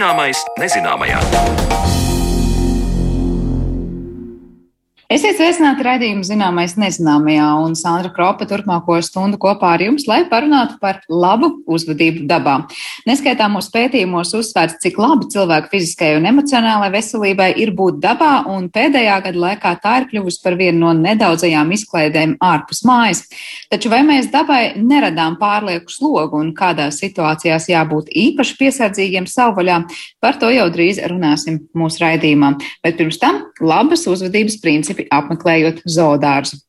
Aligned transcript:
Zināmais 0.00 0.38
nezināmajā. 0.56 1.18
Esiet 5.10 5.40
sveicināti 5.40 5.82
raidījumu 5.82 6.22
zināmais 6.22 6.76
nezināmajā, 6.78 7.46
un 7.64 7.72
Sandra 7.74 8.12
Kropa 8.14 8.46
turpmāko 8.46 8.94
stundu 9.02 9.40
kopā 9.42 9.72
ar 9.74 9.82
jums, 9.82 10.04
lai 10.06 10.20
parunātu 10.30 10.76
par 10.78 11.00
labu 11.10 11.48
uzvedību 11.66 12.28
dabā. 12.30 12.52
Neskaitāmos 13.10 13.72
pētījumos 13.74 14.30
uzsvērts, 14.38 14.76
cik 14.84 15.00
labi 15.02 15.26
cilvēku 15.34 15.72
fiziskajai 15.72 16.20
un 16.20 16.28
emocionālajai 16.30 16.92
veselībai 16.94 17.48
ir 17.58 17.72
būt 17.74 17.98
dabā, 18.04 18.28
un 18.54 18.68
pēdējā 18.70 19.16
gada 19.24 19.42
laikā 19.46 19.72
tā 19.82 19.96
ir 19.98 20.06
kļuvusi 20.12 20.38
par 20.44 20.54
vienu 20.60 20.84
no 20.84 20.92
nedaudzajām 21.00 21.74
izklaidēm 21.74 22.36
ārpus 22.38 22.84
mājas. 22.86 23.24
Taču 23.66 23.90
vai 23.90 24.04
mēs 24.06 24.30
dabai 24.30 24.60
neradām 24.78 25.40
pārlieku 25.42 25.90
slogu 25.90 26.38
un 26.38 26.54
kādās 26.54 27.02
situācijās 27.02 27.66
jābūt 27.72 28.14
īpaši 28.14 28.56
piesardzīgiem 28.62 29.26
savvaļā, 29.26 29.82
par 30.22 30.38
to 30.38 30.54
jau 30.54 30.70
drīz 30.70 31.02
runāsim 31.10 31.64
mūsu 31.74 32.06
raidījumā. 32.06 32.54
Bet 32.86 33.02
pirms 33.02 33.18
tam 33.18 33.42
labas 33.58 34.06
uzvedības 34.06 34.60
principi 34.62 34.99
apmeklējot 35.08 35.82
zoodārzu. 35.88 36.60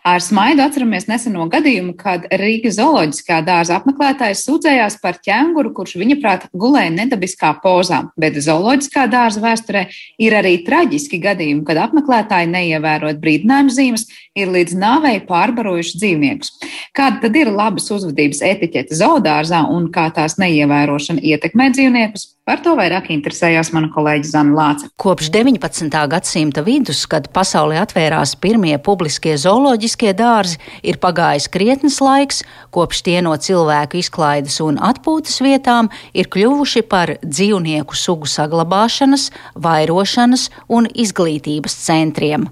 Ar 0.00 0.22
smaidu 0.24 0.62
atceramies 0.64 1.04
neseno 1.10 1.44
gadījumu, 1.52 1.92
kad 2.00 2.24
Rīgas 2.40 2.78
zooloģiskā 2.78 3.42
dārza 3.44 3.76
apmeklētājs 3.76 4.46
sūdzējās 4.46 4.96
par 5.02 5.18
ķēnguru, 5.20 5.74
kurš 5.76 5.98
viņa 6.00 6.16
prāt 6.22 6.46
gulēja 6.56 6.94
nedabiskā 6.94 7.50
pozā. 7.60 8.06
Bet 8.20 8.38
zooloģiskā 8.40 9.04
dārza 9.12 9.42
vēsturē 9.44 9.84
ir 10.24 10.38
arī 10.38 10.54
traģiski 10.64 11.20
gadījumi, 11.20 11.66
kad 11.68 11.82
apmeklētāji 11.84 12.48
neievērot 12.48 13.20
brīdinājumu 13.20 13.76
zīmes, 13.76 14.08
ir 14.40 14.48
līdz 14.54 14.78
nāvei 14.80 15.18
pārbarojuši 15.28 16.00
dzīvniekus. 16.00 16.56
Kāda 16.96 17.26
tad 17.26 17.36
ir 17.36 17.52
labas 17.52 17.92
uzvedības 17.92 18.40
etiķete 18.54 18.96
zoodārzā 18.96 19.66
un 19.68 19.90
kā 19.92 20.08
tās 20.16 20.40
neievērošana 20.40 21.20
ietekmē 21.20 21.72
dzīvniekus? 21.76 22.30
Par 22.48 22.58
to 22.64 22.72
vairāk 22.74 23.12
interesējās 23.14 23.68
mana 23.70 23.86
kolēģe 23.92 24.26
Zana 24.26 24.54
Lāce. 24.56 24.88
Kopš 24.98 25.28
19. 25.30 25.92
gadsimta 26.10 26.64
vidus, 26.66 27.04
kad 27.06 27.28
pasaulē 27.30 27.78
atvērās 27.78 28.32
pirmie 28.42 28.72
publiskie 28.82 29.36
zooloģiskie 29.38 29.89
dārzi, 29.96 30.58
ir 30.82 30.98
pagājis 30.98 31.48
krietnes 31.48 32.00
laiks, 32.00 32.42
kopš 32.70 33.02
tie 33.02 33.20
no 33.22 33.36
cilvēku 33.36 33.98
izklaides 33.98 34.60
un 34.60 34.78
atpūtas 34.78 35.40
vietām 35.40 35.90
ir 36.14 36.28
kļuvuši 36.28 36.82
par 36.82 37.16
dzīvnieku 37.24 37.94
sugu 37.94 38.26
saglabāšanas, 38.26 39.30
vairošanas 39.54 40.50
un 40.68 40.86
izglītības 40.86 41.74
centriem. 41.74 42.50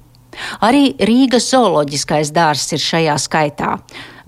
Arī 0.63 0.93
Rīgas 0.99 1.49
zooloģiskais 1.53 2.31
dārzs 2.35 2.73
ir 2.77 2.83
šajā 2.83 3.17
skaitā. 3.21 3.77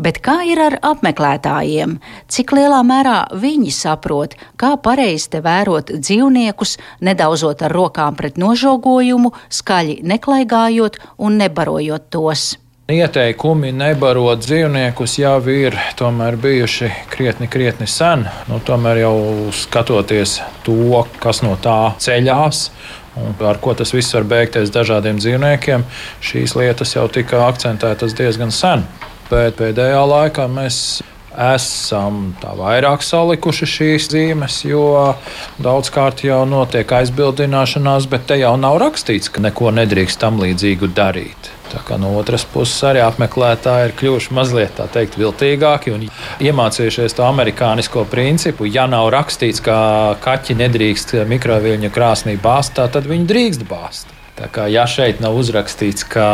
Bet 0.01 0.21
kā 0.25 0.39
ir 0.49 0.61
ar 0.63 0.79
apmeklētājiem? 0.93 1.99
Cik 2.33 2.55
lielā 2.57 2.81
mērā 2.87 3.19
viņi 3.37 3.73
saprot, 3.75 4.37
kā 4.57 4.73
pareizi 4.81 5.35
te 5.35 5.43
vērot 5.45 5.93
dzīvniekus, 5.93 6.79
nedaudzot 7.05 7.67
ar 7.69 7.77
rokām 7.77 8.17
pret 8.17 8.41
nožogojumu, 8.41 9.35
skaļi 9.53 10.01
neklaigājot 10.15 10.99
un 11.21 11.39
nebarojot 11.43 12.09
tos? 12.17 12.55
Ieteikumi 12.91 13.71
nebarot 13.77 14.41
dzīvniekus 14.43 15.19
jau 15.21 15.37
ir 15.53 15.77
bijuši 16.43 16.89
krietni, 17.11 17.47
krietni 17.47 17.87
sen. 17.87 18.25
Nu, 18.49 18.59
tomēr 18.67 19.03
jau 19.05 19.17
skatoties 19.55 20.41
to, 20.67 21.05
kas 21.23 21.43
no 21.47 21.57
tā 21.63 21.93
ceļās, 22.03 22.71
un 23.21 23.37
ar 23.47 23.61
ko 23.63 23.77
tas 23.79 23.95
viss 23.95 24.15
var 24.17 24.27
beigties 24.33 24.73
dažādiem 24.75 25.21
dzīvniekiem, 25.23 25.85
šīs 26.25 26.57
lietas 26.59 26.97
jau 26.97 27.07
tika 27.13 27.45
akcentētas 27.47 28.17
diezgan 28.19 28.51
sen. 28.51 28.83
Bet 29.31 29.61
pēdējā 29.61 30.03
laikā 30.11 30.49
mēs 30.51 30.81
esam 31.31 32.33
vairāk 32.43 33.05
salikuši 33.07 33.71
šīs 33.77 34.11
zīmes, 34.11 34.65
jo 34.67 35.15
daudzkārt 35.63 36.25
jau 36.27 36.43
notiek 36.49 36.91
aizbildināšanās, 37.01 38.11
bet 38.11 38.27
te 38.27 38.41
jau 38.43 38.57
nav 38.59 38.81
rakstīts, 38.83 39.31
ka 39.31 39.47
neko 39.47 39.71
nedrīkst 39.79 40.21
tam 40.21 40.43
līdzīgu 40.43 40.91
darīt. 40.97 41.55
No 42.01 42.13
otras 42.19 42.45
puses 42.49 42.79
arī 42.87 43.03
apmeklētāji 43.05 43.89
ir 43.89 43.97
kļuvuši 43.99 44.35
mazliet 44.37 44.73
tā 44.79 44.87
teikt, 44.93 45.19
viltīgāki 45.21 45.93
un 45.95 46.07
iemācījušies 46.43 47.17
to 47.19 47.27
amerikānisko 47.27 48.05
principu. 48.11 48.69
Ja 48.71 48.87
nav 48.91 49.11
rakstīts, 49.15 49.63
ka 49.65 49.77
kaķi 50.25 50.57
nedrīkst 50.63 51.15
mikroviļņu 51.31 51.93
krāsnī 51.95 52.37
bāzt, 52.43 52.79
tad 52.79 53.07
viņi 53.11 53.29
drīkst 53.31 53.67
bāzt. 53.71 54.15
Tā 54.41 54.49
kā 54.49 54.67
ja 54.73 54.87
šeit 54.89 55.21
nav 55.21 55.37
uzrakstīts, 55.37 56.07
ka 56.09 56.27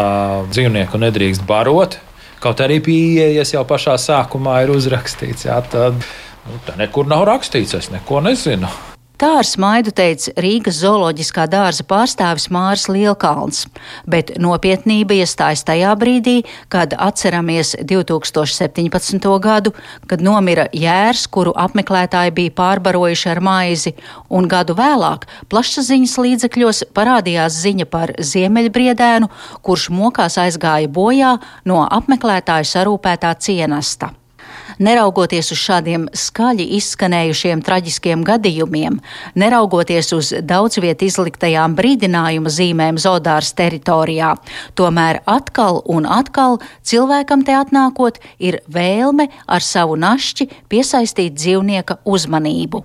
dzīvnieku 0.52 1.00
nedrīkst 1.02 1.46
barot, 1.48 1.98
kaut 2.42 2.62
arī 2.62 2.78
pieejas 2.84 3.56
jau 3.56 3.64
pašā 3.66 3.96
sākumā 3.98 4.60
ir 4.62 4.74
uzrakstīts, 4.76 5.48
jā, 5.48 5.58
tad 5.72 5.98
nu, 5.98 6.60
nekur 6.78 7.08
nav 7.10 7.26
rakstīts, 7.26 7.74
es 7.80 7.90
neko 7.90 8.22
nezinu. 8.28 8.70
Tā 9.16 9.30
ar 9.40 9.46
smaidu 9.48 9.94
teica 9.96 10.34
Rīgas 10.44 10.82
zooloģiskā 10.82 11.46
dārza 11.48 11.86
pārstāvis 11.88 12.50
Māris 12.52 12.82
Lielkalns, 12.92 13.62
bet 14.04 14.34
nopietnība 14.36 15.16
iestājas 15.16 15.62
tajā 15.64 15.94
brīdī, 15.96 16.34
kad 16.68 16.92
atceramies 16.92 17.70
2017. 17.80 19.30
gadu, 19.40 19.72
kad 20.04 20.20
nomira 20.20 20.66
jērs, 20.68 21.24
kuru 21.32 21.54
apmeklētāji 21.56 22.34
bija 22.36 22.54
pārbarojuši 22.60 23.32
ar 23.32 23.40
maizi, 23.40 23.94
un 24.28 24.50
gadu 24.52 24.76
vēlāk 24.76 25.24
plašsaziņas 25.48 26.18
līdzekļos 26.26 26.82
parādījās 26.92 27.56
ziņa 27.64 27.88
par 27.88 28.12
ziemeļbriedēnu, 28.20 29.32
kurš 29.64 29.88
mokās 29.96 30.36
aizgāja 30.44 30.92
bojā 30.92 31.32
no 31.64 31.80
apmeklētāju 31.88 32.68
sarūpētā 32.68 33.32
cienesta. 33.40 34.12
Neraugoties 34.76 35.48
uz 35.54 35.60
šādiem 35.60 36.02
skaļi 36.12 36.66
izskanējušiem 36.76 37.62
traģiskiem 37.64 38.24
gadījumiem, 38.26 38.98
neraugoties 39.38 40.12
uz 40.12 40.32
daudz 40.44 40.76
viet 40.84 41.00
izliktajām 41.06 41.72
brīdinājuma 41.78 42.52
zīmēm 42.52 43.00
Zodāras 43.00 43.54
teritorijā, 43.56 44.34
tomēr 44.76 45.22
atkal 45.24 45.80
un 45.88 46.04
atkal 46.04 46.60
cilvēkam 46.84 47.46
te 47.48 47.56
atnākot 47.56 48.20
ir 48.36 48.60
vēlme 48.68 49.30
ar 49.48 49.64
savu 49.64 49.96
našķi 49.96 50.50
piesaistīt 50.68 51.38
dzīvnieka 51.40 52.02
uzmanību. 52.04 52.84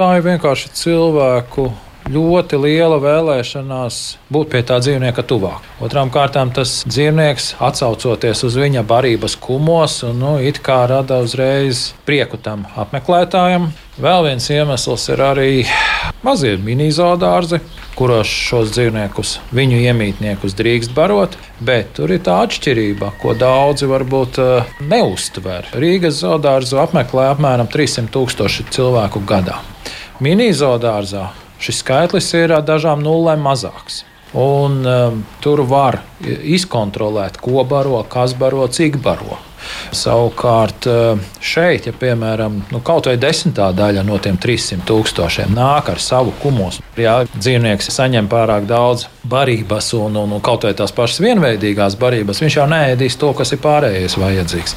Tā 0.00 0.14
ir 0.16 0.24
vienkārši 0.24 0.72
cilvēku 0.74 1.68
ļoti 2.10 2.58
liela 2.60 2.98
vēlēšanās 3.00 4.00
būt 4.32 4.50
pie 4.52 4.62
tā 4.66 4.76
dzīvnieka 4.82 5.24
tuvāk. 5.28 5.64
Otrām 5.84 6.10
kārtām 6.12 6.52
tas 6.54 6.82
dzīvnieks, 6.88 7.54
atsaucoties 7.64 8.44
uz 8.44 8.58
viņa 8.60 8.84
barības 8.88 9.36
kumos, 9.40 10.02
un, 10.06 10.20
nu, 10.20 10.34
it 10.42 10.60
kā 10.64 10.84
rada 10.90 11.22
uzreiz 11.24 11.92
prieku 12.04 12.40
tam 12.40 12.66
apmeklētājam. 12.76 13.70
Vēl 13.94 14.24
viens 14.26 14.48
iemesls 14.50 15.06
ir 15.14 15.22
arī 15.22 15.50
mazie 16.26 16.56
mini-zoodārzi, 16.58 17.60
kuros 17.94 18.26
šos 18.26 18.72
dzīvniekus, 18.74 19.36
viņu 19.54 19.78
iemītniekus 19.86 20.56
drīkst 20.58 20.96
barot, 20.96 21.38
bet 21.62 21.94
tur 21.96 22.10
ir 22.10 22.24
tā 22.26 22.40
atšķirība, 22.44 23.12
ko 23.22 23.36
daudzi 23.38 23.86
varbūt 23.88 24.40
uh, 24.42 24.74
neustver. 24.82 25.70
Rīgas 25.78 26.18
zoodārzu 26.24 26.82
apmeklē 26.82 27.30
apmēram 27.36 27.70
300 27.70 28.10
tūkstoši 28.16 28.66
cilvēku 28.74 29.22
gadā. 29.30 29.62
Mini-zoodārzā 30.22 31.28
šis 31.64 31.80
skaitlis 31.82 32.32
ir 32.38 32.54
dažām 32.66 33.02
nulēm 33.04 33.42
mazāks. 33.44 34.02
Un, 34.34 34.80
um, 34.82 35.20
tur 35.44 35.62
var 35.70 36.00
izkontrolēt, 36.24 37.38
ko 37.42 37.62
baro, 37.70 38.02
kas 38.10 38.34
baro, 38.38 38.66
cik 38.66 38.98
baro. 39.02 39.38
Savukārt 39.94 40.86
šeit, 41.40 41.86
ja 41.88 41.94
piemēram 41.96 42.58
nu, 42.72 42.80
kaut 42.84 43.08
vai 43.08 43.14
desmitā 43.20 43.70
daļa 43.76 44.04
no 44.06 44.18
tiem 44.22 44.36
300 44.40 44.84
tūkstošiem 44.88 45.54
nāk 45.56 45.88
ar 45.94 46.02
savu 46.02 46.34
kumus, 46.42 46.80
ja 47.00 47.20
dzīvnieks 47.32 47.88
saņem 47.94 48.28
pārāk 48.28 48.68
daudz 48.68 49.06
barības 49.30 49.92
un, 49.96 50.18
un, 50.20 50.36
un 50.36 50.44
kaut 50.44 50.66
vai 50.66 50.74
tās 50.76 50.92
pašas 50.94 51.22
vienveidīgās 51.24 51.96
barības, 52.00 52.42
viņš 52.44 52.58
jau 52.58 52.68
neēdīs 52.70 53.18
to, 53.20 53.32
kas 53.38 53.54
ir 53.54 53.62
pārējais 53.64 54.18
vajadzīgs. 54.20 54.76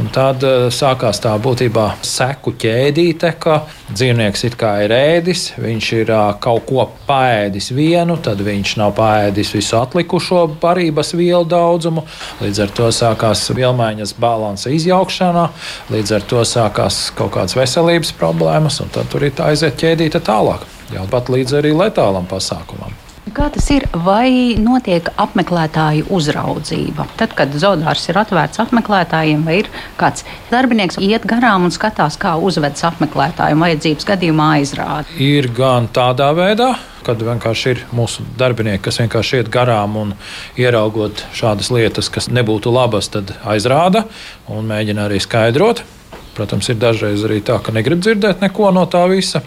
Un 0.00 0.08
tad 0.14 0.46
sākās 0.72 1.20
tā 1.22 1.34
būtībā 1.42 1.90
seku 2.06 2.54
ķēdīte, 2.62 3.34
ka 3.42 3.62
dzīvnieks 3.96 4.44
it 4.48 4.56
kā 4.60 4.72
ir 4.84 4.94
ēdis, 4.96 5.44
viņš 5.60 5.90
ir 5.98 6.12
kaut 6.42 6.64
ko 6.68 6.86
paēdis 7.06 7.70
vienu, 7.76 8.16
tad 8.24 8.40
viņš 8.44 8.74
nav 8.80 8.94
paēdis 8.98 9.52
visu 9.56 9.78
atlikušo 9.80 10.44
barības 10.62 11.14
vielu 11.18 11.44
daudzumu. 11.48 12.06
Līdz 12.42 12.64
ar 12.66 12.74
to 12.78 12.90
sākās 12.94 13.44
vielmaiņas 13.54 14.16
balansa 14.22 14.72
izjaukšanā, 14.74 15.46
līdz 15.92 16.16
ar 16.18 16.28
to 16.32 16.44
sākās 16.48 17.04
kaut 17.18 17.34
kādas 17.36 17.56
veselības 17.58 18.14
problēmas, 18.18 18.80
un 18.84 18.92
tad 18.92 19.12
tur 19.12 19.28
ir 19.28 19.36
tā 19.36 19.52
aiziet 19.52 19.78
ķēdīte 19.80 20.24
tālāk, 20.24 20.66
jau 20.94 21.08
pat 21.12 21.32
līdz 21.32 21.60
arī 21.62 21.76
letālam 21.76 22.28
pasākumam. 22.30 23.11
Kā 23.30 23.46
tas 23.54 23.68
ir? 23.70 23.84
Vai 24.02 24.58
notiek 24.58 25.06
apmeklētāju 25.22 26.08
uzraudzība? 26.10 27.04
Tad, 27.20 27.36
kad 27.38 27.52
zoodārs 27.54 28.08
ir 28.10 28.18
atvērts 28.18 28.58
apmeklētājiem, 28.64 29.44
vai 29.46 29.60
ir 29.60 29.68
kāds 30.00 30.24
darbinieks 30.50 30.98
iet 30.98 31.22
garām 31.30 31.68
un 31.68 31.74
skatās, 31.74 32.18
kā 32.18 32.34
uzvedas 32.42 32.82
apmeklētāju 32.90 33.60
vajadzības 33.62 34.08
gadījumā 34.10 34.48
aizrāda? 34.56 35.06
Ir 35.22 35.46
gan 35.54 35.86
tādā 35.94 36.32
veidā, 36.34 36.72
kad 37.06 37.22
vienkārši 37.22 37.70
ir 37.76 37.84
mūsu 37.94 38.26
darbinieki, 38.42 38.82
kas 38.88 38.98
vienkārši 39.04 39.38
iet 39.38 39.54
garām 39.54 39.96
un 40.02 40.12
ieraugot 40.58 41.22
šādas 41.38 41.70
lietas, 41.70 42.10
kas 42.10 42.26
nebūtu 42.26 42.74
labas, 42.74 43.12
tad 43.14 43.36
aizrāda 43.46 44.02
un 44.50 44.66
mēģina 44.66 45.06
arī 45.06 45.22
skaidrot. 45.22 45.86
Protams, 46.34 46.66
ir 46.72 46.82
dažreiz 46.82 47.22
arī 47.22 47.38
tā, 47.44 47.62
ka 47.62 47.70
negrib 47.76 48.02
dzirdēt 48.02 48.42
neko 48.42 48.74
no 48.74 48.88
tā 48.90 49.06
visa. 49.12 49.44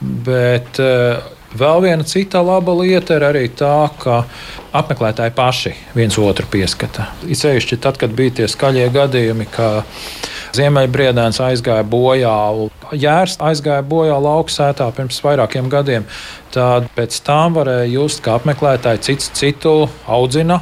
Bet 0.00 0.78
uh, 0.80 1.20
Vēl 1.54 1.84
viena 1.84 2.02
cita 2.02 2.40
laba 2.42 2.74
lieta 2.80 3.14
ir 3.14 3.24
arī 3.28 3.44
tā, 3.54 3.86
ka 4.02 4.24
apmeklētāji 4.74 5.34
paši 5.36 5.74
viens 5.94 6.16
otru 6.18 6.48
pieskata. 6.50 7.12
It 7.28 7.38
sevišķi 7.38 7.78
tad, 7.84 7.98
kad 8.00 8.14
bija 8.16 8.40
tie 8.40 8.48
skaļie 8.50 8.88
gadījumi, 8.94 9.46
ka 9.54 9.68
Ziemeļbriedēns 10.54 11.38
aizgāja 11.42 11.86
bojā, 11.86 12.34
Jērs 12.94 13.38
aizgāja 13.42 13.82
bojā 13.86 14.18
lauksētā 14.22 14.90
pirms 14.94 15.22
vairākiem 15.22 15.70
gadiem. 15.70 16.06
Tad 16.54 16.90
pēc 16.94 17.16
tam 17.26 17.56
varēja 17.58 17.88
just, 17.90 18.22
ka 18.22 18.36
apmeklētāji 18.38 19.02
cits 19.08 19.32
citu 19.38 19.78
audzina 20.06 20.60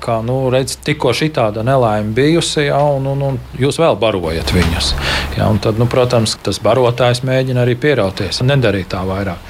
kā 0.00 0.20
nu, 0.24 0.36
redz, 0.52 0.78
tikko 0.80 1.12
šī 1.12 1.28
tāda 1.36 1.64
nelaime 1.66 2.14
bijusi, 2.16 2.64
ja, 2.70 2.80
un, 2.96 3.04
un, 3.12 3.26
un 3.28 3.38
jūs 3.60 3.76
vēl 3.82 4.00
barojat 4.00 4.54
viņus. 4.56 4.94
Ja, 5.36 5.52
tad, 5.60 5.76
nu, 5.80 5.88
protams, 5.90 6.38
tas 6.40 6.62
barotājs 6.64 7.20
mēģina 7.28 7.66
arī 7.66 7.76
pierauties 7.80 8.40
un 8.40 8.54
nedarīt 8.54 8.92
tā 8.96 9.04
vairāk. 9.04 9.49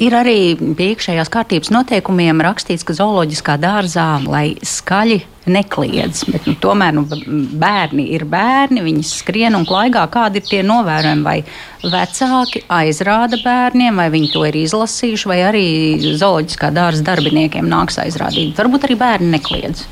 Ir 0.00 0.14
arī 0.16 0.54
pie 0.56 0.94
iekšējās 0.94 1.28
kārtības 1.28 1.68
noteikumiem 1.74 2.38
rakstīts, 2.40 2.86
ka 2.88 2.94
zooloģiskā 2.96 3.58
dārzā, 3.60 4.06
lai 4.24 4.54
skaļi 4.64 5.18
nekliedz. 5.50 6.22
Bet, 6.30 6.46
nu, 6.48 6.54
tomēr 6.62 6.94
nu, 6.96 7.04
bērni 7.60 8.06
ir 8.14 8.24
bērni, 8.30 8.80
viņi 8.86 9.04
skrien 9.04 9.58
un 9.58 9.66
klaigā. 9.68 10.06
Kādi 10.12 10.40
ir 10.40 10.46
tie 10.48 10.62
novērojumi? 10.64 11.26
Vai 11.26 11.36
vecāki 11.84 12.64
aizrāda 12.72 13.42
bērniem, 13.44 14.00
vai 14.00 14.08
viņi 14.14 14.32
to 14.32 14.46
ir 14.48 14.56
izlasījuši, 14.62 15.28
vai 15.28 15.38
arī 15.50 15.66
zooloģiskā 16.08 16.72
dārza 16.76 17.04
darbiniekiem 17.10 17.68
nāks 17.68 18.00
aizrādīt? 18.00 18.56
Varbūt 18.56 18.88
arī 18.88 18.96
bērni 19.04 19.34
nekliedz 19.36 19.84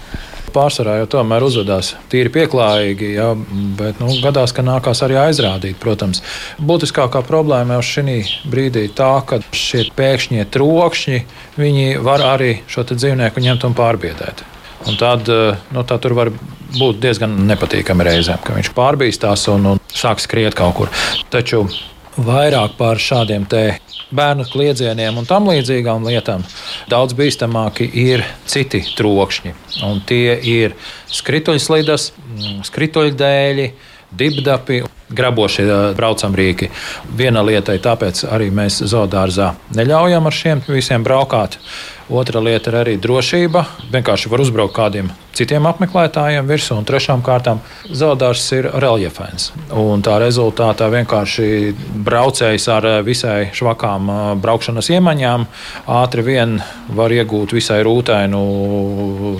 pārsvarā 0.55 0.99
jau 1.01 1.09
tomēr 1.17 1.45
uzvedās 1.47 1.93
tīri 2.13 2.33
pieklājīgi, 2.35 3.13
ja, 3.17 3.31
bet 3.79 4.03
nu, 4.03 4.11
gadās, 4.25 4.55
ka 4.57 4.65
nākās 4.67 5.03
arī 5.07 5.19
aizrādīt. 5.21 5.79
Protams, 5.81 6.23
būtiskākā 6.61 7.23
problēma 7.27 7.79
jau 7.79 7.87
šī 7.93 8.19
brīdī 8.51 8.87
ir 8.89 8.95
tā, 8.99 9.13
ka 9.29 9.41
šie 9.55 9.89
pēkšņie 9.97 10.47
trokšņi 10.55 11.25
var 12.05 12.25
arī 12.35 12.53
šo 12.71 12.87
dzīvnieku 12.91 13.45
ņemt 13.45 13.69
un 13.69 13.77
pārbiedēt. 13.79 14.47
Un 14.89 14.97
tad 14.99 15.29
nu, 15.29 15.83
tā 15.85 15.99
tur 16.01 16.15
var 16.17 16.31
būt 16.79 17.01
diezgan 17.03 17.35
nepatīkami 17.49 18.07
reizēm, 18.07 18.41
ka 18.45 18.57
viņš 18.57 18.73
pārbīstās 18.77 19.49
un, 19.53 19.73
un 19.75 19.81
sāk 19.93 20.23
skriet 20.23 20.57
kaut 20.59 20.77
kur. 20.79 20.93
Taču 21.33 21.65
vairāk 22.19 22.75
par 22.79 22.99
šādiem 23.03 23.47
bērnu 24.15 24.47
kliedzieniem 24.49 25.19
un 25.21 25.27
tam 25.29 25.49
līdzīgām 25.51 26.07
lietām, 26.09 26.45
daudz 26.91 27.17
bīstamāki 27.19 27.89
ir 27.93 28.25
citi 28.49 28.81
trokšņi. 28.97 29.55
Un 29.87 30.01
tie 30.09 30.39
ir 30.39 30.77
skrituļslidas, 31.13 32.13
mm, 32.17 32.63
skrituļdēļi, 32.69 33.69
dibdapi, 34.19 34.83
grabošie 35.13 35.67
braucamrīki. 35.97 36.71
Viena 37.17 37.43
lieta 37.45 37.77
ir 37.77 37.85
tāpēc 37.85 38.25
arī 38.29 38.51
mēs 38.53 38.81
zoodārzā 38.89 39.55
neļaujam 39.77 40.27
ar 40.27 40.37
šiem 40.37 40.65
visiem 40.69 41.05
braukāt. 41.05 41.59
Otra 42.09 42.41
lieta 42.41 42.73
ir 42.73 42.77
arī 42.81 42.95
drošība. 42.97 43.65
Vienkārši 43.93 44.31
var 44.33 44.41
uzbraukt 44.41 44.75
kādiem 44.77 45.11
citiem 45.37 45.69
apmeklētājiem 45.69 46.49
virsū, 46.49 46.79
un 46.81 46.87
trešām 46.89 47.23
kārtām 47.23 47.61
zoodārs 47.93 48.47
ir 48.57 48.71
reljefains. 48.83 49.53
Un 49.77 50.03
tā 50.03 50.17
rezultātā 50.23 50.89
vienkārši 50.95 51.49
braucējs 52.09 52.69
ar 52.75 52.89
visai 53.07 53.53
švakām 53.55 54.11
braukšanas 54.43 54.91
iemaņām 54.97 55.47
ātri 56.01 56.27
vien 56.33 56.59
var 56.89 57.15
iegūt 57.15 57.55
visai 57.61 57.83
rūtainu 57.87 58.45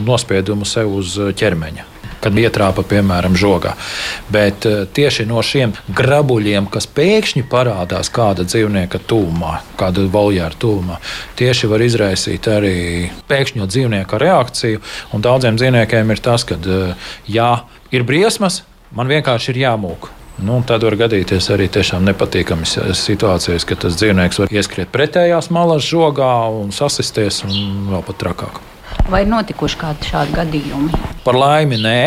nospiedumu 0.07 0.69
sev 0.69 0.99
uz 1.01 1.17
ķermeņa 1.41 1.98
kad 2.23 2.39
ietrāpa 2.39 2.85
piemēram 2.87 3.37
žogā. 3.39 3.75
Bet 4.33 4.67
eh, 4.69 4.85
tieši 4.93 5.27
no 5.29 5.43
šiem 5.45 5.75
grabuļiem, 5.95 6.69
kas 6.73 6.89
pēkšņi 6.95 7.45
parādās 7.51 8.11
kāda 8.15 8.47
dzīvnieka 8.49 9.01
tūmā, 9.09 9.59
kāda 9.79 10.07
voljēra 10.13 10.59
tūmā, 10.61 10.99
tieši 11.39 11.71
var 11.71 11.85
izraisīt 11.87 12.51
arī 12.51 12.77
pēkšņo 13.31 13.69
dzīvnieka 13.71 14.21
reakciju. 14.23 14.85
Un 15.15 15.25
daudziem 15.25 15.59
dzīvniekiem 15.61 16.15
ir 16.15 16.23
tas, 16.25 16.47
ka, 16.49 16.59
eh, 16.59 17.11
ja 17.29 17.51
ir 17.95 18.07
briesmas, 18.09 18.63
man 18.93 19.11
vienkārši 19.11 19.55
ir 19.55 19.67
jāmūk. 19.67 20.15
Nu, 20.39 20.61
tad 20.63 20.85
var 20.87 20.95
gadīties 20.95 21.49
arī 21.51 21.67
tiešām 21.67 22.05
nepatīkamas 22.07 22.77
situācijas, 22.95 23.67
kad 23.67 23.83
tas 23.83 23.99
dzīvnieks 23.99 24.39
var 24.39 24.55
ieskriet 24.55 24.93
pretējās 24.95 25.51
malas 25.51 25.83
žogā 25.83 26.31
un 26.61 26.71
sasisties, 26.71 27.43
un 27.49 27.89
vēl 27.91 28.05
pat 28.07 28.21
trakāk. 28.23 28.61
Vai 29.09 29.23
ir 29.25 29.31
notikuši 29.31 29.79
kādi 29.81 30.05
šādi 30.05 30.35
gadījumi? 30.37 30.99
Par 31.25 31.37
laimi, 31.37 31.79
nē, 31.81 32.01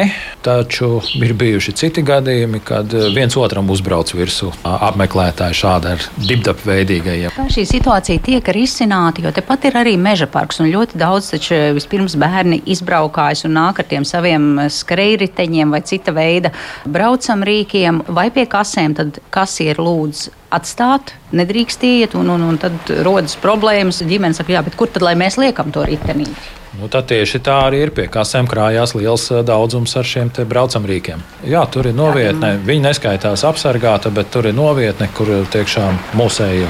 taču 0.45 0.99
ir 1.17 1.31
bijuši 1.37 1.73
citi 1.77 2.03
gadījumi, 2.05 2.59
kad 2.65 2.93
viens 3.15 3.33
otram 3.41 3.71
uzbrauc 3.73 4.11
virsū 4.13 4.51
apmeklētāji 4.61 5.57
šādi 5.57 5.89
ar 5.95 6.05
dibdapu 6.21 6.69
veidīgajiem. 6.69 7.33
Kā 7.33 7.47
šī 7.49 7.65
situācija 7.69 8.21
tiek 8.21 8.51
risināta, 8.53 9.23
jo 9.25 9.33
tepat 9.33 9.65
ir 9.71 9.79
arī 9.81 9.95
meža 9.97 10.29
parks 10.29 10.61
un 10.61 10.69
ļoti 10.69 11.01
daudz 11.01 11.31
taču 11.33 11.57
vispirms 11.77 12.17
bērni 12.21 12.61
izbraukājas 12.69 13.47
un 13.49 13.57
nāk 13.57 13.81
ar 13.81 13.89
tiem 13.89 14.05
saviem 14.05 14.67
skrejriteņiem 14.69 15.73
vai 15.73 15.81
cita 15.81 16.13
veida 16.13 16.53
braucam 16.85 17.41
rīkiem 17.49 18.05
vai 18.13 18.29
pie 18.29 18.45
kasēm, 18.45 18.97
tad 19.01 19.21
kas 19.33 19.57
ir 19.65 19.81
lūdzu 19.81 20.37
atstāt, 20.53 21.15
nedrīkst 21.33 21.89
iet, 21.89 22.17
un, 22.19 22.29
un, 22.29 22.45
un 22.45 22.61
tad 22.61 22.93
rodas 23.01 23.37
problēmas. 23.41 24.03
Ģimene 24.05 24.37
saka, 24.37 24.59
jā, 24.59 24.65
bet 24.65 24.77
kur 24.77 24.91
tad 24.91 25.09
mēs 25.17 25.41
liekam 25.41 25.73
to 25.73 25.89
ritenīti? 25.89 26.60
Nu, 26.79 26.87
tad 26.87 27.09
tieši 27.11 27.41
tā 27.43 27.57
arī 27.67 27.81
ir. 27.83 27.89
Pie 27.91 28.05
kasēm 28.07 28.47
krājās 28.47 28.93
liels 28.95 29.25
eh, 29.33 29.41
daudzums 29.43 29.91
ar 29.99 30.07
šiem 30.07 30.31
braucamrīkiem. 30.31 31.19
Jā, 31.51 31.65
tur 31.67 31.89
ir 31.89 31.97
novietne. 31.97 32.53
Viņi 32.63 32.85
neskaitās 32.85 33.43
apsargāta, 33.47 34.11
bet 34.13 34.31
tur 34.31 34.47
ir 34.47 34.55
novietne, 34.55 35.09
kur 35.17 35.33
tiešām 35.51 35.99
mūsēji 36.15 36.69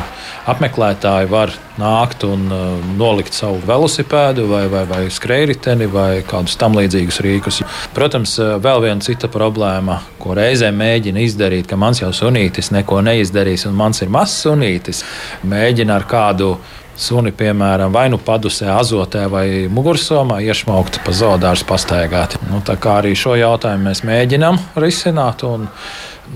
apmeklētāji 0.50 1.30
var 1.30 1.54
nākt 1.78 2.26
un 2.26 2.48
uh, 2.50 2.88
nolikt 2.98 3.36
savu 3.38 3.60
velosipēdu, 3.66 4.48
vai, 4.50 4.64
vai, 4.74 4.82
vai 4.90 5.04
skrejriteni, 5.14 5.86
vai 5.92 6.24
kādus 6.26 6.58
tam 6.58 6.74
līdzīgus 6.80 7.22
rīkus. 7.22 7.62
Protams, 7.94 8.34
vēl 8.62 8.82
viena 8.88 9.06
cita 9.06 9.30
problēma, 9.32 10.00
ko 10.22 10.34
reizē 10.38 10.72
mēģina 10.74 11.22
izdarīt, 11.28 11.70
ka 11.70 11.78
mans 11.78 12.02
jau 12.02 12.10
sunītis 12.16 12.74
neko 12.74 13.04
neizdarīs, 13.06 13.68
un 13.70 13.78
mans 13.78 14.02
ir 14.02 14.10
mazs 14.14 14.42
sunītis. 14.48 15.06
Mēģina 15.46 16.02
ar 16.02 16.10
kādu 16.10 16.56
suni, 17.02 17.34
piemēram, 17.36 17.92
vai 17.94 18.08
nu 18.14 18.20
padusē, 18.22 18.70
azotē 18.76 19.26
vai 19.32 19.46
mugursomā 19.72 20.40
iešmaukt 20.46 21.02
pa 21.06 21.16
zoodārstu 21.16 21.68
pastaigāt. 21.70 22.38
Nu, 22.50 22.62
tā 22.66 22.78
kā 22.82 23.00
arī 23.02 23.16
šo 23.18 23.36
jautājumu 23.40 23.90
mēs 23.90 24.04
mēģinām 24.08 24.60
risināt, 24.82 25.46
un 25.48 25.68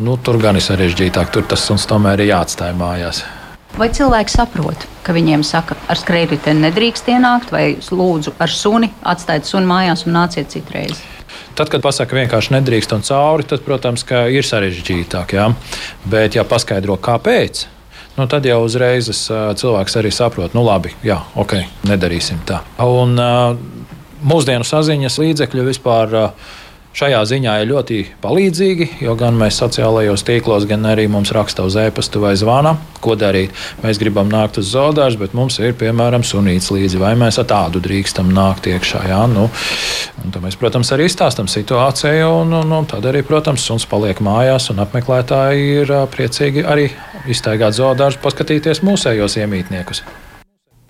nu, 0.01 0.17
tur 0.17 0.39
gan 0.41 0.60
ir 0.60 0.65
sarežģītāk, 0.65 1.31
tur 1.34 1.48
tas 1.50 1.65
suns 1.65 1.88
tomēr 1.89 2.25
ir 2.25 2.34
jāatstāj 2.34 2.75
mājās. 2.77 3.24
Vai 3.75 3.89
cilvēki 3.91 4.31
saprot, 4.31 4.86
ka 5.03 5.12
viņiem 5.15 5.41
saka, 5.43 5.75
ar 5.91 6.00
skrejriteni 6.00 6.63
nedrīkst 6.63 7.10
ienākt, 7.12 7.51
vai 7.51 7.74
lūdzu 7.75 8.38
ar 8.39 8.51
suni 8.51 8.88
atstājiet 9.03 9.50
suni 9.50 9.67
mājās 9.67 10.05
un 10.07 10.15
nāciet 10.15 10.53
citreiz? 10.53 11.01
Tad, 11.55 11.69
kad 11.72 11.84
pasakā 11.84 12.17
vienkārši 12.17 12.55
nedrīkst 12.55 12.95
un 12.95 13.03
cauri, 13.03 13.45
tad, 13.48 13.62
protams, 13.67 14.03
ir 14.31 14.48
sarežģītāk. 14.48 15.36
Jā. 15.36 15.50
Bet, 16.07 16.36
ja 16.39 16.43
paskaidro, 16.48 16.95
kāpēc, 17.03 17.65
nu, 18.17 18.27
tad 18.31 18.48
jau 18.48 18.62
uzreiz 18.65 19.10
cilvēks 19.29 20.00
arī 20.00 20.12
saprot, 20.15 20.55
nu 20.57 20.63
labi, 20.65 20.93
jā, 21.05 21.19
ok, 21.36 21.57
nedarīsim 21.89 22.43
tā. 22.48 22.62
Un 22.81 23.17
mūsdienu 24.25 24.65
saziņas 24.67 25.19
līdzekļi 25.22 25.65
vispār 25.69 26.15
šajā 26.95 27.21
ziņā 27.27 27.53
ir 27.61 27.69
ļoti 27.73 27.99
palīdzīgi, 28.23 28.87
jo 29.03 29.15
gan 29.19 29.35
mēs 29.39 29.59
sociālajos 29.59 30.23
tīklos, 30.27 30.67
gan 30.69 30.85
arī 30.87 31.07
mums 31.11 31.33
raksta 31.35 31.65
uz 31.67 31.75
e-pasta 31.79 32.21
vai 32.23 32.33
zvana, 32.39 32.75
ko 33.03 33.17
darīt. 33.19 33.53
Mēs 33.83 33.99
gribam 34.01 34.31
nākt 34.31 34.61
uz 34.61 34.71
zoodārstu, 34.71 35.25
bet 35.25 35.35
mums 35.37 35.59
ir 35.59 35.75
piemēram 35.79 36.23
sunīts 36.25 36.71
līdzi, 36.71 36.99
vai 37.01 37.13
mēs 37.19 37.39
ar 37.41 37.49
tādu 37.51 37.83
drīkstam 37.83 38.31
nākt 38.35 38.69
iekšā. 38.71 39.05
Jā, 39.11 39.21
nu, 39.31 39.49
tad 40.23 40.41
mēs, 40.45 40.59
protams, 40.61 40.93
arī 40.95 41.09
izstāstam 41.09 41.51
situāciju, 41.51 42.29
un, 42.41 42.55
un, 42.63 42.75
un 42.79 42.87
tad 42.89 43.05
arī, 43.11 43.25
protams, 43.27 43.65
suns 43.67 43.87
paliek 43.91 44.23
mājās, 44.23 44.71
un 44.71 44.83
apmeklētāji 44.85 45.81
ir 45.81 45.97
priecīgi 46.15 46.63
arī 46.63 46.87
iztaigāt 47.27 47.75
zoodārstu, 47.75 48.23
paskatīties 48.23 48.85
mūsējos 48.87 49.41
iemītniekus. 49.43 50.05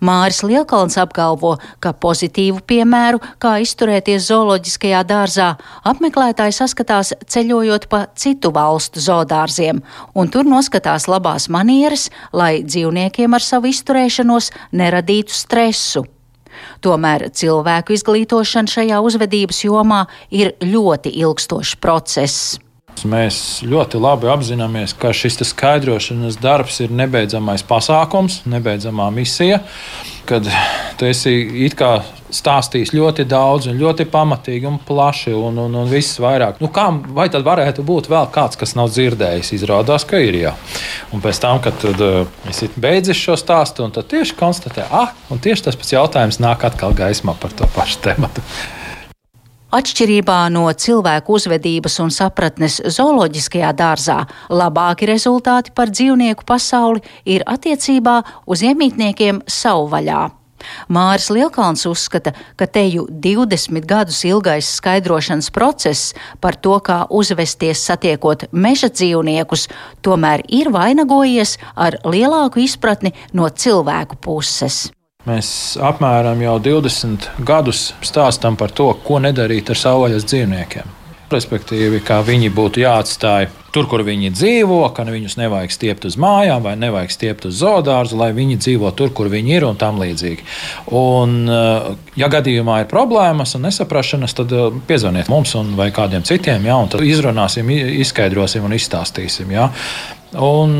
Māris 0.03 0.41
Lielkalns 0.43 0.97
apgalvo, 0.99 1.55
ka 1.79 1.93
pozitīvu 1.95 2.59
piemēru, 2.67 3.21
kā 3.39 3.55
izturēties 3.63 4.27
zooloģiskajā 4.27 5.03
dārzā, 5.07 5.53
apmeklētāji 5.87 6.57
saskatās 6.57 7.13
ceļojot 7.31 7.87
pa 7.91 8.05
citu 8.15 8.51
valstu 8.55 9.03
zoodārziem, 9.03 9.79
un 10.15 10.31
tur 10.33 10.47
noskatās 10.49 11.07
labās 11.11 11.47
manieres, 11.47 12.09
lai 12.33 12.59
dzīvniekiem 12.65 13.37
ar 13.37 13.45
savu 13.45 13.71
izturēšanos 13.71 14.51
neradītu 14.75 15.35
stresu. 15.35 16.05
Tomēr 16.83 17.29
cilvēku 17.35 17.95
izglītošana 17.95 18.71
šajā 18.71 19.01
uzvedības 19.03 19.63
jomā 19.67 20.05
ir 20.31 20.53
ļoti 20.63 21.11
ilgstošs 21.23 21.75
process. 21.83 22.55
Mēs 23.03 23.37
ļoti 23.67 23.99
labi 23.99 24.29
apzināmies, 24.31 24.95
ka 24.97 25.11
šis 25.13 25.41
skaidrošanas 25.49 26.39
darbs 26.41 26.79
ir 26.85 26.93
nebeidzamais 26.95 27.65
pasākums, 27.67 28.39
nebeidzamā 28.47 29.09
misija. 29.13 29.59
Kad 30.25 30.47
tu 30.97 31.05
esi 31.05 31.35
stāstījis 32.33 32.93
ļoti 32.95 33.25
daudz, 33.29 33.67
un 33.69 33.79
ļoti 33.79 34.07
pamatīgi 34.11 34.67
un 34.69 34.79
plaši, 34.87 35.33
un, 35.37 35.59
un, 35.65 35.75
un 35.81 35.91
viss 35.91 36.19
vairāk. 36.21 36.61
Nu, 36.63 36.71
kā, 36.73 36.87
vai 37.15 37.27
tad 37.33 37.45
varētu 37.45 37.85
būt 37.85 38.09
vēl 38.11 38.29
kāds, 38.33 38.59
kas 38.59 38.75
nav 38.77 38.89
dzirdējis? 38.93 39.53
Izrādās, 39.59 40.07
ka 40.09 40.21
ir 40.23 40.39
jā. 40.39 40.55
Un 41.15 41.23
pēc 41.23 41.41
tam, 41.43 41.61
kad 41.63 41.77
tad, 41.81 42.01
uh, 42.01 42.49
es 42.49 42.63
beidzu 42.79 43.15
šo 43.17 43.37
stāstu, 43.39 43.85
tad 43.93 44.09
tieši 44.11 44.39
konstatēju, 44.39 44.89
ah, 44.95 45.13
un 45.29 45.43
tieši 45.43 45.69
tas 45.69 45.77
pats 45.79 45.93
jautājums 45.95 46.41
nāk 46.43 46.65
atkal 46.67 46.95
gaismā 46.97 47.37
par 47.39 47.53
to 47.55 47.69
pašu 47.77 48.01
tematu. 48.09 48.43
Atšķirībā 49.75 50.37
no 50.55 50.69
cilvēku 50.71 51.33
uzvedības 51.35 51.97
un 51.99 52.11
sapratnes 52.13 52.77
zooloģiskajā 52.95 53.73
dārzā, 53.75 54.21
labāki 54.47 55.09
rezultāti 55.09 55.73
par 55.75 55.91
dzīvnieku 55.91 56.47
pasauli 56.47 57.03
ir 57.27 57.43
attiecībā 57.43 58.13
uz 58.47 58.63
iemītniekiem 58.63 59.41
savvaļā. 59.51 60.21
Māris 60.87 61.27
Lielkalns 61.33 61.83
uzskata, 61.89 62.31
ka 62.55 62.69
teju 62.71 63.09
20 63.11 63.83
gadus 63.89 64.23
ilgais 64.23 64.71
skaidrošanas 64.79 65.51
process 65.51 66.15
par 66.39 66.55
to, 66.55 66.79
kā 66.79 67.03
uzvesties 67.11 67.83
satiekot 67.83 68.47
meža 68.55 68.93
dzīvniekus, 68.95 69.67
tomēr 69.99 70.45
ir 70.47 70.71
vainagojies 70.71 71.57
ar 71.75 71.99
lielāku 72.07 72.63
izpratni 72.63 73.11
no 73.33 73.51
cilvēku 73.51 74.23
puses. 74.23 74.85
Mēs 75.25 75.47
apmēram 75.81 76.41
jau 76.43 76.59
20 76.61 77.31
gadus 77.45 77.87
stāstām 78.05 78.57
par 78.59 78.69
to, 78.77 78.91
ko 79.05 79.17
nedarīt 79.23 79.71
ar 79.73 79.79
savvaļas 79.81 80.27
dzīvniekiem. 80.29 80.91
Respektīvi, 81.33 82.03
kā 82.05 82.19
viņi 82.21 82.51
būtu 82.53 82.83
jāatstāj 82.83 83.47
tur, 83.73 83.87
kur 83.89 84.03
viņi 84.05 84.29
dzīvo, 84.31 84.77
ka 84.95 85.03
viņus 85.07 85.35
nevajag 85.39 85.73
stiept 85.73 86.05
uz 86.05 86.15
mājām 86.21 86.61
vai 86.63 86.75
nevajag 86.79 87.11
stiept 87.11 87.47
uz 87.49 87.57
zoodārzu, 87.59 88.19
lai 88.21 88.29
viņi 88.37 88.59
dzīvo 88.61 88.91
tur, 88.95 89.09
kur 89.17 89.31
viņi 89.33 89.57
ir 89.57 89.65
un 89.67 89.79
tam 89.81 89.97
līdzīgi. 89.99 90.45
Un, 90.95 91.33
eh, 91.49 91.89
ja 92.21 92.29
gadījumā 92.31 92.83
ir 92.83 92.91
problēmas 92.91 93.55
un 93.57 93.65
nesaprašanas, 93.65 94.37
tad 94.37 94.53
eh, 94.53 94.77
piezvaniet 94.87 95.31
mums 95.33 95.55
vai 95.75 95.89
kādiem 95.95 96.23
citiem, 96.23 96.69
ja, 96.69 96.77
un 96.77 96.93
tad 96.93 97.01
izrunāsim, 97.01 97.73
izskaidrosim 98.05 98.63
un 98.63 98.77
izstāstīsim. 98.77 99.51
Ja. 99.57 99.71
Un, 100.35 100.71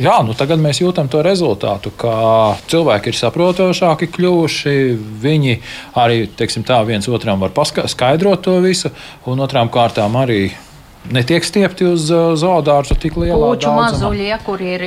jā, 0.00 0.14
nu 0.24 0.32
tagad 0.38 0.60
mēs 0.62 0.80
jūtam 0.80 1.08
to 1.12 1.20
rezultātu, 1.24 1.92
ka 2.00 2.56
cilvēki 2.70 3.12
ir 3.12 3.18
saprotošāki 3.18 4.08
kļuvuši. 4.14 4.74
Viņi 5.22 5.56
arī 6.00 6.26
teiksim, 6.38 6.64
tā, 6.64 6.80
viens 6.88 7.08
otram 7.12 7.42
var 7.42 7.52
paskaidrot 7.56 8.44
to 8.46 8.58
visu, 8.64 8.92
un 9.28 9.44
otrām 9.44 9.72
kārtām 9.72 10.16
arī 10.20 10.46
netiek 11.10 11.44
stiepti 11.44 11.86
uz 11.90 12.06
uh, 12.14 12.32
zoodārzu 12.38 12.96
tik 13.02 13.18
lielā 13.18 13.52
Puču 13.52 13.74
mazuļi, 13.74 14.26
ja, 14.30 14.38
kur 14.46 14.62
ir 14.62 14.86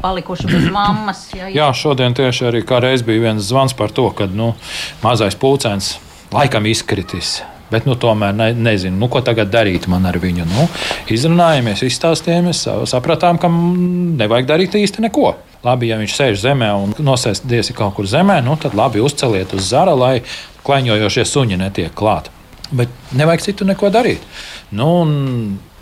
palikuši 0.00 0.48
bez 0.48 0.68
mammas. 0.72 1.26
Ja, 1.34 1.48
ja. 1.48 1.54
Jā, 1.58 1.68
šodien 1.74 2.16
tieši 2.16 2.48
arī 2.52 2.64
reiz 2.64 3.04
bija 3.04 3.28
viens 3.28 3.50
zvans 3.50 3.76
par 3.76 3.92
to, 3.92 4.08
ka 4.14 4.30
nu, 4.30 4.54
mazais 5.02 5.36
pūcēns 5.36 5.96
laikam 6.32 6.68
izkritis. 6.70 7.40
Bet, 7.68 7.84
nu, 7.84 7.98
tomēr 8.00 8.32
ne, 8.32 8.48
nezinu, 8.56 8.96
nu, 8.96 9.10
ko 9.12 9.20
tagad 9.24 9.50
darīt 9.52 9.88
man 9.92 10.06
ar 10.08 10.16
viņu. 10.20 10.46
Nu, 10.48 10.64
izrunājāmies, 11.12 11.84
izstāstījāmies, 11.84 12.62
sapratām, 12.88 13.40
ka 13.40 13.50
nevajag 13.52 14.48
darīt 14.48 14.78
īsti 14.80 15.04
neko. 15.04 15.34
Labi, 15.66 15.90
ja 15.90 15.98
viņš 16.00 16.14
sēž 16.14 16.40
zemē 16.40 16.70
un 16.78 16.94
nosēsties 17.02 17.74
kaut 17.76 17.96
kur 17.98 18.08
zemē, 18.08 18.38
nu, 18.46 18.56
tad 18.60 18.78
labi 18.78 19.02
uzceliet 19.04 19.52
uz 19.58 19.68
zara, 19.72 19.96
lai 19.98 20.20
klaņojošie 20.64 21.26
suņi 21.28 21.60
netiek 21.60 21.92
klāt. 21.98 22.30
Bet 22.70 22.92
nevajag 23.16 23.48
citu 23.48 23.68
neko 23.68 23.92
darīt. 23.92 24.24
Nu, 24.70 24.88
un, 25.02 25.12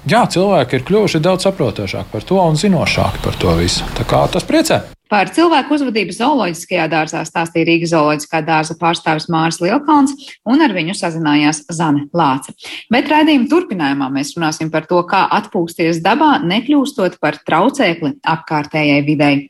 jā, 0.08 0.24
cilvēki 0.32 0.78
ir 0.78 0.86
kļuvuši 0.90 1.22
daudz 1.22 1.46
saprotošāki 1.46 2.14
par 2.14 2.26
to 2.26 2.42
un 2.42 2.58
zinošāki 2.58 3.24
par 3.26 3.38
to 3.38 3.56
visu. 3.60 3.86
Tā 3.98 4.06
kā 4.08 4.26
tas 4.32 4.46
priecē. 4.46 4.82
Par 5.06 5.28
cilvēku 5.30 5.76
uzvedību 5.76 6.14
zooloģiskajā 6.16 6.88
dārzā 6.90 7.20
stāstīja 7.28 7.68
Rīgas 7.68 7.92
zooloģiskā 7.92 8.40
dārza 8.42 8.74
pārstāvis 8.80 9.28
Māris 9.30 9.60
Lielkalns, 9.62 10.16
un 10.42 10.64
ar 10.64 10.74
viņu 10.74 10.96
sazinājās 10.98 11.62
Zane 11.70 12.08
Lāce. 12.10 12.56
Bet 12.90 13.06
raidījuma 13.12 13.46
turpinājumā 13.52 14.10
mēs 14.10 14.34
runāsim 14.34 14.72
par 14.72 14.88
to, 14.90 14.98
kā 15.06 15.28
atpūsties 15.38 16.02
dabā, 16.02 16.40
nekļūstot 16.42 17.20
par 17.22 17.38
traucēkli 17.46 18.16
apkārtējai 18.26 19.04
videi. 19.06 19.46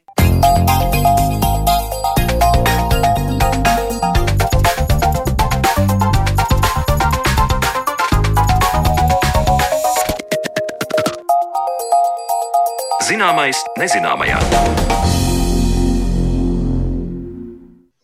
Zināmais 13.06 13.62
nezināmajā. 13.78 15.25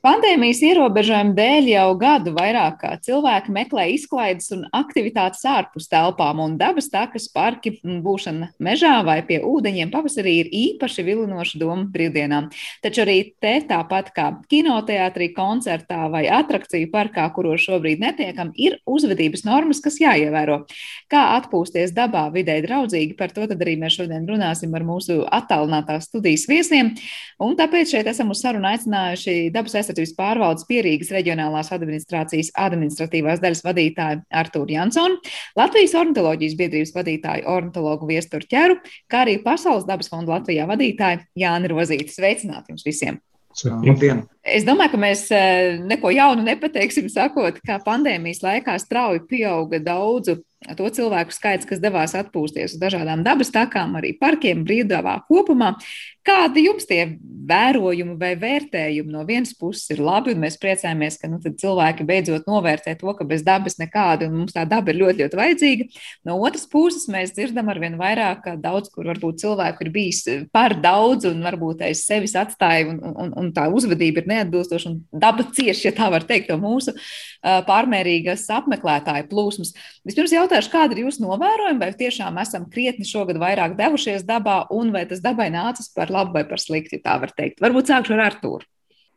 Pandēmijas 0.02 0.59
ierobežojumu 0.66 1.37
dēļ 1.37 1.68
jau 1.71 1.90
gadu 1.94 2.32
vairāk 2.35 2.80
cilvēki 3.06 3.52
meklē 3.54 3.85
izklaides 3.94 4.49
un 4.50 4.64
aktivitātes 4.75 5.44
ārpus 5.47 5.85
telpām, 5.87 6.40
un 6.42 6.56
dabas 6.59 6.88
takas, 6.90 7.28
parki, 7.30 7.76
būšana 8.02 8.49
mežā 8.59 8.97
vai 9.06 9.21
pie 9.28 9.38
ūdeņiem 9.47 9.92
pavasarī 9.92 10.32
ir 10.40 10.50
īpaši 10.59 11.04
vilinoša 11.06 11.61
doma 11.61 11.85
brīvdienām. 11.94 12.49
Taču 12.82 13.04
arī 13.04 13.14
te, 13.38 13.52
tāpat 13.68 14.11
kā 14.16 14.25
kinoteātrī, 14.50 15.28
koncertā 15.37 16.00
vai 16.11 16.25
atrakciju 16.35 16.90
parkā, 16.90 17.28
kuros 17.37 17.62
šobrīd 17.68 18.02
netiekam, 18.02 18.50
ir 18.59 18.80
uzvedības 18.82 19.47
normas, 19.47 19.78
kas 19.87 20.00
jāievēro. 20.02 20.64
Kā 21.06 21.28
atpūsties 21.37 21.94
dabā 21.94 22.25
vidē 22.35 22.59
draudzīgi, 22.66 23.14
par 23.14 23.30
to 23.30 23.47
arī 23.47 23.78
mēs 23.78 24.00
šodien 24.00 24.26
runāsim 24.26 24.75
ar 24.75 24.82
mūsu 24.82 25.23
attālinātās 25.30 26.11
studijas 26.11 26.50
viesiem, 26.50 26.90
un 27.38 27.54
tāpēc 27.54 27.94
šeit 27.94 28.11
esam 28.11 28.35
uz 28.35 28.42
sarunu 28.42 28.66
aicinājuši 28.75 29.38
dabas 29.54 29.78
aizsardzības 29.78 29.91
aizsardzības 29.92 30.14
pārvaldes 30.16 30.66
pierīgas 30.68 31.12
reģionālās 31.12 31.72
administrācijas 31.75 32.52
administratīvās 32.58 33.42
daļas 33.42 33.64
vadītāju 33.66 34.22
Artūru 34.42 34.72
Jansonu, 34.72 35.18
Latvijas 35.58 35.94
ornitoloģijas 35.99 36.56
biedrības 36.58 36.94
vadītāju 36.96 37.49
ornitologu 37.49 38.08
Viesturu 38.08 38.49
ķeru, 38.49 38.78
kā 39.08 39.25
arī 39.26 39.38
Pasaules 39.44 39.87
dabas 39.88 40.11
fonda 40.12 40.38
Latvijā 40.38 40.66
vadītāju 40.70 41.26
Jāni 41.37 41.72
Rozīti. 41.72 42.12
Sveicināti 42.12 42.72
jums 42.72 42.87
visiem! 42.87 43.20
Labdien! 43.68 44.22
Es 44.42 44.64
domāju, 44.64 44.94
ka 44.94 44.99
mēs 45.02 45.26
eh, 45.37 45.76
neko 45.84 46.11
jaunu 46.14 46.42
nepateiksim, 46.46 47.11
sakot, 47.12 47.61
ka 47.66 47.76
pandēmijas 47.84 48.40
laikā 48.42 48.78
strauji 48.80 49.26
pieauga 49.28 49.78
daudzu 49.82 50.38
to 50.78 50.88
cilvēku 50.94 51.34
skaits, 51.34 51.66
kas 51.68 51.82
devās 51.82 52.14
atpūsties 52.16 52.76
uz 52.76 52.80
dažādām 52.80 53.25
dabas 53.26 53.52
takām, 53.54 53.96
arī 53.99 54.14
parkiem, 54.18 54.64
brīvdabā 54.66 55.18
kopumā. 55.28 55.75
Kādi 56.23 56.67
jums 56.69 56.87
tie 56.87 57.05
vērojumi 57.49 58.14
vai 58.21 58.33
vērtējumi 58.38 59.11
no 59.11 59.25
vienas 59.26 59.52
puses 59.59 59.91
ir 59.91 60.00
labi, 60.02 60.35
un 60.35 60.43
mēs 60.45 60.59
priecājamies, 60.62 61.17
ka 61.19 61.31
nu, 61.31 61.41
cilvēki 61.43 62.07
beidzot 62.07 62.47
novērtē 62.47 62.95
to, 63.00 63.11
ka 63.19 63.26
bez 63.26 63.43
dabas 63.47 63.79
nekāda, 63.81 64.29
un 64.29 64.43
mums 64.43 64.55
tā 64.55 64.62
daba 64.69 64.93
ir 64.93 65.00
ļoti, 65.00 65.25
ļoti 65.25 65.41
vajadzīga. 65.41 65.87
No 66.29 66.37
otras 66.47 66.69
puses, 66.71 67.09
mēs 67.11 67.35
dzirdam 67.35 67.71
ar 67.73 67.81
vien 67.83 67.99
vairāk, 67.99 68.45
ka 68.45 68.55
daudz, 68.61 68.93
kur 68.95 69.09
varbūt 69.11 69.43
cilvēku 69.43 69.87
ir 69.87 69.91
bijis 69.95 70.23
par 70.55 70.76
daudz, 70.79 71.26
un 71.31 71.43
varbūt 71.43 71.83
aiz 71.88 72.05
sevis 72.07 72.37
atstāja, 72.38 72.87
un, 72.93 73.02
un, 73.11 73.35
un 73.43 73.50
tā 73.57 73.67
uzvedība 73.73 74.23
ir 74.23 74.31
neatbilstoša, 74.31 74.93
un 74.93 75.23
daba 75.25 75.49
cieši, 75.50 75.88
ja 75.88 75.95
tā 75.99 76.12
var 76.14 76.26
teikt, 76.29 76.52
no 76.52 76.61
mūsu 76.62 76.95
pārmērīgas 77.43 78.47
apmeklētāju 78.55 79.26
plūsmas. 79.33 79.75
Vispirms 80.07 80.35
jautāšu, 80.37 80.71
kāda 80.71 80.95
ir 80.95 81.05
jūsu 81.09 81.25
novērojuma, 81.26 81.83
vai 81.83 81.91
tiešām 81.99 82.38
esam 82.43 82.69
krietni 82.71 83.07
šogad 83.09 83.41
vairāk 83.43 83.75
devušies 83.79 84.23
dabā, 84.29 84.62
un 84.71 84.95
vai 84.95 85.05
tas 85.11 85.23
dabai 85.25 85.50
nācis 85.50 85.91
par 85.95 86.12
labu 86.12 86.37
vai 86.38 86.45
par 86.49 86.61
slikti, 86.62 87.00
tā 87.02 87.16
var 87.23 87.33
teikt. 87.37 87.62
Varbūt 87.64 87.90
sākšu 87.90 88.16
ar 88.16 88.26
Artūru. 88.28 88.66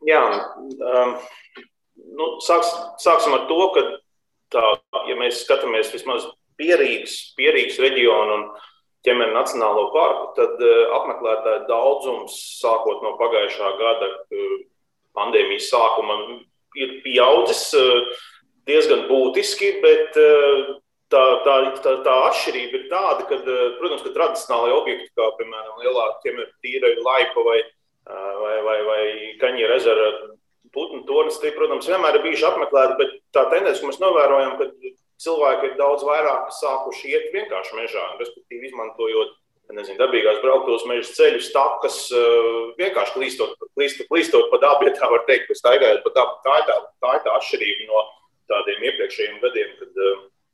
Jā, 0.06 0.22
um, 0.62 1.16
nu, 2.18 2.30
sāks, 2.46 2.70
sāksim 3.02 3.36
ar 3.38 3.46
to, 3.50 3.60
ka 3.76 3.86
tā, 4.54 4.64
ja 5.10 5.18
mēs 5.20 5.44
skatāmies 5.46 5.92
vismaz 5.94 6.28
pierīgas, 6.60 7.18
pierīgas 7.40 7.80
reģionu 7.84 8.38
un 8.40 8.46
ķemēra 9.06 9.36
Nacionālo 9.36 9.90
parku, 9.94 10.32
tad 10.38 10.62
uh, 10.62 10.96
apmeklētāju 11.00 11.66
daudzums 11.70 12.38
sākot 12.62 13.04
no 13.06 13.16
pagājušā 13.22 13.74
gada 13.82 14.12
uh, 14.14 14.56
pandēmijas 15.18 15.70
sākuma 15.74 16.20
ir 16.80 17.00
pieaudzis. 17.06 17.68
Uh, 17.78 18.24
diezgan 18.66 19.06
būtiski, 19.10 19.76
bet 19.84 20.18
uh, 20.18 20.76
tā, 21.14 21.24
tā, 21.46 21.56
tā, 21.84 21.94
tā 22.06 22.16
atšķirība 22.30 22.80
ir 22.80 22.88
tāda, 22.92 23.28
ka, 23.30 23.38
eh, 23.42 23.78
protams, 23.80 24.04
ka 24.06 24.14
tradicionālai 24.16 24.74
objekti, 24.76 25.14
kā 25.18 25.30
piemēram 25.40 25.84
lielā 25.84 26.08
tīra 26.24 26.92
laipa 27.06 27.46
vai, 27.46 27.60
eh, 27.62 28.34
vai, 28.42 28.58
vai, 28.68 28.80
vai 28.90 29.04
kaņģa 29.42 29.72
ezera 29.78 30.10
putnu 30.76 31.06
tornis, 31.08 31.40
tie, 31.40 31.54
protams, 31.56 31.88
vienmēr 31.88 32.18
ir 32.18 32.26
bijuši 32.26 32.50
apmeklēti, 32.50 33.00
bet 33.00 33.18
tā 33.36 33.46
tendence, 33.54 33.80
ko 33.82 33.92
mēs 33.92 34.02
novērojam, 34.02 34.58
ka 34.60 34.70
cilvēki 35.24 35.72
ir 35.72 35.80
daudz 35.80 36.04
vairāk 36.04 36.52
sākuši 36.52 37.14
iet 37.14 37.32
vienkārši 37.36 37.80
mežā, 37.80 38.06
respektīvi 38.20 38.72
izmantojot 38.72 39.38
nezinu, 39.74 39.98
dabīgās 39.98 40.44
brauktuves 40.44 40.84
meža 40.90 41.10
ceļus, 41.16 41.48
takas, 41.54 41.96
eh, 42.12 42.76
vienkārši 42.82 43.16
klīstot, 43.16 43.56
klīstot, 43.78 44.10
klīstot 44.12 44.52
pa 44.52 44.60
dabu, 44.62 44.86
ja 44.86 44.94
tā 44.94 45.10
var 45.10 45.26
teikt, 45.26 45.50
staigājot 45.58 46.04
pa 46.04 46.12
dabu. 46.18 46.38
Tā 46.46 46.60
ir 46.60 46.66
tā, 46.70 46.78
tā, 47.02 47.16
ir 47.16 47.24
tā 47.26 47.34
atšķirība 47.40 47.88
no 47.90 48.04
tādiem 48.52 48.84
iepriekšējiem 48.90 49.40
gadiem, 49.42 49.72
kad 49.80 50.02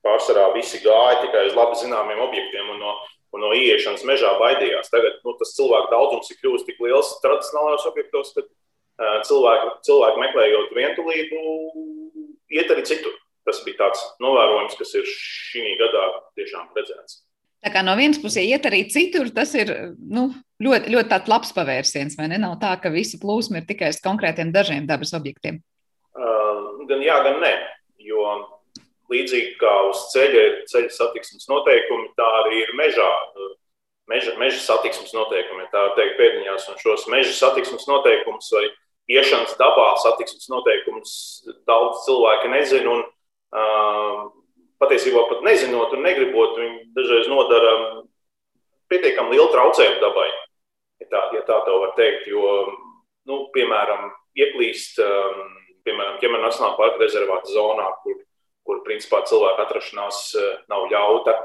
pārsvarā 0.05 0.51
visi 0.55 0.81
gāja 0.83 1.21
tikai 1.23 1.47
uz 1.49 1.57
labi 1.57 1.79
zināmiem 1.81 2.21
objektiem 2.23 2.69
un 2.73 2.81
no, 2.81 2.95
un 3.35 3.45
no 3.45 3.51
ieiešanas 3.55 4.05
mežā 4.07 4.33
baidījās. 4.41 4.91
Tagad 4.93 5.19
nu, 5.25 5.35
tas 5.39 5.55
cilvēku 5.57 5.91
daudzums 5.93 6.31
ir 6.31 6.39
kļuvis 6.41 6.67
tik 6.67 6.81
liels 6.83 7.15
tradicionālajos 7.23 7.87
objektos, 7.91 8.33
ka 8.35 8.45
cilvēki, 9.27 9.73
cilvēki 9.87 10.23
meklējot 10.25 10.77
vientulību, 10.77 11.41
iet 12.57 12.71
arī 12.73 12.85
citur. 12.87 13.17
Tas 13.47 13.63
bija 13.65 13.79
tāds 13.79 14.01
novērojums, 14.21 14.77
kas 14.77 14.91
ir 14.99 15.07
šī 15.09 15.65
gadā 15.79 16.05
tiešām 16.37 16.69
redzēts. 16.77 17.23
Tā 17.61 17.69
kā 17.73 17.81
no 17.85 17.93
vienas 17.97 18.17
puses 18.21 18.41
iet 18.41 18.65
arī 18.65 18.83
citur, 18.89 19.29
tas 19.33 19.51
ir 19.57 19.69
nu, 19.97 20.27
ļoti, 20.61 20.93
ļoti 20.93 21.29
labs 21.29 21.53
pavērsiens. 21.53 22.17
Vai 22.17 22.29
ne? 22.31 22.39
Nav 22.41 22.55
tā, 22.61 22.73
ka 22.81 22.89
visa 22.93 23.19
plūsma 23.21 23.61
ir 23.61 23.67
tikai 23.69 23.91
uz 23.93 24.01
konkrētiem 24.01 24.53
dažiem 24.53 24.87
dabas 24.89 25.13
objektiem. 25.17 25.59
Uh, 26.17 26.81
gan 26.89 27.01
jā, 27.05 27.19
gan 27.25 27.37
nē. 27.41 27.53
Jo 28.01 28.25
līdzīgi 29.11 29.55
kā 29.61 29.71
uz 29.89 30.05
ceļa 30.13 30.43
ir 30.47 30.53
ceļa 30.71 30.93
satiksmes 30.95 31.49
noteikumi, 31.51 32.11
tā 32.19 32.27
arī 32.41 32.63
ir 32.65 32.75
mežā. 32.79 33.09
Meža, 34.11 34.33
meža 34.39 34.59
satiksmes 34.59 35.13
noteikumi, 35.15 35.69
tā 35.71 35.85
teikt, 35.95 36.17
pēdiņās, 36.19 36.65
un 36.71 36.79
šos 36.81 37.05
meža 37.11 37.31
satiksmes 37.37 37.85
noteikumus 37.87 38.49
vai 38.51 38.65
iešanas 39.11 39.53
dabā 39.59 39.85
satiksmes 40.03 40.49
noteikumus 40.51 41.13
daudz 41.69 42.01
cilvēki 42.07 42.51
nezina. 42.51 42.95
Un, 42.97 43.05
uh, 43.55 44.25
patiesībā 44.81 45.27
pat 45.29 45.45
nezinot 45.45 45.93
un 45.95 46.03
negribot, 46.03 46.57
viņi 46.57 46.89
dažreiz 46.97 47.29
nodara 47.31 47.73
pietiekami 48.91 49.37
lielu 49.37 49.47
traucējumu 49.53 50.01
dabai, 50.01 50.27
ja 50.99 51.07
tā, 51.13 51.21
ja 51.37 51.43
tā 51.47 51.61
to 51.67 51.77
var 51.85 51.93
teikt. 51.99 52.27
Jo, 52.33 52.65
nu, 53.29 53.45
piemēram, 53.55 54.09
ieplīst 54.41 54.99
um, 55.05 55.45
piemēram, 55.85 56.17
ķemera 56.21 56.47
Nacionālā 56.47 56.77
parka 56.77 57.01
rezervāta 57.01 57.51
zonā, 57.53 57.87
kur, 58.03 58.19
kur 58.67 58.83
principā 58.87 59.23
cilvēka 59.29 59.67
atrašanās 59.67 60.23
uh, 60.37 60.51
nav 60.71 60.89
ļauta. 60.91 61.37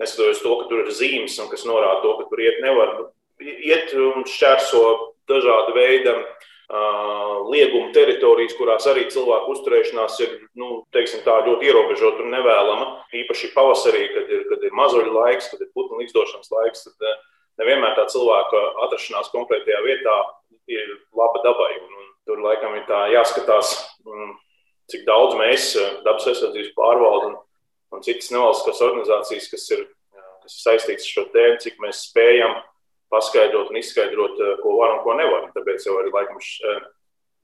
Neskatoties 0.00 0.42
to, 0.44 0.52
ka 0.56 0.68
tur 0.70 0.84
ir 0.84 0.92
zīmes 0.96 1.36
un 1.42 1.50
kas 1.52 1.66
norāda 1.68 2.00
to, 2.04 2.14
ka 2.20 2.28
tur 2.30 2.40
iet 2.40 2.60
nevar. 2.64 2.94
Nu, 2.98 3.08
iet 3.44 3.92
un 3.96 4.24
šķērso 4.28 4.82
dažādu 5.30 5.74
veidu 5.76 6.14
uh, 6.16 7.50
lieguma 7.52 7.90
teritorijas, 7.96 8.56
kurās 8.58 8.86
arī 8.90 9.06
cilvēku 9.12 9.54
uzturēšanās 9.54 10.18
ir 10.24 10.36
nu, 10.58 10.82
teiksim, 10.94 11.24
tā, 11.26 11.40
ļoti 11.46 11.68
ierobežota 11.68 12.24
un 12.24 12.34
nevēlama. 12.36 12.88
Īpaši 13.22 13.52
pavasarī, 13.56 14.06
kad 14.14 14.30
ir, 14.32 14.46
kad 14.50 14.64
ir 14.66 14.76
mazuļu 14.76 15.14
laiks, 15.16 15.50
kad 15.52 15.62
ir 15.64 15.72
putnu 15.76 16.00
līdzdošanas 16.02 16.52
laiks, 16.56 16.86
tad 16.88 17.10
nevienmēr 17.60 17.96
tā 17.98 18.06
cilvēka 18.12 18.62
atrašanās 18.86 19.32
konkrētajā 19.34 19.80
vietā 19.86 20.16
ir 20.70 20.94
laba 21.16 21.42
dabai. 21.44 21.72
Un, 21.82 21.96
un 22.02 22.12
tur 22.28 22.44
laikam 22.44 22.76
ir 22.78 22.86
tā 22.88 23.06
jāskatās, 23.14 23.74
cik 24.90 25.06
daudz 25.06 25.36
mēs, 25.38 25.70
dabas 26.06 26.26
aizsardzības 26.30 26.74
pārvalde 26.76 27.30
un, 27.30 27.38
un 27.94 28.04
citas 28.06 28.30
nevalstiskās 28.34 28.82
organizācijas, 28.86 29.48
kas 29.52 29.68
ir, 29.76 29.86
kas 30.42 30.56
ir 30.56 30.64
saistītas 30.66 31.06
ar 31.06 31.14
šo 31.14 31.24
tēmu, 31.34 31.60
cik 31.64 31.80
mēs 31.84 32.04
spējam 32.08 32.58
paskaidrot 33.10 33.70
un 33.70 33.80
izskaidrot, 33.80 34.40
eh, 34.40 34.56
ko 34.62 34.76
var 34.78 34.96
un 34.96 35.04
ko 35.04 35.14
nevar. 35.18 35.48
Tāpēc 35.54 35.86
jau 35.86 35.98
arī 36.00 36.12
laikam 36.14 36.38
eh, 36.40 36.82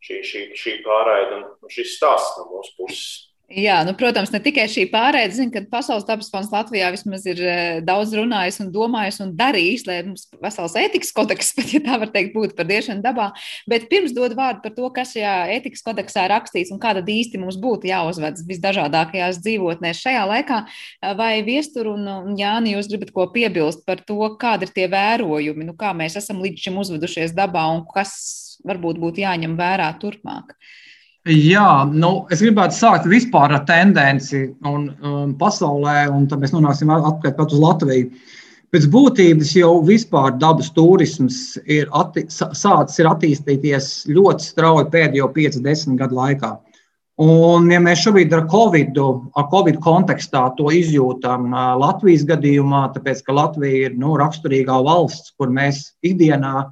šī, 0.07 0.21
šī, 0.31 0.43
šī 0.55 0.77
pārraide 0.87 1.41
un 1.43 1.73
šis 1.73 1.97
stāsts 1.99 2.39
no 2.39 2.47
mūsu 2.53 2.77
puses. 2.79 3.09
Jā, 3.47 3.77
nu, 3.87 3.93
protams, 3.95 4.33
ne 4.35 4.41
tikai 4.43 4.65
šī 4.67 4.89
pārēde, 4.91 5.37
zinu, 5.37 5.53
ka 5.55 5.61
Pasaules 5.71 6.03
dabas 6.03 6.27
fonds 6.33 6.49
Latvijā 6.51 6.89
vismaz 6.91 7.23
ir 7.31 7.39
eh, 7.47 7.77
daudz 7.87 8.11
runājis 8.19 8.57
un 8.65 8.73
domājis 8.75 9.21
un 9.23 9.29
darījis, 9.39 9.85
lai 9.87 10.01
mums 10.03 10.25
vesels 10.43 10.73
ētikas 10.81 11.13
kodeks, 11.15 11.53
pat 11.57 11.71
ja 11.71 11.79
tā 11.85 11.99
var 12.03 12.11
teikt, 12.11 12.33
būtu 12.35 12.57
par 12.59 12.67
diešanu 12.67 13.05
dabā. 13.05 13.29
Bet 13.71 13.85
pirms 13.93 14.17
dod 14.17 14.35
vārdu 14.35 14.65
par 14.65 14.75
to, 14.75 14.89
kas 14.97 15.13
šajā 15.15 15.35
ētikas 15.55 15.87
kodeksā 15.87 16.25
ir 16.27 16.35
rakstīts 16.35 16.73
un 16.75 16.81
kāda 16.83 17.05
īsti 17.07 17.39
mums 17.39 17.59
būtu 17.63 17.87
jāuzvedas 17.87 18.43
visdažādākajās 18.49 19.39
dzīvotnēs 19.45 20.01
šajā 20.03 20.25
laikā, 20.33 20.59
vai 21.21 21.31
Viestur 21.47 21.93
un 21.93 22.35
Jāni, 22.41 22.73
jūs 22.75 22.91
gribat 22.91 23.13
ko 23.15 23.29
piebilst 23.31 23.85
par 23.87 24.03
to, 24.11 24.19
kādi 24.43 24.67
ir 24.67 24.75
tie 24.75 24.89
vērojumi, 24.91 25.69
nu, 25.71 25.77
kā 25.79 25.95
mēs 25.95 26.19
esam 26.19 26.43
līdz 26.43 26.67
šim 26.67 26.83
uzvedušies 26.83 27.37
dabā 27.39 27.69
un 27.77 27.87
kas 27.95 28.17
varbūt 28.67 28.99
būtu 28.99 29.23
jāņem 29.23 29.55
vērā 29.61 29.93
turpmāk? 30.03 30.51
Uh, 30.51 30.75
Jā, 31.27 31.83
nu, 31.91 32.21
es 32.31 32.39
gribētu 32.39 32.77
sākt 32.77 33.07
vispār 33.11 33.51
ar 33.51 33.65
tendenci 33.67 34.45
un, 34.63 34.85
um, 35.03 35.33
pasaulē, 35.35 36.05
un 36.15 36.29
tad 36.31 36.39
mēs 36.39 36.53
nonāksim 36.55 36.93
atpakaļ 36.95 37.49
uz 37.51 37.63
Latviju. 37.65 38.13
Pēc 38.71 38.87
būtības 38.93 39.51
jau 39.59 39.73
vispār 39.83 40.37
dabas 40.39 40.71
turisms 40.77 41.59
ir 41.67 41.91
atti, 41.99 42.29
sācis 42.31 43.03
ir 43.03 43.11
attīstīties 43.11 43.91
ļoti 44.07 44.49
strauji 44.53 44.87
pēdējo 44.95 45.29
50 45.35 45.99
gadu 45.99 46.21
laikā. 46.21 46.53
Un, 47.27 47.67
ja 47.75 47.83
mēs 47.83 48.07
šobrīd 48.07 48.31
ar 48.37 48.47
Covid, 48.53 48.95
ar 49.35 49.51
Covid 49.51 49.83
kontekstā 49.83 50.47
to 50.55 50.71
izjūtam 50.71 51.51
Latvijas 51.83 52.27
gadījumā, 52.29 52.87
tāpēc 52.95 53.27
ka 53.27 53.35
Latvija 53.35 53.89
ir 53.91 53.99
nu, 53.99 54.15
raksturīgā 54.21 54.79
valsts, 54.87 55.35
kur 55.35 55.51
mēs 55.51 55.89
ikdienā, 56.07 56.69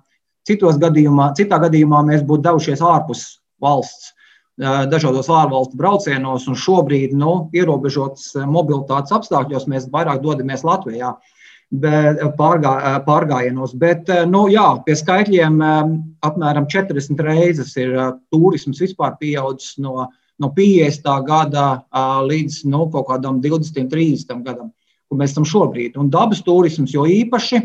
citos 0.46 0.78
gadījumā, 0.78 1.32
citā 1.34 1.58
gadījumā 1.66 2.06
mēs 2.06 2.22
būtu 2.22 2.46
devušies 2.52 2.84
ārpus 2.84 3.32
valsts 3.58 4.13
dažādos 4.58 5.28
ārvalstu 5.32 5.76
braucienos, 5.76 6.46
un 6.48 6.54
šobrīd, 6.54 7.14
nu, 7.18 7.50
ierobežotas 7.54 8.34
mobilitātes 8.46 9.14
apstākļos, 9.14 9.66
mēs 9.70 9.88
vairāk 9.90 10.22
dodamies 10.22 10.64
Latvijā. 10.64 11.14
Pārgā, 11.74 12.72
pārgājienos. 13.02 13.72
Bet, 13.74 14.10
nu, 14.30 14.44
jā, 14.52 14.66
pie 14.86 14.94
skaitļiem 14.94 15.56
apmēram 16.22 16.68
40 16.70 17.22
reizes 17.24 17.72
ir 17.80 17.96
turisms 18.30 18.78
vispār 18.84 19.16
pieaudzis 19.18 19.80
no, 19.82 20.06
no 20.38 20.50
50. 20.54 21.08
gada 21.26 21.64
līdz 22.28 22.60
nu, 22.70 22.84
kaut 22.92 23.08
kādam 23.08 23.40
20, 23.42 23.88
30 23.90 24.44
gadam, 24.46 24.70
kur 25.08 25.18
mēs 25.18 25.34
esam 25.34 25.48
šobrīd. 25.48 25.98
Un 25.98 26.12
dabas 26.14 26.44
turisms 26.46 26.94
jo 26.94 27.08
īpaši 27.10 27.64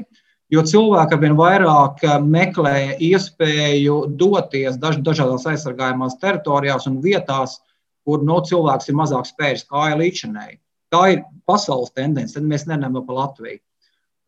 Jo 0.49 0.63
cilvēki 0.65 1.13
arvien 1.13 1.35
vairāk 1.37 2.01
eh, 2.07 2.15
meklē 2.25 2.77
iespēju 3.05 3.99
doties 4.17 4.79
daž, 4.81 4.97
dažādās 5.05 5.45
aizsargājumās 5.51 6.17
teritorijās 6.21 6.87
un 6.89 6.97
vietās, 7.03 7.59
kur 8.07 8.23
no 8.25 8.39
cilvēks 8.41 8.89
ir 8.89 8.97
mazāk 8.97 9.29
spējis 9.29 9.67
kāja 9.69 9.99
līdšanai. 9.99 10.51
Tā 10.89 11.01
ir 11.13 11.19
pasaules 11.45 11.93
tendence, 11.93 12.33
tad 12.33 12.47
mēs 12.49 12.65
nenam 12.65 12.97
pa 13.05 13.17
Latviju. 13.19 13.59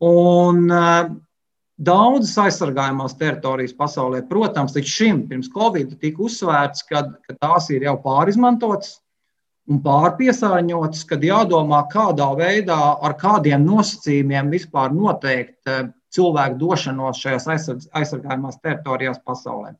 Un 0.06 0.68
uh, 0.70 1.08
daudzas 1.74 2.36
aizsargājumās 2.44 3.16
teritorijas 3.18 3.74
pasaulē, 3.74 4.20
protams, 4.28 4.76
līdz 4.76 4.92
šim, 4.92 5.24
pirms 5.30 5.50
Covid, 5.54 5.96
tika 6.02 6.22
uzsvērts, 6.26 6.84
ka, 6.86 7.02
ka 7.26 7.34
tās 7.42 7.66
ir 7.74 7.88
jau 7.88 7.96
pārizmantotas 8.04 9.00
un 9.70 9.82
pārpiesārņotas, 9.82 11.02
kad 11.10 11.26
jādomā, 11.26 11.82
kādā 11.90 12.28
veidā, 12.38 12.78
ar 13.02 13.16
kādiem 13.18 13.66
nosacījumiem 13.66 14.54
vispār 14.54 14.94
noteikt 14.94 15.58
uh, 15.70 15.90
cilvēku 16.12 16.58
došanos 16.60 17.20
šajās 17.22 17.48
aizsargājumās 17.92 18.60
teritorijās 18.62 19.22
pasaulē. 19.26 19.72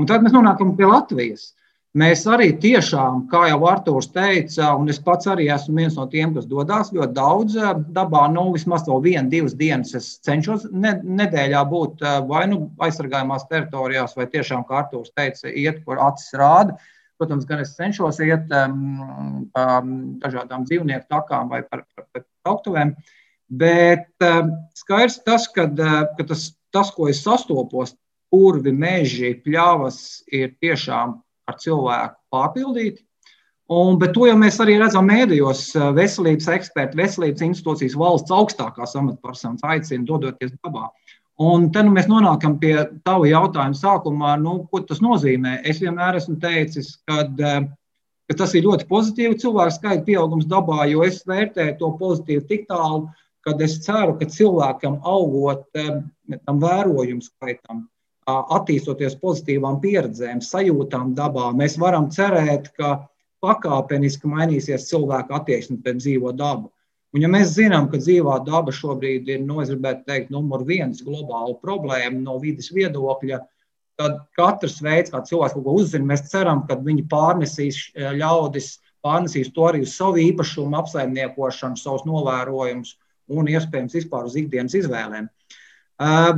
Un 0.00 0.08
tad 0.10 0.24
mēs 0.24 0.34
nonākam 0.34 0.74
pie 0.78 0.88
Latvijas. 0.88 1.52
Mēs 1.94 2.24
arī 2.26 2.48
tiešām, 2.58 3.20
kā 3.30 3.44
jau 3.52 3.60
Arthurs 3.70 4.08
teica, 4.10 4.72
un 4.74 4.90
es 4.90 4.98
pats 4.98 5.28
arī 5.30 5.44
esmu 5.54 5.76
viens 5.78 5.94
no 5.94 6.08
tiem, 6.10 6.32
kas 6.34 6.48
dodas 6.50 6.90
ļoti 6.96 7.14
daudz 7.14 7.54
eh, 7.54 7.68
dabā, 7.94 8.24
nu 8.34 8.48
vismaz 8.56 8.82
vēl 8.88 9.04
vienu, 9.04 9.30
divas 9.30 9.54
dienas. 9.60 9.94
Es 9.94 10.08
cenšos 10.26 10.66
ne, 10.72 10.96
nedēļā 11.20 11.62
būt 11.70 12.02
eh, 12.02 12.16
vai 12.26 12.48
nu 12.50 12.64
aizsargājumās 12.82 13.46
teritorijās, 13.52 14.16
vai 14.18 14.26
tiešām, 14.32 14.66
kā 14.66 14.80
Arthurs 14.82 15.14
teica, 15.14 15.52
iet, 15.52 15.84
kur 15.86 16.02
acis 16.02 16.34
rāda. 16.40 16.74
Protams, 17.14 17.46
gan 17.46 17.62
es 17.62 17.76
cenšos 17.76 18.18
iet 18.26 18.50
um, 18.58 19.44
pa 19.54 19.78
dažādām 20.24 20.64
dzīvnieku 20.66 21.06
takām 21.14 21.46
vai 21.52 21.62
par, 21.62 21.84
par, 21.94 22.08
par 22.10 22.24
augtuvēm. 22.50 22.90
Uh, 22.90 23.12
Bet 23.50 24.08
uh, 24.24 24.48
skaidrs 24.76 25.20
tas, 25.26 25.48
ka, 25.52 25.68
uh, 25.68 26.04
ka 26.16 26.28
tas, 26.30 26.52
tas, 26.74 26.90
ko 26.94 27.08
es 27.10 27.22
sastopos, 27.24 27.94
purvi, 28.32 28.72
meži, 28.74 29.34
pļavas, 29.44 29.98
ir 30.34 30.54
tiešām 30.62 31.18
ar 31.48 31.58
cilvēku 31.60 32.16
pārpildīti. 32.34 33.04
Un, 33.72 33.96
bet 34.00 34.12
to 34.12 34.26
jau 34.28 34.36
mēs 34.36 34.58
arī 34.60 34.74
redzam 34.76 35.06
mēdījos. 35.08 35.70
Eh, 35.78 35.84
veselības 35.96 36.50
eksperti, 36.52 36.98
veselības 37.00 37.44
institūcijas, 37.46 37.96
valsts 37.96 38.34
augstākās 38.34 38.92
amatpersonas 39.00 39.64
aicina 39.64 40.04
dodoties 40.04 40.52
dabā. 40.58 40.90
Un 41.40 41.70
tad 41.72 41.88
nu, 41.88 41.94
mēs 41.96 42.06
nonākam 42.10 42.58
pie 42.60 42.74
tava 43.06 43.26
jautājuma 43.26 43.78
sākumā, 43.78 44.34
nu, 44.42 44.58
ko 44.70 44.82
tas 44.86 45.00
nozīmē. 45.02 45.62
Es 45.66 45.80
vienmēr 45.82 46.20
esmu 46.20 46.36
teicis, 46.42 46.92
kad, 47.08 47.40
ka 47.40 48.36
tas 48.38 48.52
ir 48.54 48.68
ļoti 48.68 48.86
pozitīvi 48.90 49.40
cilvēku 49.42 49.78
skaita 49.78 50.04
pieaugums 50.06 50.46
dabā, 50.50 50.84
jo 50.92 51.02
es 51.08 51.24
vērtēju 51.26 51.78
to 51.80 51.90
pozitīvi 51.98 52.44
tik 52.52 52.68
tālu, 52.68 53.08
kad 53.44 53.60
es 53.62 53.78
ceru, 53.84 54.16
ka 54.18 54.28
cilvēkam 54.30 55.00
augot 55.04 55.66
tam 55.74 56.60
vērojumu 56.62 57.24
skaitam, 57.24 57.84
attīstoties 58.26 59.18
pozitīvām 59.20 59.80
pieredzēm, 59.82 60.40
sajūtām 60.40 61.12
dabā, 61.16 61.50
mēs 61.56 61.76
varam 61.80 62.08
cerēt, 62.12 62.70
ka 62.78 62.96
pakāpeniski 63.44 64.30
mainīsies 64.30 64.88
cilvēka 64.88 65.40
attieksme 65.40 65.82
pret 65.84 66.00
dzīvo 66.00 66.32
dabu. 66.32 66.70
Un, 67.14 67.22
ja 67.22 67.28
mēs 67.30 67.52
zinām, 67.54 67.90
ka 67.92 68.00
dzīvā 68.00 68.40
daba 68.46 68.72
šobrīd 68.74 69.28
ir, 69.30 69.42
nu, 69.46 69.60
teikt, 69.62 70.32
numur 70.34 70.64
viens 70.66 71.04
globāla 71.04 71.54
problēma 71.62 72.16
no 72.18 72.40
vidas 72.42 72.72
viedokļa, 72.74 73.38
tad 74.00 74.16
katrs 74.34 74.80
veids, 74.82 75.12
kā 75.12 75.20
cilvēks 75.22 75.54
kaut 75.54 75.66
ko 75.68 75.76
uzzina, 75.78 76.08
mēs 76.08 76.24
ceram, 76.32 76.64
ka 76.66 76.80
viņi 76.80 77.04
pārnesīs 77.12 77.84
ļaudis, 77.94 78.80
pārnesīs 79.04 79.52
to 79.54 79.68
arī 79.68 79.84
uz 79.84 79.94
savu 79.94 80.18
īpašumu, 80.24 80.74
apsaimniekošanu, 80.80 81.78
savus 81.78 82.02
novērojumus 82.08 82.96
un 83.32 83.48
iespējams 83.48 83.96
vispār 84.00 84.28
uz 84.28 84.36
ikdienas 84.40 84.76
izvēlēm. 84.76 85.28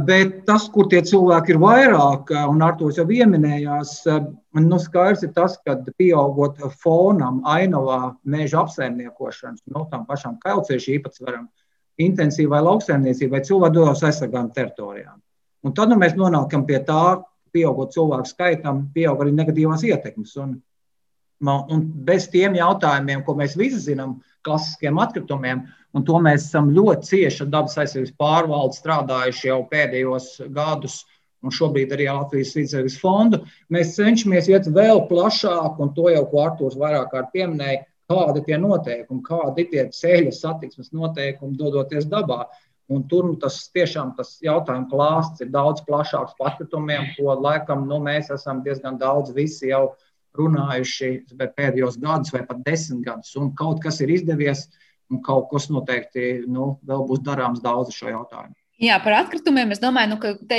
Bet 0.06 0.42
tas, 0.44 0.66
kur 0.68 0.84
tie 0.92 1.00
cilvēki 1.00 1.54
ir 1.54 1.58
vairāk, 1.62 2.32
un 2.52 2.60
ar 2.62 2.74
to 2.76 2.90
jau 2.92 3.06
pieminējās, 3.08 3.92
nu, 4.60 4.78
skaidrs 4.82 5.24
ir 5.24 5.32
tas, 5.36 5.56
ka 5.64 5.78
pieaugot 5.96 6.60
fonam, 6.82 7.40
ainavā, 7.48 8.16
meža 8.28 8.60
apsaimniekošanas, 8.66 9.62
no 9.72 9.78
nu, 9.78 9.86
tām 9.92 10.04
pašām 10.08 10.36
kailciešu 10.42 10.98
īpatsvaram, 10.98 11.48
intensīvai 12.04 12.60
lauksaimniecībai, 12.66 13.40
cilvēki 13.48 13.78
dodas 13.78 14.04
aizsargām 14.04 14.52
teritorijām. 14.52 15.16
Un 15.64 15.72
tad 15.74 15.88
nu, 15.88 15.96
mēs 16.04 16.14
nonākam 16.20 16.66
pie 16.68 16.82
tā, 16.84 17.22
pieaugot 17.56 17.96
cilvēku 17.96 18.28
skaitam, 18.28 18.84
pieaug 18.92 19.24
arī 19.24 19.32
negatīvās 19.32 19.86
ietekmes. 19.88 20.36
Un, 20.42 20.58
un 21.48 21.86
bez 22.04 22.28
tiem 22.32 22.58
jautājumiem, 22.60 23.24
ko 23.24 23.34
mēs 23.40 23.56
visi 23.56 23.80
zinām, 23.88 24.18
klasiskiem 24.46 25.02
atkritumiem, 25.02 25.66
Un 25.96 26.04
to 26.04 26.18
mēs 26.20 26.50
esam 26.50 26.68
ļoti 26.76 27.08
cieši 27.08 27.44
ar 27.46 27.52
dabas 27.54 27.76
aizsardzības 27.80 28.16
pārvaldi 28.20 28.76
strādājuši 28.76 29.48
jau 29.48 29.60
pēdējos 29.70 30.26
gadus. 30.52 31.04
Un 31.44 31.52
šobrīd 31.54 31.92
arī 31.94 32.08
Latvijas 32.10 32.54
Vidusjūras 32.56 32.96
fondu 33.00 33.38
mēs 33.72 33.94
cenšamies 33.94 34.48
iet 34.50 34.68
vēl 34.76 35.04
plašāk, 35.08 35.76
un 35.80 35.92
to 35.96 36.08
jau 36.10 36.24
Arthurs 36.42 36.76
vairāk 36.80 37.12
kārt 37.12 37.30
pieminēja, 37.32 37.84
kādi 38.10 38.42
ir 38.42 38.46
tie 38.48 38.58
noteikumi, 38.60 39.24
kādi 39.24 39.64
ir 39.64 39.68
tie 39.72 39.84
ceļu 40.00 40.32
satiksmes 40.34 40.92
noteikumi, 40.96 41.56
dodoties 41.60 42.08
dabā. 42.10 42.44
Un 42.92 43.04
tur 43.10 43.24
nu, 43.26 43.36
tas 43.42 43.60
tiešām 43.74 44.12
tas 44.18 44.36
jautājums 44.44 44.90
klāsts 44.90 45.42
ir 45.42 45.52
daudz 45.54 45.84
plašāks 45.86 46.36
par 46.38 46.52
atkritumiem, 46.52 47.12
ko 47.16 47.34
laikam 47.34 47.86
nu, 47.88 48.02
mēs 48.02 48.28
esam 48.34 48.60
diezgan 48.66 48.98
daudz 49.00 49.32
visi 49.36 49.72
jau 49.72 49.94
runājuši 50.38 51.10
pēdējos 51.56 51.98
gadus 52.02 52.34
vai 52.34 52.44
pat 52.48 52.62
desmit 52.66 53.04
gadus. 53.06 53.34
Un 53.40 53.52
kaut 53.58 53.82
kas 53.84 54.00
ir 54.04 54.12
izdevies, 54.14 54.66
un 55.10 55.22
kaut 55.26 55.48
kas 55.52 55.70
noteikti 55.72 56.46
nu, 56.46 56.76
vēl 56.86 57.04
būs 57.08 57.24
darāms 57.26 57.62
daudz 57.64 57.94
šo 57.96 58.12
jautājumu. 58.12 58.56
Jā, 58.76 58.98
par 59.00 59.14
atkritumiem 59.16 59.70
es 59.72 59.78
domāju, 59.80 60.10
nu, 60.10 60.16
ka 60.20 60.34
te, 60.50 60.56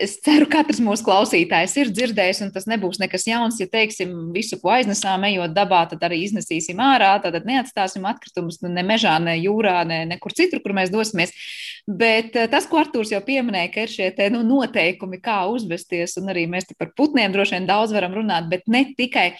es 0.00 0.14
ceru, 0.24 0.46
ka 0.48 0.62
katrs 0.62 0.78
mūsu 0.80 1.04
klausītājs 1.04 1.74
ir 1.76 1.90
dzirdējis, 1.92 2.40
un 2.46 2.52
tas 2.54 2.64
nebūs 2.70 2.96
nekas 3.02 3.26
jauns. 3.28 3.58
Ja 3.60 3.68
teiksim, 3.68 4.14
visu, 4.32 4.56
ko 4.62 4.72
aiznesām, 4.72 5.26
ejot 5.28 5.52
dabā, 5.52 5.82
tad 5.90 6.06
arī 6.08 6.22
iznesīsim 6.24 6.80
ārā, 6.80 7.10
tad 7.20 7.36
neatstāsim 7.44 8.08
atkritumus 8.08 8.62
nu, 8.64 8.72
ne 8.72 8.86
mežā, 8.88 9.18
ne 9.20 9.36
jūrā, 9.36 9.82
ne 9.84 10.00
nekur 10.08 10.32
citur, 10.38 10.62
kur 10.64 10.72
mēs 10.80 10.88
dosimies. 10.94 11.36
Bet 11.84 12.40
eh, 12.40 12.48
tas, 12.48 12.64
ko 12.70 12.80
Artūrs 12.80 13.12
jau 13.12 13.20
pieminēja, 13.28 13.74
ka 13.74 13.84
ir 13.84 13.92
šie 13.92 14.08
te, 14.16 14.30
nu, 14.32 14.40
noteikumi, 14.48 15.20
kā 15.20 15.42
uzvesties, 15.52 16.16
un 16.22 16.32
arī 16.32 16.48
mēs 16.48 16.72
par 16.72 16.94
putniem 16.96 17.36
droši 17.36 17.58
vien 17.58 17.68
daudz 17.68 17.92
varam 17.92 18.16
runāt, 18.16 18.48
bet 18.48 18.64
ne 18.64 18.86
tikai. 18.96 19.34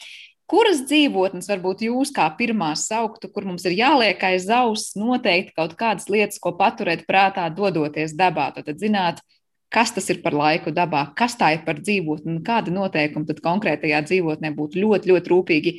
Kuras 0.49 0.79
dzīvotnes 0.89 1.49
varbūt 1.51 1.83
jūs 1.85 2.09
kā 2.17 2.25
pirmās 2.39 2.87
sauktu, 2.89 3.29
kur 3.29 3.45
mums 3.45 3.67
ir 3.69 3.75
jāliek 3.77 4.23
aiz 4.25 4.47
auss 4.49 4.95
noteikti 4.97 5.53
kaut 5.59 5.75
kādas 5.77 6.09
lietas, 6.09 6.41
ko 6.41 6.55
paturēt 6.57 7.03
prātā, 7.09 7.45
dodoties 7.53 8.15
dabā? 8.17 8.47
Tad 8.57 8.81
zināt, 8.81 9.21
kas 9.69 9.93
tas 9.93 10.09
ir 10.09 10.23
par 10.25 10.33
laiku 10.33 10.73
dabā, 10.73 11.03
kas 11.17 11.37
tā 11.37 11.51
ir 11.53 11.67
par 11.67 11.83
dzīvotni 11.83 12.33
un 12.33 12.41
kādi 12.47 12.73
noteikumi 12.73 13.29
tad 13.29 13.43
konkrētajā 13.45 14.01
dzīvotnē 14.09 14.55
būtu 14.57 14.81
ļoti, 14.81 15.13
ļoti 15.13 15.33
rūpīgi 15.35 15.75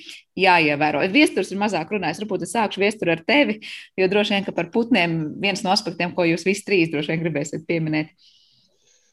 jāievēro. 0.45 1.01
Viesturs 1.17 1.49
ir 1.49 1.61
mazāk 1.65 1.95
runājis, 1.95 2.21
varbūt 2.21 2.45
es 2.45 2.53
sākšu 2.53 2.85
viesturu 2.85 3.17
ar 3.17 3.25
tevi, 3.25 3.57
jo 3.97 4.09
droši 4.11 4.37
vien, 4.37 4.45
ka 4.45 4.53
par 4.53 4.69
putniem 4.75 5.17
viens 5.41 5.65
no 5.65 5.73
aspektiem, 5.73 6.13
ko 6.13 6.29
jūs 6.29 6.45
visi 6.45 6.67
trīs 6.67 6.93
droši 6.93 7.15
vien 7.15 7.25
gribēsiet 7.25 7.65
pieminēt. 7.65 8.13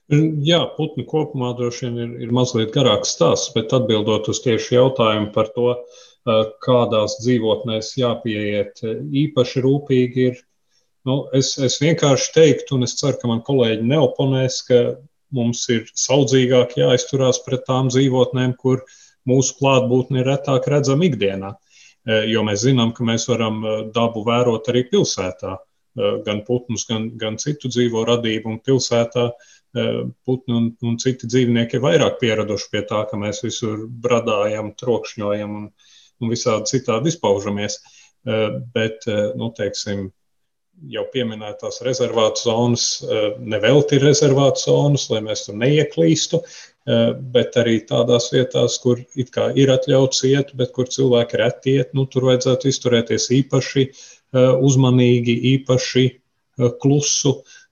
Jā, 0.06 0.60
putni 0.76 1.02
kopumā 1.02 1.48
droši 1.58 1.88
vien 1.88 1.96
ir, 1.98 2.10
ir 2.22 2.34
mazliet 2.34 2.70
garāks 2.74 3.16
stāsts, 3.16 3.50
bet 3.56 3.72
atbildot 3.74 4.28
uz 4.30 4.38
tieši 4.44 4.76
jautājumu 4.76 5.32
par 5.34 5.50
to, 5.56 5.72
kādās 6.62 7.16
dzīvotnēs 7.24 7.92
jāpieiet 7.98 8.84
īpaši 8.86 9.64
rūpīgi, 9.64 10.28
ir. 10.30 10.38
Nu, 11.06 11.24
es, 11.34 11.52
es 11.62 11.78
vienkārši 11.82 12.32
teiktu, 12.34 12.78
un 12.78 12.86
es 12.86 12.94
ceru, 12.98 13.18
ka 13.18 13.30
man 13.30 13.42
kolēģi 13.46 13.86
neoponēs, 13.86 14.60
ka 14.66 14.80
mums 15.34 15.64
ir 15.74 15.84
saudzīgāk 15.90 16.78
jāizturās 16.78 17.42
pret 17.46 17.66
tām 17.66 17.90
dzīvotnēm, 17.90 18.54
kur 18.62 18.82
mūsu 19.26 19.58
klātbūtne 19.58 20.22
ir 20.22 20.30
retāk 20.30 20.66
redzama 20.70 21.06
ikdienā. 21.06 21.52
Jo 22.30 22.46
mēs 22.46 22.62
zinām, 22.62 22.92
ka 22.94 23.06
mēs 23.06 23.26
varam 23.26 23.62
dabu 23.94 24.22
vērot 24.26 24.70
arī 24.70 24.84
pilsētā, 24.90 25.56
gan 26.26 26.42
putnus, 26.46 26.86
gan, 26.86 27.08
gan 27.18 27.38
citu 27.42 27.70
dzīvo 27.70 28.04
radību 28.06 28.54
un 28.54 28.58
pilsētā. 28.62 29.30
Uh, 29.30 29.55
putni 30.26 30.56
un, 30.56 30.68
un 30.82 30.98
citi 31.02 31.28
dzīvnieki 31.28 31.78
ir 31.78 31.84
vairāk 31.84 32.20
pieraduši 32.20 32.68
pie 32.72 32.82
tā, 32.88 33.04
ka 33.10 33.18
mēs 33.20 33.42
visur 33.44 33.86
bradājam, 33.86 34.72
trokšņojam 34.78 35.56
un, 35.60 35.66
un 36.22 36.32
visādi 36.32 36.76
citādi 36.76 37.12
izpaužamies. 37.12 37.80
Bet, 38.74 39.04
nu, 39.38 39.52
teiksim, 39.54 40.08
jau 40.92 41.04
pieminētās 41.12 41.78
rezervātu 41.86 42.48
zonas, 42.48 42.86
nevelti 43.38 44.00
ir 44.00 44.08
rezervātu 44.08 44.64
zonas, 44.64 45.06
lai 45.12 45.20
mēs 45.24 45.46
tur 45.46 45.58
neieklīstu, 45.60 46.40
bet 47.36 47.56
arī 47.60 47.78
tādās 47.86 48.28
vietās, 48.34 48.80
kur 48.82 49.00
it 49.14 49.30
kā 49.34 49.48
ir 49.54 49.70
atļauts 49.74 50.24
iet, 50.26 50.50
bet 50.58 50.74
kur 50.74 50.90
cilvēki 50.90 51.40
reti 51.40 51.78
iet, 51.78 51.94
nu, 51.94 52.08
tur 52.10 52.28
vajadzētu 52.32 52.72
izturēties 52.72 53.30
īpaši 53.38 53.86
uzmanīgi, 54.66 55.38
īpaši 55.54 56.08
klusu. 56.82 57.36
Uh, 57.36 57.65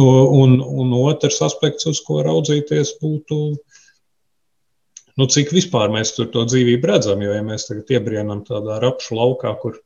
Un, 0.00 0.58
un 0.60 0.92
otrs 1.00 1.40
aspekts, 1.44 1.86
uz 1.90 2.00
ko 2.06 2.20
raudzīties, 2.26 2.94
būtu, 3.02 3.38
nu, 5.18 5.26
cik 5.34 5.52
vispār 5.56 5.92
mēs 5.92 6.14
tur 6.16 6.30
to 6.34 6.46
dzīvību 6.48 6.90
redzam. 6.90 7.22
Jo, 7.24 7.34
ja 7.36 7.44
mēs 7.46 7.68
tagad 7.68 7.90
iebrienam 7.96 8.44
tādā 8.46 8.78
rapšu 8.82 9.18
laukā, 9.18 9.54
kur, 9.62 9.80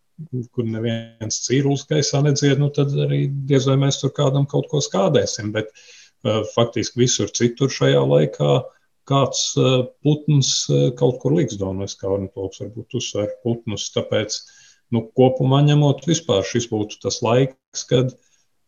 kur 0.54 0.68
neviens 0.68 1.40
cīrulis 1.46 1.86
gaisā 1.90 2.22
nedzied, 2.24 2.60
nu, 2.62 2.70
tad 2.74 2.94
arī 3.06 3.26
diez 3.48 3.68
vai 3.70 3.78
mēs 3.86 4.02
tur 4.02 4.14
kādam 4.16 4.48
kaut 4.50 4.68
ko 4.72 4.82
skādēsim. 4.84 5.52
Bet 5.56 5.72
uh, 5.72 6.42
faktiski 6.54 7.04
visur 7.04 7.32
citur 7.34 7.72
šajā 7.72 8.04
laikā 8.04 8.58
kāds 9.08 9.46
uh, 9.60 9.86
putns 10.04 10.52
uh, 10.72 10.90
kaut 10.98 11.20
kur 11.22 11.34
liksdo, 11.36 11.72
un 11.72 11.84
es 11.84 11.96
kā 12.00 12.08
ornitologs 12.12 12.62
varbūt 12.62 13.00
uzsver 13.00 13.32
putnus. 13.44 13.90
Tāpēc, 13.96 14.38
nu, 14.94 15.06
kopumā 15.18 15.64
ņemot, 15.66 16.06
vispār 16.08 16.46
šis 16.48 16.70
būtu 16.72 17.02
tas 17.04 17.20
laiks, 17.24 17.84
kad 17.90 18.14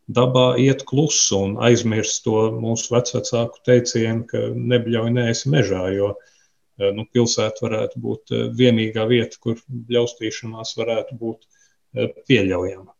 dabā 0.06 0.54
iet 0.62 0.84
klusu 0.86 1.38
un 1.48 1.56
aizmirst 1.68 2.22
to 2.24 2.50
mūsu 2.54 2.94
vecāku 2.94 3.62
teicienu, 3.66 4.24
ka 4.30 4.42
nebļauj 4.54 5.12
neesi 5.14 5.50
mežā, 5.50 5.82
jo 5.94 6.12
eh, 6.14 6.92
nu, 6.94 7.06
pilsēta 7.12 7.66
varētu 7.66 8.02
būt 8.02 8.34
eh, 8.34 8.44
vienīgā 8.60 9.06
vieta, 9.10 9.38
kur 9.42 9.58
bļaustīšanās 9.66 10.76
varētu 10.78 11.18
būt 11.18 11.42
eh, 11.42 12.12
pieļaujama. 12.28 12.92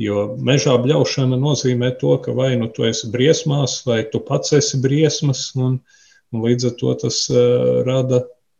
Jo 0.00 0.26
mežā 0.44 0.74
bļaušana 0.80 1.38
nozīmē 1.40 1.94
to, 2.00 2.16
ka 2.24 2.32
vai 2.36 2.50
nu 2.60 2.68
tu 2.68 2.84
esi 2.84 3.08
briesmās, 3.12 3.78
vai 3.88 4.02
tu 4.12 4.20
pats 4.20 4.52
esi 4.56 4.80
briesmas, 4.80 5.48
un, 5.56 5.78
un 6.32 6.44
līdz 6.44 6.68
ar 6.68 6.74
to 6.76 6.92
tas 7.00 7.22
uh, 7.32 7.80
rada, 7.86 8.18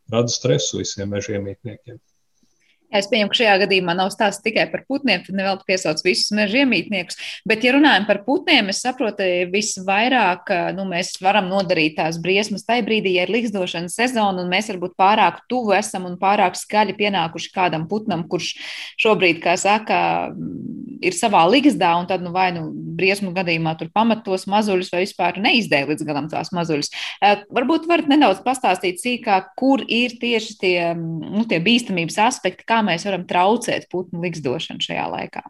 rada 0.09 0.33
stresu 0.33 0.81
visiem 0.81 1.13
mežiem 1.13 1.45
mītniekiem. 1.45 1.99
Jā, 2.87 3.01
es 3.01 3.07
pieņemu, 3.11 3.31
ka 3.33 3.37
šajā 3.41 3.53
gadījumā 3.65 3.93
nav 3.97 4.09
stāsts 4.13 4.43
tikai 4.45 4.63
par 4.71 4.85
putniem, 4.87 5.19
tad 5.25 5.35
nevēl 5.35 5.57
piesaukt 5.67 6.05
visus 6.05 6.31
meža 6.35 6.61
iemītniekus. 6.61 7.17
Bet, 7.47 7.65
ja 7.67 7.73
runājam 7.75 8.05
par 8.07 8.21
putniem, 8.23 8.71
es 8.71 8.79
saprotu, 8.83 9.25
visvairāk 9.51 10.53
nu, 10.77 10.85
mēs 10.87 11.17
varam 11.23 11.49
nodarīt 11.51 11.97
tās 11.99 12.19
briesmas 12.23 12.63
tajā 12.67 12.85
brīdī, 12.87 13.17
ja 13.17 13.25
ir 13.27 13.33
likstošanas 13.35 13.97
sezona 13.99 14.39
un 14.43 14.51
mēs 14.51 14.71
varbūt 14.71 14.95
pārāk 14.99 15.43
tuvu 15.51 15.75
esam 15.75 16.07
un 16.07 16.15
pārāk 16.21 16.55
skaļi 16.55 16.95
pienākuši 16.95 17.51
kādam 17.55 17.89
putnam, 17.91 18.23
kurš 18.31 18.53
šobrīd, 19.03 19.43
kā 19.43 19.57
saka, 19.59 19.99
ir 21.03 21.15
savā 21.15 21.43
ligzdā, 21.49 21.93
un 21.99 22.07
tad, 22.09 22.23
nu, 22.25 22.31
vai 22.35 22.49
nu 22.55 22.67
briesmu 22.97 23.33
gadījumā 23.35 23.75
tur 23.79 23.91
pamat 23.93 24.23
tos 24.25 24.47
mazuļus, 24.49 24.91
vai 24.93 25.03
vispār 25.03 25.39
neizdēļ 25.43 25.91
līdz 25.91 26.07
galam 26.07 26.29
tās 26.31 26.53
mazuļus. 26.55 26.91
Varbūt 27.53 27.89
varat 27.89 28.09
nedaudz 28.11 28.41
pastāstīt 28.45 29.01
sīkāk, 29.03 29.53
kur 29.59 29.83
ir 29.85 30.17
tieši 30.21 30.57
tie, 30.61 30.77
nu, 30.97 31.45
tie 31.49 31.61
bīstamības 31.63 32.19
aspekti, 32.29 32.67
kā 32.67 32.81
mēs 32.85 33.07
varam 33.07 33.27
traucēt 33.29 33.89
putnu 33.91 34.23
liksdošanu 34.25 34.83
šajā 34.87 35.05
laikā? 35.13 35.45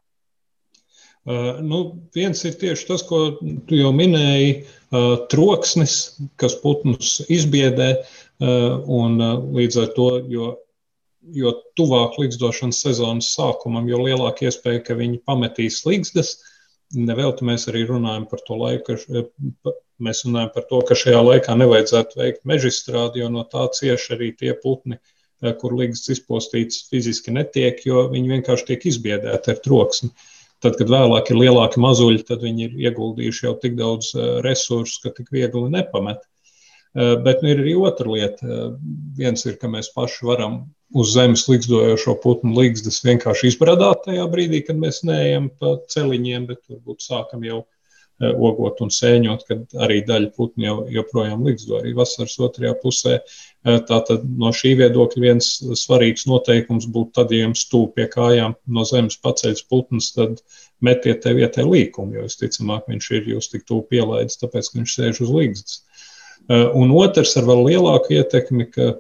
Uh, 1.28 1.58
nu, 1.60 1.82
viens 2.16 2.40
ir 2.48 2.54
tieši 2.56 2.86
tas, 2.88 3.02
ko 3.04 3.18
tu 3.42 3.76
jau 3.76 3.90
minēji, 3.92 4.62
uh, 4.64 5.26
troksnis, 5.28 6.16
kas 6.40 6.56
putnus 6.62 7.18
izbiedē. 7.28 7.98
Uh, 8.38 8.80
un, 8.94 9.18
līdz 9.58 9.80
ar 9.82 9.92
to, 9.96 10.08
jo, 10.32 10.54
jo 11.36 11.54
tuvāk 11.80 12.20
likstošanas 12.22 12.84
sezonas 12.86 13.34
sākumam, 13.36 13.90
jo 13.90 14.04
lielāka 14.04 14.48
iespēja, 14.48 14.84
ka 14.88 14.98
viņi 15.00 15.24
pametīs 15.28 15.84
līgstas. 15.88 16.38
Nevelti 16.96 17.44
mēs 17.48 17.68
arī 17.68 17.84
runājam 17.90 18.30
par 18.32 18.44
to 18.48 18.56
laiku, 18.62 18.96
ka 18.96 19.76
mēs 20.00 20.24
runājam 20.24 20.54
par 20.54 20.68
to, 20.70 20.82
ka 20.88 20.96
šajā 20.96 21.20
laikā 21.26 21.58
nevajadzētu 21.60 22.22
veikt 22.22 22.48
mežstrādi, 22.48 23.24
jo 23.24 23.30
no 23.34 23.44
tā 23.44 23.66
cieši 23.76 24.14
arī 24.16 24.32
tie 24.40 24.54
putni, 24.56 24.96
uh, 24.96 25.14
Eh, 25.46 25.54
kur 25.62 25.76
līgas 25.78 26.08
izpostīts 26.10 26.88
fiziski 26.90 27.34
netiek, 27.34 27.84
jo 27.86 28.08
viņi 28.10 28.32
vienkārši 28.32 28.72
tiek 28.72 28.88
izbiedēti 28.90 29.54
ar 29.54 29.60
troksni. 29.62 30.10
Tad, 30.66 30.80
kad 30.80 30.90
vēlāk 30.90 31.30
ir 31.30 31.38
lielāki 31.38 31.82
mazuļi, 31.84 32.24
tad 32.26 32.42
viņi 32.42 32.66
ir 32.66 32.80
ieguldījuši 32.88 33.46
jau 33.46 33.54
tik 33.62 33.76
daudz 33.78 34.16
eh, 34.16 34.40
resursu, 34.46 35.04
ka 35.04 35.14
tik 35.14 35.30
viegli 35.36 35.68
nepamet. 35.76 36.24
Eh, 36.24 36.37
bet 36.96 37.44
nu, 37.44 37.52
ir 37.52 37.64
arī 37.64 37.76
otra 37.80 38.12
lieta. 38.12 38.60
Viens 39.18 39.46
ir, 39.46 39.58
ka 39.62 39.70
mēs 39.72 39.92
paši 39.96 40.28
varam 40.28 40.60
uz 40.96 41.14
zemes 41.14 41.48
likstojošo 41.50 42.16
putnu 42.24 42.56
līgstas 42.56 43.02
vienkārši 43.06 43.52
izbradāt 43.52 44.06
tajā 44.06 44.28
brīdī, 44.32 44.64
kad 44.68 44.80
mēs 44.80 45.04
neejam 45.08 45.50
pa 45.60 45.78
celiņiem, 45.92 46.48
bet 46.52 46.64
varbūt 46.70 47.04
sākam 47.04 47.44
jau 47.48 47.66
ogot 48.18 48.80
un 48.82 48.90
sēņot, 48.90 49.44
kad 49.46 49.76
arī 49.86 50.00
daļa 50.06 50.32
putnu 50.34 50.66
jau, 50.66 50.78
joprojām 50.90 51.44
līgzdo 51.46 51.78
arī 51.80 51.94
vasaras 51.98 52.38
otrajā 52.42 52.74
pusē. 52.82 53.20
Tātad 53.64 54.24
no 54.26 54.50
šī 54.56 54.74
viedokļa 54.80 55.22
viens 55.22 55.50
svarīgs 55.84 56.26
noteikums 56.30 56.88
būtu 56.90 57.14
tad, 57.20 57.34
ja 57.36 57.46
jums 57.46 57.66
stūp 57.68 57.94
pie 57.98 58.08
kājām 58.10 58.56
no 58.74 58.86
zemes 58.90 59.20
paceļas 59.22 59.68
putns, 59.70 60.10
tad 60.16 60.42
metiet 60.82 61.22
te 61.26 61.34
vietai 61.38 61.66
līkumu, 61.68 62.18
jo 62.18 62.26
visticamāk 62.26 62.90
viņš 62.90 63.12
ir 63.20 63.30
jūs 63.36 63.52
tik 63.54 63.68
tūp 63.70 63.92
pielaidis, 63.94 64.42
tāpēc, 64.42 64.72
ka 64.72 64.82
viņš 64.82 64.98
sēž 64.98 65.22
uz 65.28 65.34
līgzdas. 65.38 65.84
Un 66.50 66.94
otrs 66.96 67.36
ar 67.40 67.48
vēl 67.50 67.66
lielāku 67.72 68.16
ietekmi, 68.16 68.70
ka 68.72 68.94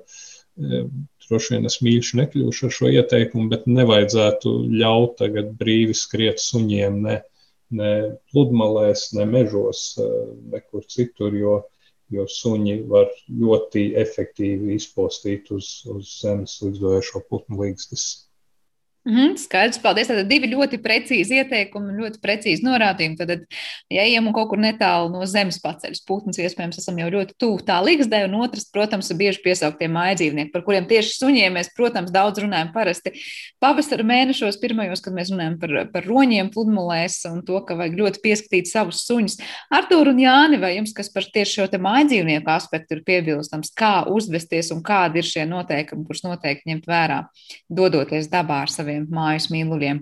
droši 1.28 1.54
vien 1.54 1.70
es 1.70 1.80
mīļš 1.86 2.12
nekļūšu 2.20 2.68
ar 2.68 2.76
šo 2.80 2.92
ieteikumu, 2.92 3.48
bet 3.54 3.68
nevajadzētu 3.72 4.54
ļaut 4.82 5.18
tagad 5.22 5.54
brīvi 5.60 5.96
skriet 5.96 6.44
suņiem 6.44 7.02
ne, 7.06 7.18
ne 7.80 7.92
pludmalēs, 8.32 9.10
ne 9.16 9.28
mežos, 9.30 9.90
nekur 10.52 10.88
citur, 10.92 11.36
jo 11.36 11.58
jo 12.14 12.26
suņi 12.32 12.78
var 12.88 13.10
ļoti 13.28 13.90
efektīvi 14.00 14.78
izpostīt 14.78 15.52
uz, 15.56 15.82
uz 15.92 16.12
zemes 16.22 16.58
līdzdojošo 16.64 17.24
putnu 17.30 17.60
līgstas. 17.64 18.06
-hmm, 19.08 19.38
skaidrs, 19.40 19.80
paldies. 19.82 20.08
Tad 20.08 20.28
divi 20.28 20.50
ļoti 20.52 20.80
precīzi 20.84 21.40
ieteikumi, 21.42 21.96
ļoti 22.02 22.20
precīzi 22.22 22.66
norādījumi. 22.66 23.18
Tad, 23.18 23.46
ja 23.90 24.04
ejam 24.04 24.32
kaut 24.34 24.50
kur 24.52 24.60
netālu 24.60 25.12
no 25.14 25.26
zemes 25.26 25.60
paceļas, 25.64 26.04
putns 26.08 26.38
iespējams 26.38 26.78
esam 26.82 26.98
jau 27.00 27.10
ļoti 27.10 27.38
tuvu 27.40 27.64
tā 27.68 27.80
līgzdē, 27.84 28.26
un 28.28 28.36
otrs, 28.42 28.70
protams, 28.74 29.10
ir 29.12 29.18
bieži 29.18 29.42
piesauktie 29.44 29.88
mājdzīvnieki, 29.88 30.52
par 30.52 30.64
kuriem 30.68 30.88
tieši 30.90 31.18
suņiem 31.18 31.54
mēs, 31.58 31.72
protams, 31.78 32.12
daudz 32.12 32.42
runājam 32.44 32.74
parasti 32.74 33.14
pavasara 33.64 34.04
mēnešos, 34.04 34.60
pirmajos, 34.62 35.02
kad 35.06 35.16
mēs 35.16 35.32
runājam 35.34 35.58
par, 35.62 35.76
par 35.94 36.08
roņiem, 36.08 36.52
pludmalēs 36.54 37.20
un 37.32 37.42
to, 37.48 37.62
ka 37.66 37.78
vajag 37.80 37.98
ļoti 38.02 38.24
pieskatīt 38.24 38.70
savus 38.72 39.06
suņus. 39.08 39.38
Artur 39.74 40.12
un 40.12 40.22
Jāni, 40.22 40.60
vai 40.62 40.76
jums 40.78 40.94
kas 40.98 41.10
par 41.14 41.24
tieši 41.34 41.62
šo 41.62 41.68
te 41.72 41.80
mājdzīvnieku 41.82 42.52
aspektu 42.52 42.98
ir 42.98 43.04
piebilstams, 43.08 43.72
kā 43.78 44.06
uzvesties 44.12 44.72
un 44.76 44.84
kādi 44.86 45.22
ir 45.22 45.28
šie 45.28 45.46
noteikumi, 45.50 46.06
kurus 46.08 46.24
noteikti 46.26 46.72
ņemt 46.72 46.88
vērā, 46.90 47.20
dodoties 47.70 48.30
dabā 48.32 48.64
ar 48.66 48.72
saviem 48.74 48.97
saviem 48.98 49.14
mājas 49.14 49.50
mīluļiem? 49.54 50.02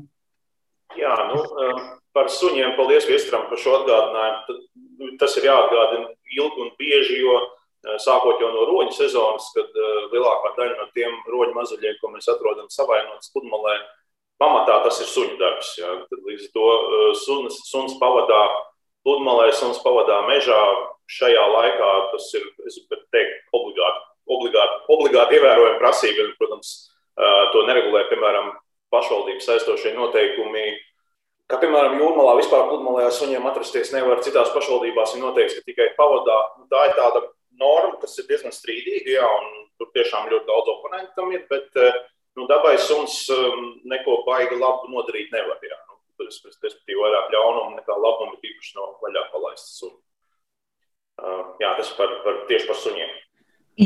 Jā, 0.96 1.16
nu, 1.32 1.42
um, 1.44 1.82
par 2.16 2.30
suņiem 2.32 2.76
paldies 2.78 3.08
Viestram 3.10 3.50
par 3.50 3.60
šo 3.60 3.82
atgādinājumu. 3.82 4.60
Nu, 5.00 5.12
tas 5.20 5.36
ir 5.38 5.50
jāatgādina 5.50 6.08
ilgi 6.38 6.64
un 6.64 6.72
bieži, 6.80 7.20
jo 7.20 7.36
uh, 7.36 7.98
sākot 8.00 8.40
jau 8.40 8.52
no 8.54 8.64
roņu 8.70 8.96
sezonas, 8.96 9.50
kad 9.56 9.68
uh, 9.76 10.08
lielākā 10.14 10.54
daļa 10.56 10.78
no 10.80 10.88
tiem 10.96 11.12
roņu 11.28 11.56
mazuļiem, 11.58 12.00
ko 12.00 12.14
mēs 12.14 12.30
atrodam 12.32 12.70
savainotas 12.72 13.32
pludmalē, 13.34 13.76
pamatā 14.40 14.82
tas 14.86 15.02
ir 15.04 15.12
suņu 15.12 15.38
darbs. 15.42 15.76
Jā. 15.82 15.92
Tad 16.08 16.24
līdz 16.24 16.50
to 16.56 16.72
uh, 16.72 17.12
suns, 17.26 17.60
suns 17.68 18.00
pavadā 18.00 18.42
pludmalē, 19.04 19.52
suns 19.54 19.82
pavadā 19.84 20.24
mežā. 20.30 20.62
Šajā 21.06 21.42
laikā 21.54 21.88
tas 22.16 22.32
ir, 22.34 22.46
es 22.66 22.80
teiktu, 22.90 23.36
obligāti, 23.54 24.00
obligāti, 24.26 24.78
obligāti 24.90 25.36
ievērojama 25.38 25.78
prasība. 25.78 26.24
Protams, 26.40 26.72
to 27.54 27.62
neregulē, 27.68 28.08
piemēram, 28.10 28.50
pašvaldības 28.96 29.48
saistošie 29.52 29.94
noteikumi. 29.98 30.66
Kā 31.52 31.60
piemēram, 31.62 32.00
jūrmalā 32.02 32.40
vispār 32.40 32.66
pludmalē 32.72 33.12
suņiem 33.14 33.46
atrasties 33.46 33.92
nevar, 33.94 34.24
citās 34.26 34.50
pašvaldībās 34.56 35.14
ir 35.14 35.22
noteikts, 35.22 35.60
ka 35.60 35.68
tikai 35.68 35.92
pavadā. 36.00 36.40
Nu, 36.58 36.66
tā 36.72 36.88
ir 36.90 36.96
tāda 36.98 37.22
norma, 37.60 38.00
kas 38.02 38.18
ir 38.18 38.26
diezgan 38.30 38.54
strīdīga, 38.56 39.20
jā, 39.20 39.28
un 39.30 39.68
tur 39.80 39.92
tiešām 39.96 40.30
ļoti 40.32 40.50
daudz 40.50 40.72
oponentu 40.74 41.14
tam 41.18 41.34
ir, 41.36 41.44
bet 41.52 41.78
eh, 41.82 42.00
nu, 42.40 42.48
dabai 42.50 42.76
suns 42.82 43.20
um, 43.34 43.68
neko 43.92 44.24
baigi 44.28 44.58
labu 44.60 44.90
nodarīt 44.92 45.36
nevar. 45.36 45.60
Jā. 45.64 45.78
Nu, 45.92 46.00
tas 46.24 46.40
ir 46.40 46.50
respektīvi 46.50 47.04
vairāk 47.04 47.30
ļaunumu 47.36 47.78
nekā 47.78 48.00
labumu, 48.00 48.40
tīpaši 48.42 48.80
no 48.80 48.90
vaļā 49.04 49.28
palaistas 49.36 49.78
suņa. 49.84 50.02
Uh, 51.16 51.44
jā, 51.62 51.70
tas 51.78 51.94
par, 51.96 52.12
par, 52.26 52.42
tieši 52.50 52.68
par 52.68 52.82
suņiem. 52.82 53.14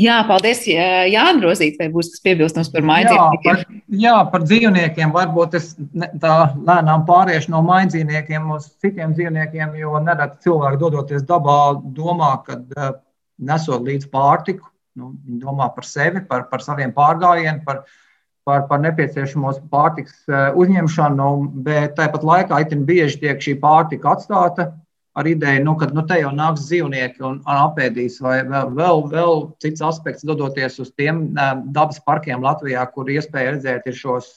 Jā, 0.00 0.20
paldies. 0.26 0.64
Jā, 0.70 1.26
Androzīt, 1.26 1.78
vai 1.80 1.88
būs 1.90 2.12
kas 2.14 2.22
piebilstams 2.22 2.70
par 2.70 2.84
mājdzīvniekiem? 2.86 3.79
Jā, 3.90 4.14
par, 4.30 4.44
dzīvniekiem. 4.46 5.10
Varbūt 5.14 5.54
es 5.58 5.72
tā 6.22 6.34
lēnām 6.54 7.02
pāriešu 7.08 7.50
no 7.50 7.62
mājdzīvniekiem 7.66 8.52
uz 8.54 8.68
citiem 8.78 9.16
dzīvniekiem, 9.16 9.72
jo 9.80 9.98
nereti 10.04 10.46
cilvēki 10.46 10.78
dodoties 10.78 11.24
dabā 11.26 11.56
domā, 11.96 12.36
ka 12.46 12.60
nesot 13.40 13.82
līdz 13.88 14.06
pārtiku, 14.12 14.68
nu, 15.00 15.14
viņi 15.26 15.40
domā 15.42 15.70
par 15.74 15.88
sevi, 15.88 16.22
par, 16.28 16.46
par 16.52 16.62
saviem 16.62 16.94
pārgājieniem, 16.94 17.64
par, 17.66 17.82
par, 18.46 18.68
par 18.70 18.82
nepieciešamos 18.84 19.58
pārtiks 19.72 20.22
uzņemšanu, 20.30 21.30
bet 21.66 21.98
tāpat 21.98 22.26
laikā 22.30 22.62
itin 22.62 22.86
bieži 22.86 23.24
tiek 23.24 23.42
šī 23.42 23.56
pārtika 23.62 24.14
atstāta 24.14 24.70
ar 25.12 25.26
ideju, 25.26 25.64
nu, 25.64 25.74
ka 25.78 25.88
nu, 25.94 26.04
te 26.06 26.20
jau 26.20 26.30
nāks 26.34 26.66
dzīvnieki 26.68 27.24
un, 27.26 27.40
un 27.42 27.60
apēdīs, 27.66 28.20
vai 28.22 28.40
vēl, 28.46 28.70
vēl, 28.78 29.04
vēl 29.10 29.40
cits 29.62 29.82
aspekts, 29.84 30.26
dodoties 30.26 30.78
uz 30.82 30.92
tiem 30.98 31.30
dabas 31.74 31.98
parkiem 32.06 32.44
Latvijā, 32.44 32.84
kur 32.94 33.10
iespēja 33.10 33.56
redzēt 33.56 33.90
šos 33.96 34.36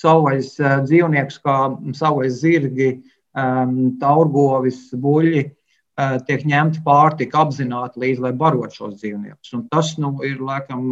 savvaļas 0.00 0.52
dzīvniekus, 0.86 1.40
kā 1.44 1.56
savvaļas 1.98 2.38
zirgi, 2.38 2.92
taurgovis, 4.00 4.86
buļļi. 4.94 5.44
Tiek 6.26 6.46
ņemta 6.48 6.80
pārtika 6.86 7.42
apzināti 7.42 8.00
līdzi, 8.00 8.22
lai 8.24 8.30
barot 8.32 8.72
šos 8.72 8.94
dzīvniekus. 9.02 9.50
Un 9.58 9.66
tas 9.68 9.92
nu, 10.00 10.14
ir, 10.24 10.38
laikam, 10.40 10.86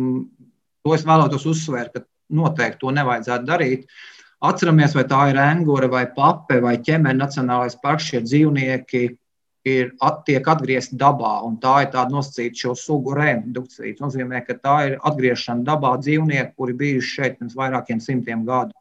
to 0.85 0.93
es 0.93 1.07
vēlētos 1.09 1.47
uzsvērt, 1.49 1.95
ka 1.95 2.05
noteikti 2.37 2.83
to 2.83 2.93
nevajadzētu 2.93 3.49
darīt. 3.49 3.87
Uh, 3.87 4.18
Atceramies, 4.39 4.93
vai 4.95 5.03
tā 5.11 5.23
ir 5.33 5.39
angura, 5.43 5.89
vai 5.91 6.05
pape, 6.15 6.61
vai 6.63 6.77
ķemeņa 6.79 7.19
nacionālais 7.19 7.75
parks. 7.83 8.07
Šie 8.07 8.21
dzīvnieki 8.23 9.01
ir, 9.67 9.89
at, 10.05 10.21
tiek 10.29 10.47
atgriezti 10.47 10.99
dabā, 11.01 11.33
tā 11.63 11.75
ir 11.83 11.91
tāda 11.95 12.15
nosacīta 12.15 12.63
šo 12.63 12.75
sugu 12.79 13.17
reindukcija. 13.19 13.97
Tas 13.97 14.05
nozīmē, 14.07 14.45
ka 14.47 14.55
tā 14.63 14.77
ir 14.91 14.99
atgriešana 15.11 15.67
dabā 15.67 15.97
dzīvnieki, 16.05 16.55
kuri 16.55 16.77
bijuši 16.85 17.15
šeit 17.17 17.39
pirms 17.41 17.59
vairākiem 17.59 18.03
simtiem 18.05 18.47
gadu. 18.47 18.77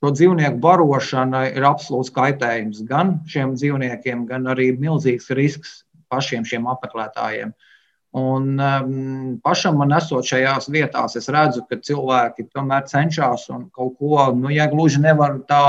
Šo 0.00 0.14
dzīvnieku 0.14 0.62
barošana 0.62 1.48
ir 1.50 1.66
absolūts 1.68 2.14
kaitējums 2.14 2.84
gan 2.88 3.18
šiem 3.28 3.56
dzīvniekiem, 3.58 4.24
gan 4.30 4.48
arī 4.54 4.70
milzīgs 4.78 5.28
risks 5.36 5.82
pašiem 6.08 6.46
šiem 6.48 6.70
apmeklētājiem. 6.70 7.52
Uh, 7.52 7.67
Un 8.16 8.56
um, 8.56 9.40
pašam 9.44 9.76
man 9.76 9.92
esot 9.92 10.24
šajās 10.24 10.70
vietās, 10.72 11.16
es 11.20 11.28
redzu, 11.28 11.60
ka 11.68 11.76
cilvēki 11.76 12.46
tomēr 12.56 12.86
cenšas 12.88 13.50
un 13.52 13.66
kaut 13.68 13.98
ko, 14.00 14.30
nu, 14.32 14.48
ja 14.48 14.64
gluži 14.70 15.02
nevar 15.02 15.36
tā 15.50 15.60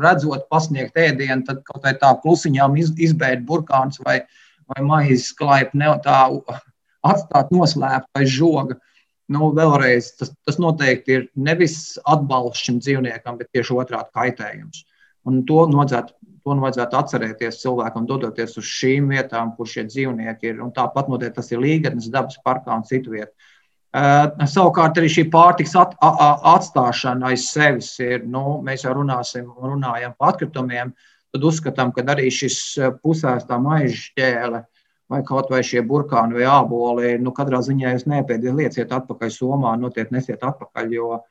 redzot, 0.00 0.46
pasniegt 0.48 0.96
ēdienu, 0.96 1.44
tad 1.44 1.60
kaut 1.68 1.84
kā 1.84 1.92
tā 2.00 2.14
klusiņām 2.22 2.78
iz, 2.80 2.94
izbērt 2.96 3.44
burkāns 3.44 4.00
vai, 4.06 4.22
vai 4.72 4.86
maizes 4.86 5.34
klaipu, 5.36 5.76
ne 5.76 5.92
tā 6.06 6.22
atstāt 7.04 7.52
noslēpt 7.52 8.08
aiz 8.16 8.32
žoga. 8.32 8.80
Nu, 9.28 9.50
vēlreiz, 9.56 10.14
tas, 10.16 10.32
tas 10.44 10.56
noteikti 10.60 11.18
ir 11.18 11.28
nevis 11.36 11.98
atbalsts 12.08 12.64
šim 12.64 12.80
dzīvniekam, 12.80 13.36
bet 13.40 13.52
tieši 13.52 13.76
otrādi 13.76 14.12
kaitējums. 14.16 14.86
Un 15.24 15.42
to 15.48 15.64
vajadzētu 15.72 16.24
To 16.44 16.52
vajadzētu 16.60 16.98
atcerēties 16.98 17.62
cilvēkam, 17.62 18.04
dodoties 18.04 18.58
uz 18.60 18.68
šīm 18.68 19.08
vietām, 19.14 19.54
kur 19.56 19.68
šie 19.68 19.86
dzīvnieki 19.88 20.50
ir. 20.50 20.58
Un 20.60 20.74
tāpat 20.76 21.08
noteikti 21.08 21.38
tas 21.38 21.48
ir 21.54 21.62
Līgatnes 21.62 22.10
dabas 22.12 22.36
parkā 22.44 22.74
un 22.76 22.84
citu 22.84 23.14
vietu. 23.14 23.32
Uh, 23.94 24.26
savukārt 24.50 24.98
arī 24.98 25.08
šī 25.14 25.24
pārtiks 25.32 25.72
at, 25.78 25.94
a, 26.02 26.10
a, 26.10 26.28
atstāšana 26.56 27.30
aiz 27.30 27.46
sevis 27.48 27.92
ir, 28.02 28.26
nu, 28.28 28.58
mēs 28.66 28.84
jau 28.84 28.92
runāsim, 28.98 29.46
runājam 29.54 30.16
par 30.18 30.34
atkritumiem, 30.34 30.90
tad 31.32 31.46
uzskatām, 31.48 31.94
ka 31.94 32.04
arī 32.12 32.26
šis 32.34 32.58
pusēstā 33.00 33.56
maiža 33.62 34.00
šķēle 34.00 34.64
vai 35.14 35.20
kaut 35.24 35.52
vai 35.54 35.62
šie 35.64 35.84
burkāni 35.86 36.40
vai 36.40 36.48
āboli, 36.50 37.14
nu, 37.22 37.32
katrā 37.36 37.62
ziņā 37.62 37.94
jūs 37.94 38.08
nepēdiet 38.10 38.58
lieciet 38.58 38.92
atpakaļ 38.98 39.32
somā, 39.32 39.76
notiet 39.78 40.10
nesiet 40.12 40.42
atpakaļ, 40.42 40.92
jo 40.98 41.12
uh, 41.14 41.24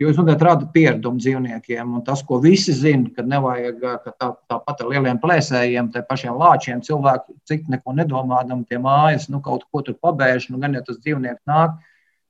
Jo 0.00 0.08
jūs 0.08 0.16
noteikti 0.18 0.42
rada 0.42 0.66
pieradumu 0.74 1.22
dzīvniekiem, 1.22 1.92
un 1.98 2.02
tas, 2.06 2.22
ko 2.26 2.40
visi 2.42 2.72
zina, 2.74 3.12
ka 3.14 3.22
nevajag 3.22 3.76
ka 3.78 4.12
tā, 4.18 4.30
tāpat 4.50 4.82
ar 4.82 4.88
lieliem 4.90 5.20
plēsējiem, 5.22 5.92
tā 5.94 6.02
pašiem 6.08 6.34
lāčiem, 6.40 6.80
cilvēki 6.82 7.36
cik 7.46 7.68
neko 7.70 7.94
nedomādam, 7.94 8.64
tie 8.66 8.80
mājas, 8.82 9.28
nu 9.30 9.38
kaut 9.44 9.62
ko 9.70 9.84
tur 9.86 9.94
pabēž, 10.02 10.48
nu 10.50 10.58
gan 10.62 10.74
ja 10.74 10.82
tas 10.82 10.98
dzīvnieks 10.98 11.46
nāk, 11.46 11.78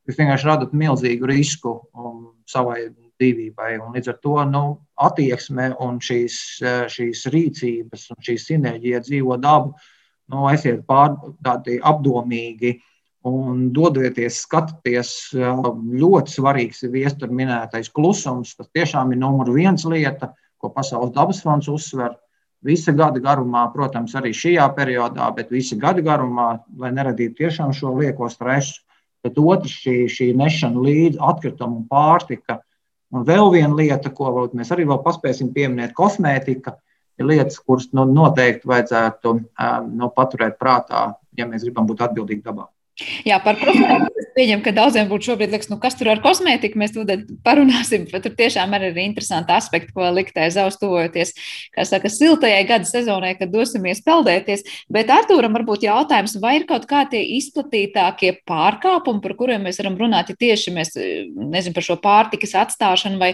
jūs 0.04 0.20
vienkārši 0.20 0.50
radat 0.50 0.76
milzīgu 0.76 1.30
risku 1.30 1.78
um, 1.96 2.34
savai 2.44 2.90
dzīvībai. 2.92 3.78
Un 3.80 3.96
līdz 3.96 4.12
ar 4.12 4.20
to 4.20 4.36
nu, 4.50 4.64
attieksme 5.08 5.72
un 5.80 6.00
šīs, 6.04 6.38
šīs 6.92 7.26
rīcības 7.32 8.10
un 8.12 8.24
šī 8.28 8.38
sinerģija 8.44 9.00
dzīvo 9.06 9.38
dabu, 9.40 9.72
nu, 10.32 10.44
esiet 10.52 10.84
pār 10.88 11.16
tādi 11.44 11.78
apdomīgi 11.80 12.76
un 13.28 13.68
dodieties, 13.74 14.42
skatāties. 14.44 15.12
Ļoti 15.34 16.36
svarīgs 16.36 16.84
ir 16.84 16.92
viestur 16.94 17.32
minētais 17.32 17.90
klusums. 17.92 18.54
Tas 18.58 18.68
tiešām 18.76 19.14
ir 19.14 19.22
numur 19.22 19.52
viens 19.54 19.86
lieta, 19.88 20.34
ko 20.60 20.70
Pasaules 20.74 21.14
dabas 21.14 21.42
fonds 21.44 21.70
uzsver. 21.72 22.14
Visa 22.64 22.94
gada 22.96 23.20
garumā, 23.20 23.66
protams, 23.74 24.14
arī 24.16 24.32
šajā 24.32 24.64
periodā, 24.76 25.26
bet 25.36 25.50
visa 25.52 25.76
gada 25.76 26.00
garumā, 26.04 26.62
lai 26.80 26.92
neradītu 26.96 27.42
tiešām 27.42 27.74
šo 27.76 27.92
lieko 27.98 28.30
stresu. 28.32 28.80
Bet 29.24 29.40
otrs 29.40 29.72
šī, 29.84 30.04
šī 30.12 30.30
nešana 30.36 30.80
līdzi 30.84 31.20
atkritumu 31.20 31.80
un 31.80 31.84
pārtika. 31.88 32.60
Un 33.14 33.24
vēl 33.24 33.52
viena 33.52 33.76
lieta, 33.76 34.10
ko 34.12 34.48
mēs 34.52 34.72
arī 34.74 34.84
vēl 34.88 35.00
paspēsim 35.04 35.52
pieminēt, 35.54 35.94
kosmētika. 35.96 36.76
ir 37.18 37.28
lietas, 37.30 37.60
kuras 37.62 37.86
nu, 37.94 38.04
noteikti 38.10 38.66
vajadzētu 38.66 39.34
nu, 39.94 40.08
paturēt 40.16 40.58
prātā, 40.58 41.12
ja 41.38 41.46
mēs 41.46 41.62
gribam 41.62 41.86
būt 41.86 42.02
atbildīgi 42.08 42.42
dabā. 42.42 42.73
Jā, 43.26 43.40
par 43.42 43.56
kosmētiku. 43.58 44.12
Es 44.20 44.28
pieņemu, 44.36 44.62
ka 44.62 44.72
daudziem 44.74 45.08
būtu 45.10 45.26
šobrīd 45.32 45.50
liekas, 45.50 45.68
nu, 45.70 45.80
kas 45.82 45.96
tur 45.98 46.12
ar 46.12 46.20
kosmētiku. 46.22 46.78
Mēs 46.78 46.92
tūlīt 46.94 47.24
parunāsim, 47.46 48.04
bet 48.12 48.22
tur 48.22 48.34
tiešām 48.38 48.70
arī 48.76 48.92
ir 48.92 49.00
interesanti 49.02 49.50
aspekti, 49.54 49.90
ko 49.96 50.06
likt 50.14 50.38
aiz 50.38 50.54
auss 50.62 50.78
tuvojoties, 50.78 51.34
kā 51.74 51.86
saka, 51.88 52.10
siltajai 52.12 52.60
gada 52.68 52.86
sezonai, 52.86 53.32
kad 53.38 53.50
dosimies 53.50 54.02
peldēties. 54.06 54.62
Bet 54.94 55.10
Artūram 55.10 55.56
varbūt 55.58 55.86
jautājums, 55.88 56.36
vai 56.42 56.60
ir 56.60 56.68
kaut 56.68 56.86
kā 56.90 57.02
tie 57.10 57.24
izplatītākie 57.34 58.30
pārkāpumi, 58.46 59.22
par 59.24 59.34
kuriem 59.42 59.66
mēs 59.66 59.82
varam 59.82 59.98
runāt, 59.98 60.30
ja 60.30 60.38
tieši 60.38 60.74
mēs, 60.78 60.94
nezinu, 61.34 61.74
par 61.74 61.88
šo 61.88 61.98
pārtikas 62.02 62.54
atstāšanu 62.62 63.18
vai 63.18 63.32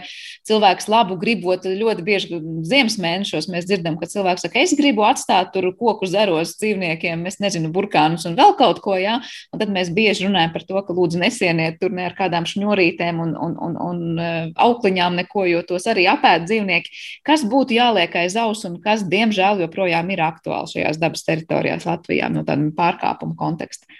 cilvēks 0.49 0.88
labu 0.88 1.20
gribot 1.20 1.68
ļoti 1.68 2.07
bieži 2.07 2.40
ziemas 2.64 2.96
mēnešos 3.01 3.51
mēs 3.53 3.68
dzirdam, 3.68 4.01
ka 4.01 4.09
cilvēks 4.09 4.49
saka, 4.49 4.64
es 4.64 4.73
gribu 4.79 5.05
atstāt 5.05 5.53
tur 5.53 5.68
koku 5.77 6.09
zaros 6.09 6.57
dzīvniekiem, 6.61 7.29
es 7.29 7.40
nezinu, 7.44 7.73
burkānus 7.75 8.25
un 8.29 8.40
vēl 8.40 8.57
kaut 8.57 8.81
ko, 8.85 8.96
jā. 9.01 9.20
Un 9.51 9.59
tad 9.59 9.71
mēs 9.75 9.89
bieži 9.91 10.29
runājam 10.29 10.53
par 10.55 10.63
to, 10.63 10.79
ka 10.87 10.95
lūdzu 10.95 11.19
nesieniet 11.19 11.81
tur 11.81 11.91
ne 11.91 12.05
ar 12.07 12.15
kādām 12.15 12.45
šņurītēm 12.47 13.19
un, 13.19 13.33
un, 13.35 13.57
un, 13.59 13.73
un 13.83 14.23
eh, 14.23 14.53
aukliņām 14.55 15.17
neko, 15.25 15.43
jo 15.51 15.65
tos 15.67 15.89
arī 15.91 16.05
apēd 16.13 16.47
dzīvnieki. 16.47 16.95
Kas 17.27 17.43
būtu 17.51 17.75
jāliek 17.75 18.15
aiz 18.23 18.39
aus 18.39 18.63
un 18.69 18.79
kas, 18.85 19.03
diemžēl, 19.11 19.65
joprojām 19.65 20.15
ir 20.15 20.23
aktuāli 20.23 20.71
šajās 20.77 21.03
dabas 21.03 21.27
teritorijās 21.27 21.89
Latvijā 21.91 22.31
no 22.31 22.47
tādām 22.47 22.71
pārkāpumu 22.79 23.35
konteksta? 23.41 23.91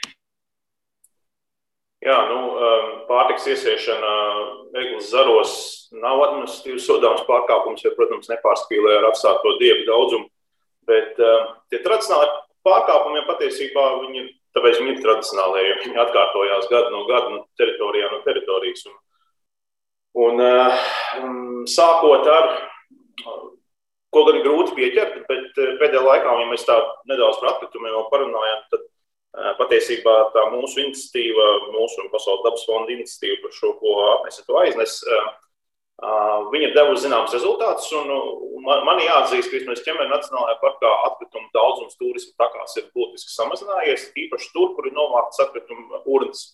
Jā, 2.01 2.17
nu, 2.31 2.39
um, 2.55 2.93
pārtiks 3.11 3.51
iesiešana 3.51 4.13
eglis 4.81 5.11
zaros 5.11 5.53
nav 5.93 6.23
administratīvs 6.31 6.87
sodāms 6.87 7.27
pārkāpums, 7.27 7.83
jo, 7.85 7.91
protams, 7.99 8.31
nepārspīlē 8.31 9.01
ar 9.01 9.11
atstāto 9.11 9.59
dievu 9.61 9.83
daudzumu. 9.91 10.31
Bet 10.89 11.19
uh, 11.21 11.59
tie 11.69 11.83
tradicionāli 11.83 12.39
pārkāpumi 12.65 13.27
patiesībā 13.27 13.85
viņi 14.07 14.31
Tāpēc 14.57 14.81
viņi 14.81 14.97
ir 14.97 15.03
tradicionālie, 15.05 15.63
jo 15.69 15.77
viņi 15.85 16.01
atkārtojās 16.03 16.69
gadu 16.73 16.91
no 16.95 17.05
gada, 17.07 17.31
no 17.35 17.45
teritorijā 17.61 18.11
no 18.11 18.21
teritorijas. 18.25 18.87
Un, 18.91 18.97
un, 20.27 20.43
um, 20.43 21.67
sākot 21.71 22.27
ar, 22.31 22.49
ko 24.11 24.25
gan 24.27 24.41
grūti 24.43 24.75
pieķert, 24.79 25.21
bet 25.29 25.61
eh, 25.63 25.77
pēdējā 25.83 26.03
laikā, 26.07 26.39
ja 26.43 26.49
mēs 26.51 26.67
tā 26.67 26.79
nedaudz 27.11 27.39
par 27.39 27.53
atkritumiem 27.53 27.95
jau 27.95 28.09
parunājām, 28.11 28.65
tad 28.73 28.83
uh, 28.87 29.53
patiesībā 29.61 30.17
tā 30.35 30.49
mūsu 30.57 30.83
iniciatīva, 30.83 31.47
mūsu 31.77 32.09
Pasaules 32.11 32.43
dabas 32.49 32.67
fonda 32.67 32.95
iniciatīva 32.97 33.45
par 33.45 33.55
šo, 33.55 33.77
ko 33.79 33.95
to 34.41 34.59
aiznes, 34.65 34.99
uh, 35.07 35.31
Viņa 36.01 36.71
deva 36.73 36.95
zināmas 36.97 37.35
rezultātus, 37.37 37.91
un 37.93 38.09
man, 38.65 38.85
man 38.89 39.01
jāatzīst, 39.05 39.51
ka 39.51 39.59
vismaz 39.59 39.83
ķemēra 39.85 40.09
Nacionālajā 40.09 40.57
parkā 40.63 40.93
atkritumu 41.11 41.51
daudzums 41.53 41.99
turismu 42.01 42.33
takās 42.41 42.79
ir 42.81 42.87
būtiski 42.97 43.35
samazinājies, 43.35 44.07
īpaši 44.23 44.49
tur, 44.55 44.73
kur 44.77 44.89
ir 44.89 44.97
novāktas 44.97 45.43
atkrituma 45.45 46.01
urnas. 46.09 46.47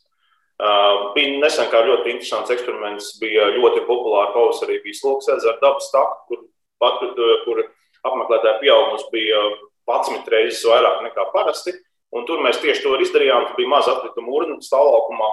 Uh, 0.56 1.12
bija 1.14 1.36
nesen 1.38 1.68
kā 1.70 1.84
ļoti 1.84 2.14
interesants 2.14 2.50
eksperiments, 2.54 3.12
bija 3.20 3.46
ļoti 3.54 3.84
populāra 3.86 4.32
pavasarī, 4.34 4.80
bija 4.82 4.98
sloks 4.98 5.30
ezera 5.36 5.60
dabas 5.62 5.92
taka, 5.92 6.18
kur, 6.26 6.42
pat, 6.82 7.04
kur 7.44 7.62
apmeklētāju 8.08 8.62
pieaugums 8.64 9.06
bija 9.12 9.44
11 9.86 10.32
reizes 10.32 10.64
vairāk 10.66 11.04
nekā 11.06 11.28
parasti. 11.36 11.76
Un 12.16 12.26
tur 12.26 12.42
mēs 12.42 12.58
tieši 12.62 12.82
to 12.82 12.96
izdarījām. 13.04 13.50
Tur 13.50 13.60
bija 13.60 13.70
maza 13.70 13.94
atkrituma 13.94 14.32
urna 14.32 14.58
stāvlaukumā, 14.64 15.30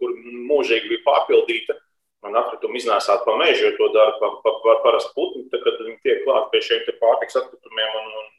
kur 0.00 0.14
mūžīgi 0.50 0.88
bija 0.88 1.04
pārpildīta 1.06 1.76
man 2.22 2.38
atkritumu 2.38 2.78
iznēsāt 2.78 3.24
pa 3.26 3.34
mežu, 3.38 3.66
jo 3.66 3.72
to 3.78 3.88
dara 3.96 4.14
pa, 4.20 4.30
pa, 4.44 4.54
pa, 4.62 4.76
parasti 4.84 5.12
putni, 5.16 5.44
tad, 5.50 5.64
kad 5.64 5.80
viņi 5.82 5.98
tiek 6.04 6.22
klāt 6.26 6.48
pie 6.52 6.62
šiem 6.64 6.86
pārtiks 7.00 7.38
atkritumiem 7.40 7.98
un, 8.00 8.08
un 8.20 8.30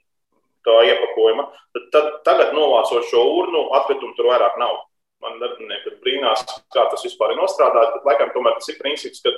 tā 0.68 0.80
iepakojuma. 0.90 1.50
Tad, 1.76 1.88
tad 1.96 2.10
tagad 2.28 2.56
novācot 2.56 3.06
šo 3.10 3.24
urnu, 3.42 3.68
atkritumu 3.80 4.16
tur 4.18 4.32
vairāk 4.32 4.58
nav. 4.62 4.82
Man 5.24 5.38
darbinieki 5.40 5.98
brīnās, 6.04 6.44
kā 6.76 6.84
tas 6.92 7.04
vispār 7.06 7.32
ir 7.32 7.40
nostrādājis, 7.40 7.94
bet 7.96 8.08
laikam 8.10 8.34
tomēr 8.34 8.58
tas 8.58 8.68
ir 8.72 8.80
princips, 8.80 9.22
ka, 9.24 9.32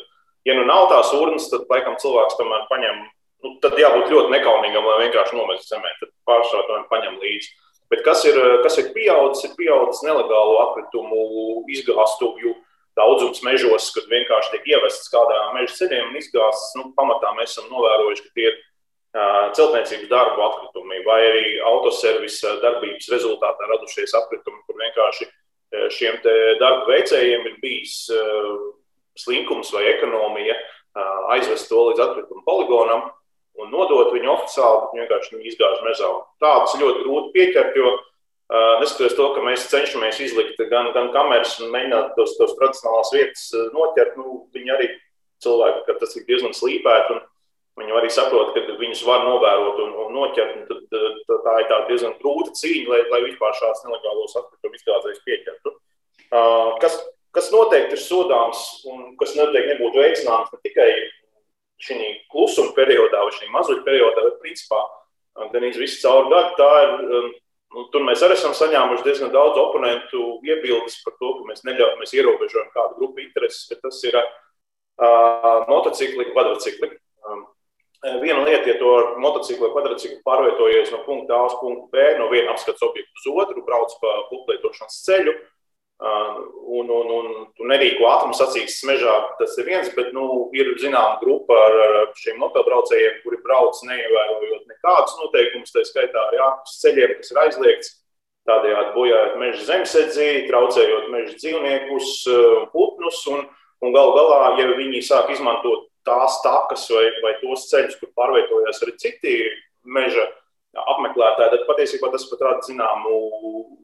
ja 0.47 0.55
nu 0.57 0.63
nav 0.65 0.87
tās 0.89 1.11
urnas, 1.13 1.45
tad 1.51 1.67
laikam 1.69 1.97
cilvēks 2.01 2.39
tomēr 2.39 2.65
paņem, 2.71 3.03
nu, 3.45 3.51
tad 3.61 3.77
jābūt 3.77 4.09
ļoti 4.09 4.33
nekaunīgam, 4.33 4.87
lai 4.89 5.03
vienkārši 5.03 5.37
nomest 5.37 5.69
zemē, 5.69 5.91
tad 5.99 6.09
pārsvarā 6.25 6.65
tomēr 6.65 6.87
paņem 6.89 7.19
līdzi. 7.21 7.53
Bet 7.93 8.01
kas 8.01 8.23
ir, 8.25 8.39
kas 8.65 8.79
ir 8.81 8.89
pieaudzis, 8.95 9.45
ir 9.45 9.53
pieaudzis 9.59 10.01
nelegālo 10.07 10.57
atkritumu 10.63 11.19
izgāstuvju 11.69 12.55
daudzums 12.95 13.41
mežos, 13.43 13.89
kad 13.95 14.07
vienkārši 14.11 14.53
tiek 14.53 14.69
ievests 14.75 15.11
kādā 15.13 15.39
meža 15.55 15.75
ceļiem 15.81 16.11
un 16.11 16.19
izgāzts. 16.19 16.75
Nu, 16.79 16.89
pamatā 16.97 17.33
mēs 17.37 17.53
esam 17.53 17.67
novērojuši, 17.73 18.25
ka 18.27 18.35
tie 18.37 18.47
ir 18.51 18.61
celtniecības 19.55 20.09
darbu 20.11 20.43
atkritumi 20.43 21.01
vai 21.05 21.19
arī 21.23 21.51
autoservisa 21.63 22.57
darbības 22.63 23.07
rezultātā 23.13 23.67
radušies 23.69 24.15
atkritumi, 24.19 24.63
kur 24.67 24.79
vienkārši 24.81 25.27
šiem 25.95 26.17
darbu 26.59 26.89
veicējiem 26.91 27.47
ir 27.47 27.59
bijis 27.63 27.95
slinkums 29.19 29.71
vai 29.75 29.85
ekonomija 29.93 30.55
aizvest 31.35 31.67
to 31.71 31.79
līdz 31.89 32.03
atkritumu 32.09 32.43
poligonam 32.47 33.07
un 33.55 33.71
nodot 33.71 34.11
viņu 34.11 34.33
oficiāli, 34.33 34.81
bet 34.83 34.99
vienkārši 34.99 35.39
izgāzt 35.47 35.83
mežā. 35.87 36.11
Tādus 36.43 36.75
ļoti 36.79 37.03
grūti 37.05 37.33
pieķert, 37.35 37.75
jo 37.79 37.95
Neskatoties 38.45 39.15
to, 39.17 39.25
ka 39.33 39.41
mēs 39.41 39.69
cenšamies 39.71 40.19
izlikt 40.21 40.59
gan, 40.69 40.91
gan 40.93 41.09
kameras 41.15 41.55
un 41.63 41.71
mēģināt 41.73 42.11
tos, 42.17 42.35
tos 42.37 42.53
tradicionālās 42.59 43.13
vietas 43.15 43.45
noķert, 43.73 44.19
nu, 44.19 44.43
viņi 44.53 44.73
arī 44.75 44.89
cilvēki, 45.41 45.81
ka 45.87 45.95
tas 46.01 46.13
ir 46.19 46.27
diezgan 46.27 46.53
slīpēti. 46.53 47.17
Viņi 47.75 47.95
arī 47.97 48.09
saprot, 48.13 48.53
ka 48.55 48.77
viņus 48.79 49.01
var 49.03 49.25
novērot 49.25 49.81
un, 49.83 49.89
un 50.05 50.13
noķert. 50.15 50.53
Un 50.61 50.67
tad, 50.69 50.85
tad, 50.93 51.41
tā 51.43 51.55
ir 51.59 51.65
tā 51.71 51.79
diezgan 51.89 52.13
grūta 52.21 52.53
cīņa, 52.55 52.85
lai, 52.91 53.01
lai 53.11 53.19
vispār 53.25 53.57
šādas 53.57 53.83
nelegālos 53.87 54.37
atkritumu 54.39 54.79
izgāzējus 54.79 55.25
pieķertu. 55.25 55.73
Kas, 56.83 56.95
kas 57.35 57.49
noteikti 57.51 57.97
ir 57.97 58.03
sodāms 58.03 58.61
un 58.91 59.09
kas 59.19 59.35
noteikti 59.35 59.73
nebūtu 59.73 59.99
veicināms 60.05 60.53
ne 60.53 60.61
tikai 60.63 60.87
šī 61.83 61.97
klusuma 62.31 62.71
periodā 62.77 63.25
vai 63.25 63.33
šī 63.35 63.49
mazuļa 63.51 63.83
periodā, 63.83 64.23
bet 64.29 64.39
principā 64.45 64.79
gan 65.51 65.67
visu 65.75 65.99
caur 66.05 66.29
gadu 66.31 66.55
tā 66.61 66.71
ir. 66.85 67.33
Nu, 67.73 67.87
tur 67.91 68.05
mēs 68.07 68.21
arī 68.23 68.37
esam 68.37 68.53
saņēmuši 68.55 69.03
diezgan 69.07 69.31
daudz 69.33 69.57
oponentu 69.59 70.37
iebildes 70.47 70.99
par 71.03 71.15
to, 71.19 71.31
ka 71.39 71.49
mēs, 71.49 71.63
neļauj, 71.67 71.95
mēs 71.99 72.13
ierobežojam 72.15 72.69
kādu 72.75 72.99
grupu 72.99 73.23
intereses, 73.23 73.65
bet 73.71 73.81
tas 73.83 73.97
ir 74.05 74.15
uh, 74.19 75.65
motocikli, 75.67 76.29
kvadrcikli. 76.31 76.91
Um, 77.25 77.41
viena 78.21 78.45
lieta, 78.45 78.69
ja 78.69 78.77
to 78.79 78.93
motociklu 79.19 79.67
vai 79.67 79.73
kvadrciklu 79.73 80.21
pārvietojies 80.27 80.93
no 80.93 81.01
punkta 81.07 81.35
A 81.35 81.49
uz 81.49 81.57
punktu 81.59 81.89
B, 81.91 82.05
no 82.21 82.29
viena 82.31 82.53
apskates 82.53 82.85
objekta 82.85 83.23
uz 83.23 83.27
otru, 83.43 83.65
brauc 83.67 83.97
pa 83.99 84.13
puplietošanas 84.29 85.01
ceļu, 85.09 85.35
uh, 85.35 85.54
un, 85.99 86.89
un, 86.91 87.11
un 87.17 87.27
tu 87.55 87.67
nerīko 87.69 88.07
ātrumu 88.09 88.35
sacīkstes 88.35 88.83
mežā, 88.89 89.13
tas 89.39 89.55
ir 89.61 89.69
viens, 89.69 89.91
bet 89.95 90.11
nu, 90.15 90.49
ir 90.57 90.73
zināma 90.81 91.19
grupa 91.21 91.55
ar, 91.67 91.77
ar 91.85 92.09
šiem 92.19 92.39
motobraucējiem, 92.43 93.21
kuri 93.23 93.39
brauc 93.45 93.79
neievērojot 93.87 94.65
nekādus 94.71 95.15
noteikumus, 95.21 95.71
tā 95.71 95.85
skaitā 95.87 96.27
arī 96.29 96.41
ārpus 96.43 96.79
ceļiem, 96.83 97.15
kas 97.19 97.31
ir 97.31 97.41
aizliegts. 97.45 97.93
Tādējādi 98.45 98.91
bojājot 98.93 99.37
meža 99.41 99.63
zemesēdzī, 99.71 100.29
traucējot 100.51 101.07
meža 101.09 101.37
dzīvniekus, 101.39 102.09
putnus, 102.75 103.23
un, 103.33 103.47
un 103.81 103.95
gal 103.95 104.11
galā, 104.13 104.41
ja 104.59 104.67
viņi 104.77 105.01
sāk 105.07 105.31
izmantot 105.33 105.87
tās 106.05 106.37
takas 106.43 106.83
vai, 106.93 107.07
vai 107.23 107.33
tos 107.39 107.65
ceļus, 107.71 107.97
kur 107.97 108.11
pārvietojas 108.19 108.83
arī 108.85 108.93
citi 109.01 109.37
meža 109.81 110.27
apmeklētāji, 110.75 111.51
tad 111.53 111.65
patiesībā 111.69 112.11
tas 112.11 112.25
pat 112.29 112.43
rada 112.43 112.65
zināmu 112.67 113.17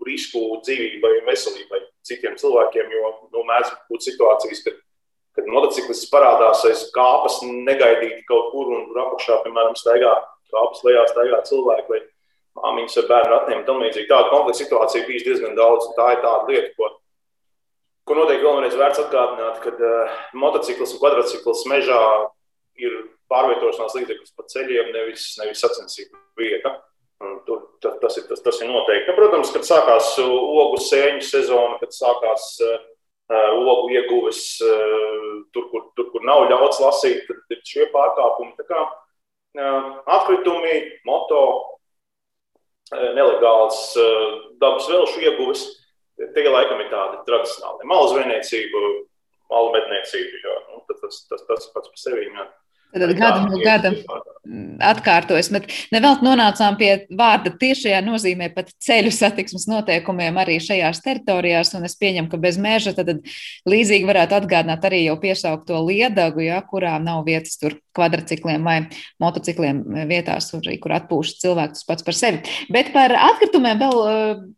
risku 0.07 0.41
dzīvībai 0.65 1.11
un 1.19 1.27
veselībai 1.29 1.81
citiem 2.07 2.37
cilvēkiem. 2.39 2.95
Jo 2.95 3.11
nu, 3.31 3.43
mēdz 3.47 3.73
būt 3.91 4.07
situācijas, 4.07 4.63
kad, 4.65 4.79
kad 5.37 5.51
motociklists 5.51 6.09
parādās 6.11 6.65
aiz 6.67 6.87
kāpas 6.95 7.39
negaidīti 7.47 8.25
kaut 8.29 8.51
kur 8.53 8.73
un 8.75 8.89
tur 8.89 9.03
apakšā, 9.05 9.39
piemēram, 9.45 9.77
staigā 9.79 10.15
kāpas 10.51 10.83
lejā, 10.87 11.05
staigā 11.11 11.39
cilvēki 11.47 11.93
vai 11.93 12.01
māmiņas 12.59 12.97
ar 12.99 13.07
bērnu 13.11 13.31
ratiem 13.35 13.63
un 13.63 13.85
līdzīgi. 13.85 14.09
Tāda 14.09 14.33
kompleksa 14.33 14.65
situācija 14.65 15.07
bijis 15.07 15.27
diezgan 15.27 15.55
daudz. 15.55 15.87
Tā 15.95 16.09
ir 16.15 16.25
tāda 16.25 16.49
lieta, 16.49 16.73
ko, 16.75 16.89
ko 18.07 18.19
noteikti 18.19 18.47
vēlreiz 18.47 18.77
vērts 18.79 19.03
atgādināt, 19.05 19.61
kad 19.63 19.79
uh, 19.79 20.19
motociklis 20.35 20.95
un 20.97 21.03
kvadrciklis 21.03 21.63
mežā 21.71 22.01
ir 22.81 22.99
pārvietošanās 23.31 23.97
līdzeklis 23.97 24.35
pa 24.37 24.45
ceļiem, 24.51 24.93
nevis, 24.95 25.27
nevis 25.41 25.63
sacensību 25.63 26.19
vieta. 26.39 26.77
Tur, 27.45 27.59
tas, 27.83 27.99
tas, 28.01 28.15
ir, 28.17 28.25
tas, 28.29 28.41
tas 28.41 28.61
ir 28.63 28.69
noteikti. 28.71 29.11
Nu, 29.11 29.17
protams, 29.17 29.51
kad 29.53 29.65
sākās 29.67 30.15
ogu 30.23 30.79
sēņu 30.81 31.21
sezona, 31.25 31.75
kad 31.81 31.93
sākās 31.93 32.47
uh, 32.65 32.79
ogu 33.61 33.91
ieguves 33.93 34.41
uh, 34.65 35.43
tur, 35.53 35.67
kur, 35.69 35.85
tur, 35.97 36.09
kur 36.13 36.25
nav 36.25 36.47
ļauts 36.49 36.81
lasīt, 36.81 37.27
tad 37.27 37.53
ir 37.53 37.61
šie 37.67 37.85
pārkāpumi. 37.93 38.55
Tā 38.57 38.65
kā 38.65 38.79
uh, 38.87 39.91
atkritumi, 40.17 40.73
moto, 41.05 41.43
uh, 41.51 43.05
nelegāls 43.13 43.83
uh, 44.01 44.41
dabas 44.63 44.89
velšu 44.89 45.21
ieguves, 45.27 45.67
tie 46.17 46.49
laikam 46.49 46.81
ir 46.81 46.89
tādi 46.89 47.21
tradicionāli. 47.29 47.87
Malu 47.89 48.09
zvejniecība, 48.15 48.81
malu 49.53 49.71
medniecība, 49.77 50.41
jo 50.41 50.57
nu, 50.71 50.83
tas, 50.89 51.21
tas, 51.29 51.45
tas 51.45 51.69
pats 51.75 51.93
par 51.93 52.01
sevi. 52.01 52.25
Jā. 52.33 52.49
Tad 52.91 53.15
gada 53.17 53.45
no 53.47 53.61
gada 53.63 53.93
atkārtojas. 54.81 55.51
Bet 55.53 55.67
nevēl 55.93 56.21
nonācām 56.25 56.77
pie 56.79 56.89
vārda 57.17 57.53
tiešajā 57.61 58.01
nozīmē 58.05 58.49
pat 58.55 58.71
ceļu 58.81 59.11
satiksmes 59.13 59.67
noteikumiem 59.69 60.39
arī 60.41 60.57
šajās 60.63 61.03
teritorijās, 61.05 61.73
un 61.77 61.85
es 61.87 61.95
pieņemu, 62.01 62.29
ka 62.31 62.39
bez 62.41 62.57
meža 62.61 62.95
tad 62.97 63.13
līdzīgi 63.69 64.09
varētu 64.09 64.39
atgādināt 64.39 64.87
arī 64.87 65.03
jau 65.05 65.17
piesaukto 65.21 65.83
liedagu, 65.85 66.45
ja, 66.47 66.61
kurā 66.65 66.97
nav 67.01 67.23
vietas 67.27 67.59
tur 67.61 67.77
kvadrcikliem 67.95 68.63
vai 68.63 68.77
motocikliem 69.21 69.81
vietās, 70.09 70.49
arī, 70.55 70.77
kur 70.81 70.95
atpūšas 70.95 71.41
cilvēks 71.43 71.85
pats 71.87 72.05
par 72.07 72.15
sevi. 72.15 72.41
Bet 72.71 72.93
par 72.95 73.13
atkritumiem 73.13 73.81
vēl 73.81 73.97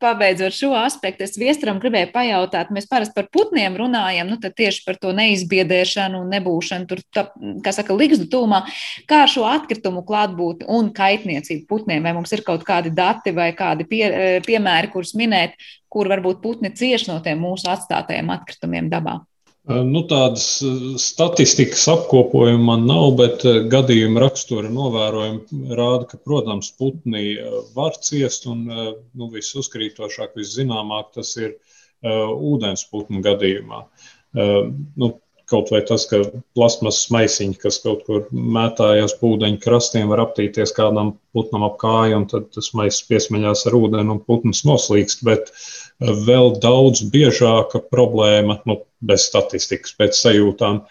pabeidzot 0.02 0.56
šo 0.56 0.72
aspektu, 0.78 1.26
es 1.26 1.36
viestram 1.42 1.82
gribēju 1.84 2.12
pajautāt, 2.14 2.72
mēs 2.74 2.88
parasti 2.90 3.18
par 3.18 3.30
putniem 3.34 3.76
runājam, 3.80 4.30
nu 4.30 4.38
tad 4.42 4.56
tieši 4.60 4.84
par 4.86 5.02
to 5.02 5.16
neizbiedēšanu 5.18 6.22
un 6.24 6.32
nebūšanu 6.38 6.90
tur, 6.90 7.02
tā, 7.14 7.26
kā 7.66 7.74
saka, 7.76 7.98
ligzdu 7.98 8.23
tūmā. 8.32 8.64
Kā 9.10 9.24
šo 9.30 9.46
atkritumu 9.50 10.06
klātbūtni 10.08 10.70
un 10.72 10.94
kaitniecību 10.96 11.68
putniem, 11.70 12.04
vai 12.06 12.16
mums 12.18 12.34
ir 12.36 12.46
kaut 12.46 12.66
kādi 12.68 12.94
dati 12.94 13.36
vai 13.36 13.52
kādi 13.58 13.88
pie, 13.90 14.04
piemēri, 14.46 14.92
kurus 14.94 15.14
minēt, 15.20 15.58
kur 15.92 16.10
varbūt 16.12 16.42
putni 16.44 16.74
cieš 16.76 17.08
no 17.12 17.20
tiem 17.24 17.44
mūsu 17.44 17.70
atstātajiem 17.74 18.34
atkritumiem 18.34 18.90
dabā? 18.94 19.22
Nu, 19.64 20.02
tādas 20.12 20.58
statistikas 21.00 21.86
apkopojuma 21.88 22.66
man 22.68 22.82
nav, 22.84 23.14
bet 23.16 23.46
gadījuma 23.72 24.26
rakstura 24.26 24.68
novērojumi 24.68 25.70
rāda, 25.80 26.10
ka, 26.10 26.20
protams, 26.20 26.74
putni 26.76 27.38
var 27.72 27.96
ciest, 28.04 28.44
un 28.52 28.66
nu, 28.68 29.30
visuzkrītošāk, 29.32 30.36
viszināmāk 30.36 31.14
tas 31.16 31.32
ir 31.40 31.54
uh, 31.54 32.34
ūdensputnu 32.36 33.24
gadījumā. 33.24 33.86
Uh, 34.34 34.74
nu, 35.00 35.14
kaut 35.50 35.72
vai 35.74 35.82
tas, 35.86 36.06
ka 36.10 36.22
plasmasas 36.56 37.12
maisiņi, 37.14 37.60
kas 37.62 37.82
kaut 37.84 38.06
kur 38.08 38.28
mētājās 38.32 39.18
pa 39.20 39.30
ūdeņa 39.34 39.62
krastiem, 39.64 40.08
var 40.12 40.24
aptīties 40.24 40.76
kādam 40.78 41.16
putnam 41.36 41.66
ap 41.68 41.80
kāju, 41.82 42.22
un 42.22 42.28
tad 42.32 42.52
tas 42.56 42.72
maisis 42.78 43.06
piesmeļās 43.10 43.66
ar 43.68 43.78
ūdeni 43.80 44.16
un 44.16 44.22
putns 44.24 44.64
noslīkst. 44.68 45.26
Bet 45.28 45.52
uh, 45.52 45.66
vēl 46.00 46.56
daudz 46.62 47.04
biežāka 47.14 47.82
problēma, 47.92 48.60
nu, 48.66 48.82
bez 49.02 49.28
statistikas, 49.30 49.94
pēc 49.98 50.18
sajūtām, 50.18 50.84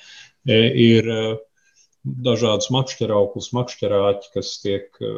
e, 0.47 0.59
ir 0.85 1.09
e, 1.11 1.23
dažādas 2.03 2.71
makšķerauklas, 2.75 3.53
makšķerāķi, 3.57 4.33
kas 4.35 4.55
tiek, 4.63 4.89
e, 5.01 5.13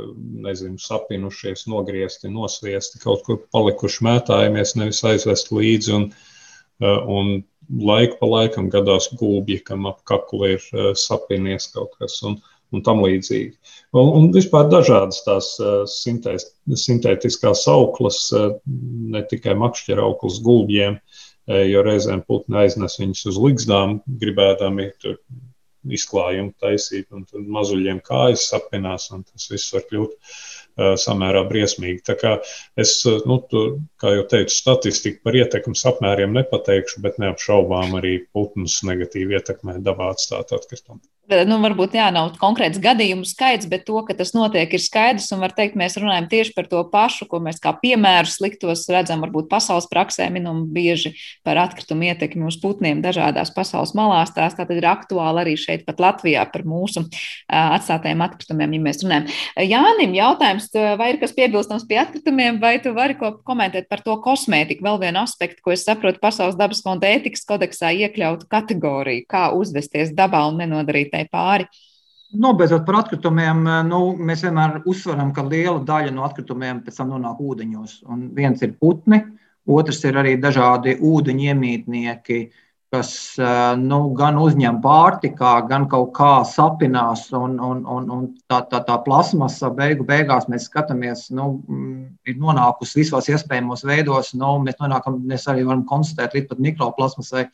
nezinu, 0.47 0.79
sapinušies, 0.81 1.67
nogriezti, 1.71 2.33
nosviesti, 2.33 3.01
kaut 3.03 3.25
kur 3.27 3.43
palikuši 3.55 4.05
mētājamies, 4.09 4.77
nevis 4.81 5.03
aizvest 5.05 5.53
līdzi. 5.53 5.99
Un, 5.99 6.09
un 6.85 7.37
laiku 7.69 8.19
pa 8.21 8.31
laikam 8.31 8.71
gadās 8.73 9.11
gulbji, 9.19 9.61
kam 9.67 9.87
ap 9.91 10.03
kaklu 10.09 10.55
ir 10.57 10.67
sapinies 10.99 11.71
kaut 11.75 11.95
kas. 12.01 12.21
Un, 12.27 12.41
un 12.75 12.83
tam 12.83 13.03
līdzīgi. 13.05 13.53
Un, 13.95 14.09
un 14.19 14.29
vispār 14.35 14.67
dažādas 14.73 15.21
tās 15.27 15.53
sintēs, 15.93 16.49
sintētiskās 16.81 17.65
auklas, 17.71 18.27
ne 19.15 19.23
tikai 19.31 19.55
makšķerauklas 19.61 20.41
gulbjiem, 20.43 20.99
jo 21.71 21.85
reizēm 21.87 22.25
putni 22.27 22.65
aiznes 22.65 22.99
viņus 22.99 23.27
uz 23.31 23.41
ligzdām, 23.47 23.99
gribēdami 24.21 24.89
tur 25.03 25.21
izklājumu 25.85 26.55
taisīt, 26.65 27.11
un 27.13 27.27
tad 27.29 27.47
mazuļiem 27.55 28.01
kājas 28.03 28.49
sapinās, 28.51 29.11
un 29.13 29.23
tas 29.29 29.51
viss 29.53 29.75
var 29.77 29.85
kļūt 29.91 30.15
uh, 30.15 30.64
samērā 30.77 31.45
briesmīgi. 31.51 32.03
Tā 32.09 32.19
kā 32.21 32.35
es, 32.81 32.97
nu, 33.29 33.39
tu, 33.51 33.65
kā 34.03 34.15
jau 34.17 34.27
teicu, 34.35 34.55
statistiku 34.55 35.23
par 35.27 35.39
ietekmes 35.39 35.87
apmēriem 35.91 36.35
nepateikšu, 36.37 37.03
bet 37.05 37.21
neapšaubām 37.23 37.99
arī 38.01 38.17
putnus 38.35 38.81
negatīvi 38.87 39.39
ietekmē 39.39 39.81
dabā 39.87 40.13
atstāt 40.15 40.55
atkritumu 40.57 41.03
nu, 41.49 41.57
varbūt 41.63 41.95
jā, 41.97 42.09
nav 42.15 42.35
konkrēts 42.41 42.81
gadījumu 42.83 43.25
skaits, 43.29 43.69
bet 43.71 43.87
to, 43.89 43.97
ka 44.07 44.17
tas 44.17 44.35
notiek, 44.37 44.69
ir 44.75 44.83
skaidrs. 44.83 45.31
Un 45.35 45.41
var 45.45 45.55
teikt, 45.57 45.79
mēs 45.79 45.97
runājam 46.01 46.29
tieši 46.31 46.53
par 46.57 46.69
to 46.71 46.83
pašu, 46.93 47.27
ko 47.31 47.41
mēs 47.45 47.61
kā 47.63 47.73
piemēru 47.81 48.29
sliktos 48.29 48.85
redzam, 48.93 49.23
varbūt 49.25 49.49
pasaules 49.53 49.89
praksē 49.91 50.29
minam 50.35 50.65
bieži 50.75 51.15
par 51.47 51.61
atkritumu 51.63 52.11
ietekmi 52.11 52.45
uz 52.49 52.59
putniem 52.61 53.01
dažādās 53.05 53.55
pasaules 53.57 53.95
malās. 53.97 54.35
Tās 54.37 54.57
tātad 54.59 54.77
ir 54.77 54.89
aktuāli 54.91 55.45
arī 55.45 55.55
šeit, 55.61 55.87
pat 55.89 56.03
Latvijā, 56.03 56.45
par 56.53 56.67
mūsu 56.69 57.07
atstātajiem 57.49 58.25
atkritumiem, 58.27 58.77
ja 58.77 58.85
mēs 58.89 59.03
runājam. 59.05 59.31
Jānim 59.65 60.15
jautājums, 60.19 60.69
vai 61.01 61.15
ir 61.15 61.21
kas 61.23 61.35
piebilstams 61.37 61.89
pie 61.89 62.01
atkritumiem, 62.03 62.61
vai 62.63 62.77
tu 62.85 62.93
vari 62.97 63.17
ko 63.21 63.33
komentēt 63.47 63.89
par 63.89 64.05
to 64.05 64.19
kosmētiku? 64.25 64.85
Vēl 64.85 65.01
vienu 65.07 65.23
aspektu, 65.25 65.65
ko 65.65 65.75
es 65.75 65.87
saprotu, 65.89 66.21
Pasaules 66.25 66.57
dabas 66.57 66.81
fonda 66.85 67.09
ētikas 67.11 67.45
kodeksā 67.49 67.91
iekļautu 68.05 68.49
kategoriju, 68.51 69.27
kā 69.29 69.49
uzvesties 69.57 70.13
dabā 70.17 70.45
un 70.49 70.61
nenodarīt 70.63 71.14
tai 71.15 71.25
pāri. 71.31 71.69
Nobeidzot 72.35 72.83
par 72.87 72.99
atkritumiem, 73.05 73.63
nu, 73.87 74.01
mēs 74.19 74.43
vienmēr 74.43 74.81
uzsveram, 74.91 75.31
ka 75.37 75.45
liela 75.47 75.79
daļa 75.87 76.11
no 76.17 76.25
atkritumiem 76.27 76.83
pēc 76.83 76.99
tam 76.99 77.13
nonāk 77.15 77.39
ūdeņos. 77.39 78.01
Un 78.11 78.27
viens 78.35 78.63
ir 78.67 78.75
putni, 78.81 79.21
otrs 79.71 80.03
ir 80.09 80.19
arī 80.19 80.35
dažādi 80.43 80.97
ūdeņu 80.99 81.47
iemītnieki, 81.53 82.41
kas 82.95 83.13
nu, 83.81 83.99
gan 84.19 84.37
uzņem 84.39 84.81
pārtikā, 84.83 85.55
gan 85.71 85.87
kaut 85.91 86.13
kā 86.17 86.33
sapinās. 86.47 87.27
Un, 87.35 87.57
un, 87.63 87.83
un, 87.91 88.11
un 88.17 88.27
tā, 88.51 88.61
tā, 88.71 88.83
tā 88.87 88.99
plasmasa 89.07 89.71
beigu 89.75 90.07
beigās 90.07 90.47
mēs 90.51 90.69
skatāmies, 90.71 91.27
nu, 91.35 91.49
ir 92.27 92.39
nonākusi 92.43 93.03
visos 93.03 93.31
iespējamos 93.31 93.87
veidos. 93.89 94.35
Nu, 94.39 94.57
mēs, 94.63 94.79
nonākam, 94.83 95.23
mēs 95.27 95.49
arī 95.51 95.67
varam 95.67 95.87
konstatēt 95.91 96.39
līdz 96.39 96.53
pat 96.53 96.63
mikroplasmasai, 96.69 97.49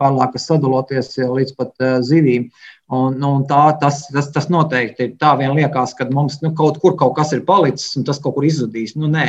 pārlāk 0.00 0.38
sadaloties 0.38 1.16
līdz 1.18 1.56
pat 1.58 1.88
zivīm. 2.06 2.50
Un, 2.90 3.14
nu, 3.22 3.28
un 3.38 3.44
tā, 3.46 3.68
tas, 3.78 4.00
tas, 4.10 4.32
tas 4.34 4.48
noteikti 4.50 5.04
ir 5.06 5.10
tā, 5.20 5.36
vien 5.38 5.52
liekas, 5.54 5.92
ka 5.94 6.08
mums 6.10 6.40
nu, 6.42 6.50
kaut 6.58 6.80
kur 6.82 6.96
kaut 6.98 7.12
kas 7.14 7.30
ir 7.36 7.44
palicis 7.46 7.92
un 8.00 8.06
tas 8.08 8.18
kaut 8.18 8.34
kur 8.34 8.46
izzudīs. 8.48 8.96
Nu, 8.98 9.06
nē, 9.12 9.26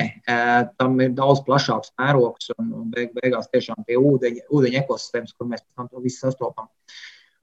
tam 0.82 0.95
ir 1.05 1.12
daudz 1.14 1.43
plašāks 1.45 1.93
mērogs 2.01 2.49
un, 2.55 2.72
un 2.80 2.88
beig, 2.95 3.12
beigās 3.20 3.51
tiešām 3.53 3.84
tie 3.86 3.99
ūdeņa, 4.01 4.47
ūdeņa 4.49 4.82
ekosistēmas, 4.82 5.36
kur 5.38 5.51
mēs 5.51 5.62
to 5.78 6.01
visu 6.01 6.24
sastopam. 6.24 6.72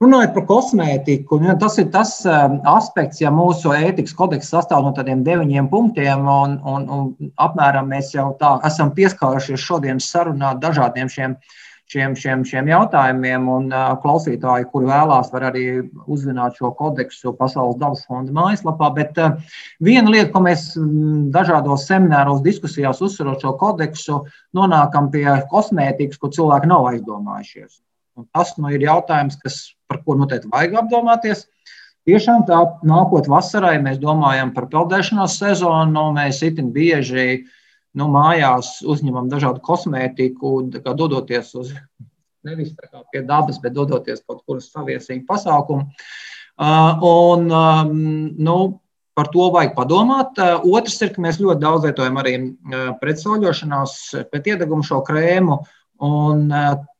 Runājot 0.03 0.35
par 0.35 0.45
kosmētiku, 0.51 1.39
nu, 1.39 1.55
tas 1.59 1.79
ir 1.79 1.87
tas 1.95 2.11
aspekts, 2.27 3.23
ja 3.23 3.31
mūsu 3.35 3.71
ētikas 3.75 4.15
kodeks 4.19 4.51
sastāv 4.51 4.83
no 4.83 4.91
tādiem 4.95 5.23
deviņiem 5.23 5.71
punktiem, 5.71 6.27
un, 6.27 6.59
un, 6.67 6.91
un 6.97 7.31
apmēram 7.39 7.87
mēs 7.95 8.11
jau 8.15 8.33
tā 8.39 8.57
esam 8.67 8.91
pieskārušies 8.95 9.63
šodienas 9.63 10.11
sarunā 10.11 10.51
dažādiem 10.59 11.11
šiem 11.11 11.39
uh, 11.39 11.57
šiem, 11.89 12.15
šiem, 12.17 12.43
šiem 12.47 12.69
jautājumiem. 12.69 13.47
Un 13.51 13.73
klausītāji, 14.03 14.67
kuri 14.71 14.89
vēlās, 14.89 15.31
var 15.33 15.47
arī 15.49 15.65
uzzināt 16.09 16.59
šo 16.59 16.71
kodeksu 16.77 17.33
Pasaules 17.37 17.79
dabas 17.81 18.05
fonda 18.07 18.33
mājaslapā. 18.35 18.91
Bet 18.97 19.19
viena 19.83 20.13
lieta, 20.13 20.31
ko 20.33 20.43
mēs 20.45 20.71
dažādos 21.33 21.87
semināros, 21.89 22.43
diskusijās 22.45 23.01
uzsverot 23.05 23.45
šo 23.45 23.55
kodeksu, 23.59 24.23
nonākam 24.57 25.11
pie 25.13 25.27
kosmētikas, 25.51 26.21
ko 26.21 26.31
cilvēki 26.35 26.71
nav 26.71 26.89
aizdomājušies. 26.93 27.79
Un 28.19 28.27
tas 28.35 28.55
nu, 28.59 28.71
ir 28.75 28.83
jautājums, 28.83 29.39
kas, 29.39 29.61
par 29.89 30.03
ko 30.03 30.17
noteikti 30.19 30.51
vajag 30.51 30.81
apdomāties. 30.83 31.47
Tiešām 32.07 32.45
tā 32.47 32.57
nākot 32.87 33.27
vasarai, 33.29 33.77
mēs 33.83 33.99
domājam 34.01 34.51
par 34.55 34.65
peldēšanās 34.71 35.37
sezonu. 35.39 36.09
Mēs 36.15 36.39
itin 36.47 36.71
bieži 36.73 37.25
uh, 37.37 37.55
nu, 37.99 38.07
mājās 38.13 38.79
uzņemam 38.87 39.29
dažādu 39.31 39.61
kosmētiku, 39.65 40.55
dodoties 40.89 41.53
uz 41.59 41.73
nevis 42.47 42.73
pie 43.11 43.23
dabas, 43.27 43.59
bet 43.61 43.75
dodoties 43.75 44.23
kaut 44.27 44.43
kur 44.47 44.59
uz 44.59 44.69
saviesīgu 44.71 45.25
pasākumu. 45.27 45.89
Uh, 46.59 46.99
un, 47.07 47.47
um, 47.51 47.91
nu, 48.35 48.57
par 49.15 49.29
to 49.31 49.47
vajag 49.53 49.75
padomāt. 49.77 50.39
Uh, 50.39 50.65
otrs 50.75 50.97
ir, 51.03 51.13
ka 51.15 51.23
mēs 51.23 51.39
ļoti 51.39 51.63
daudz 51.63 51.87
lietojam 51.87 52.19
arī 52.19 52.35
uh, 52.39 52.89
pretsauļošanās, 52.99 53.93
pret 54.31 54.49
iedegumu 54.51 54.83
šo 54.83 54.99
krēmu. 55.07 55.61
Un 56.03 56.45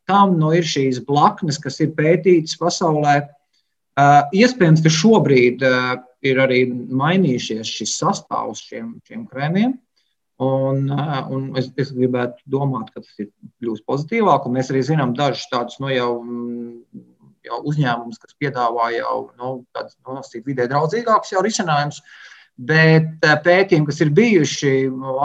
tam 0.08 0.34
nu, 0.36 0.50
ir 0.52 0.66
šīs 0.68 0.98
blaknes, 1.06 1.56
kas 1.60 1.78
ir 1.80 1.94
pētītas 1.96 2.58
pasaulē. 2.60 3.14
Iespējams, 4.36 4.82
ka 4.84 4.92
šobrīd 4.92 5.64
ir 6.28 6.40
arī 6.44 6.58
mainījušies 6.68 7.70
šis 7.78 7.94
sastāvs 7.96 8.60
šiem, 8.66 8.90
šiem 9.08 9.22
krēmiem. 9.30 9.72
Un, 10.40 10.86
eh, 10.88 11.22
un 11.28 11.50
es, 11.60 11.68
es 11.76 11.90
gribētu 11.92 12.40
domāt, 12.48 12.88
ka 12.94 13.02
tas 13.04 13.18
ir 13.20 13.28
kļūst 13.60 13.84
pozitīvāk. 13.88 14.48
Mēs 14.48 14.70
arī 14.72 14.80
zinām 14.88 15.12
dažus 15.18 15.44
tādus 15.52 15.76
nu, 15.82 15.90
jau, 15.92 16.14
mm, 16.24 17.04
jau 17.44 17.58
uzņēmumus, 17.68 18.20
kas 18.22 18.38
piedāvā 18.40 18.88
jau 18.96 19.16
nu, 19.36 19.52
tādus 19.76 19.98
nu, 20.00 20.42
vidē 20.46 20.64
draudzīgākus 20.70 21.36
risinājumus. 21.44 22.00
Bet 22.56 23.28
eh, 23.28 23.36
pētījumi, 23.44 23.90
kas 23.90 24.00
ir 24.00 24.14
bijuši 24.16 24.74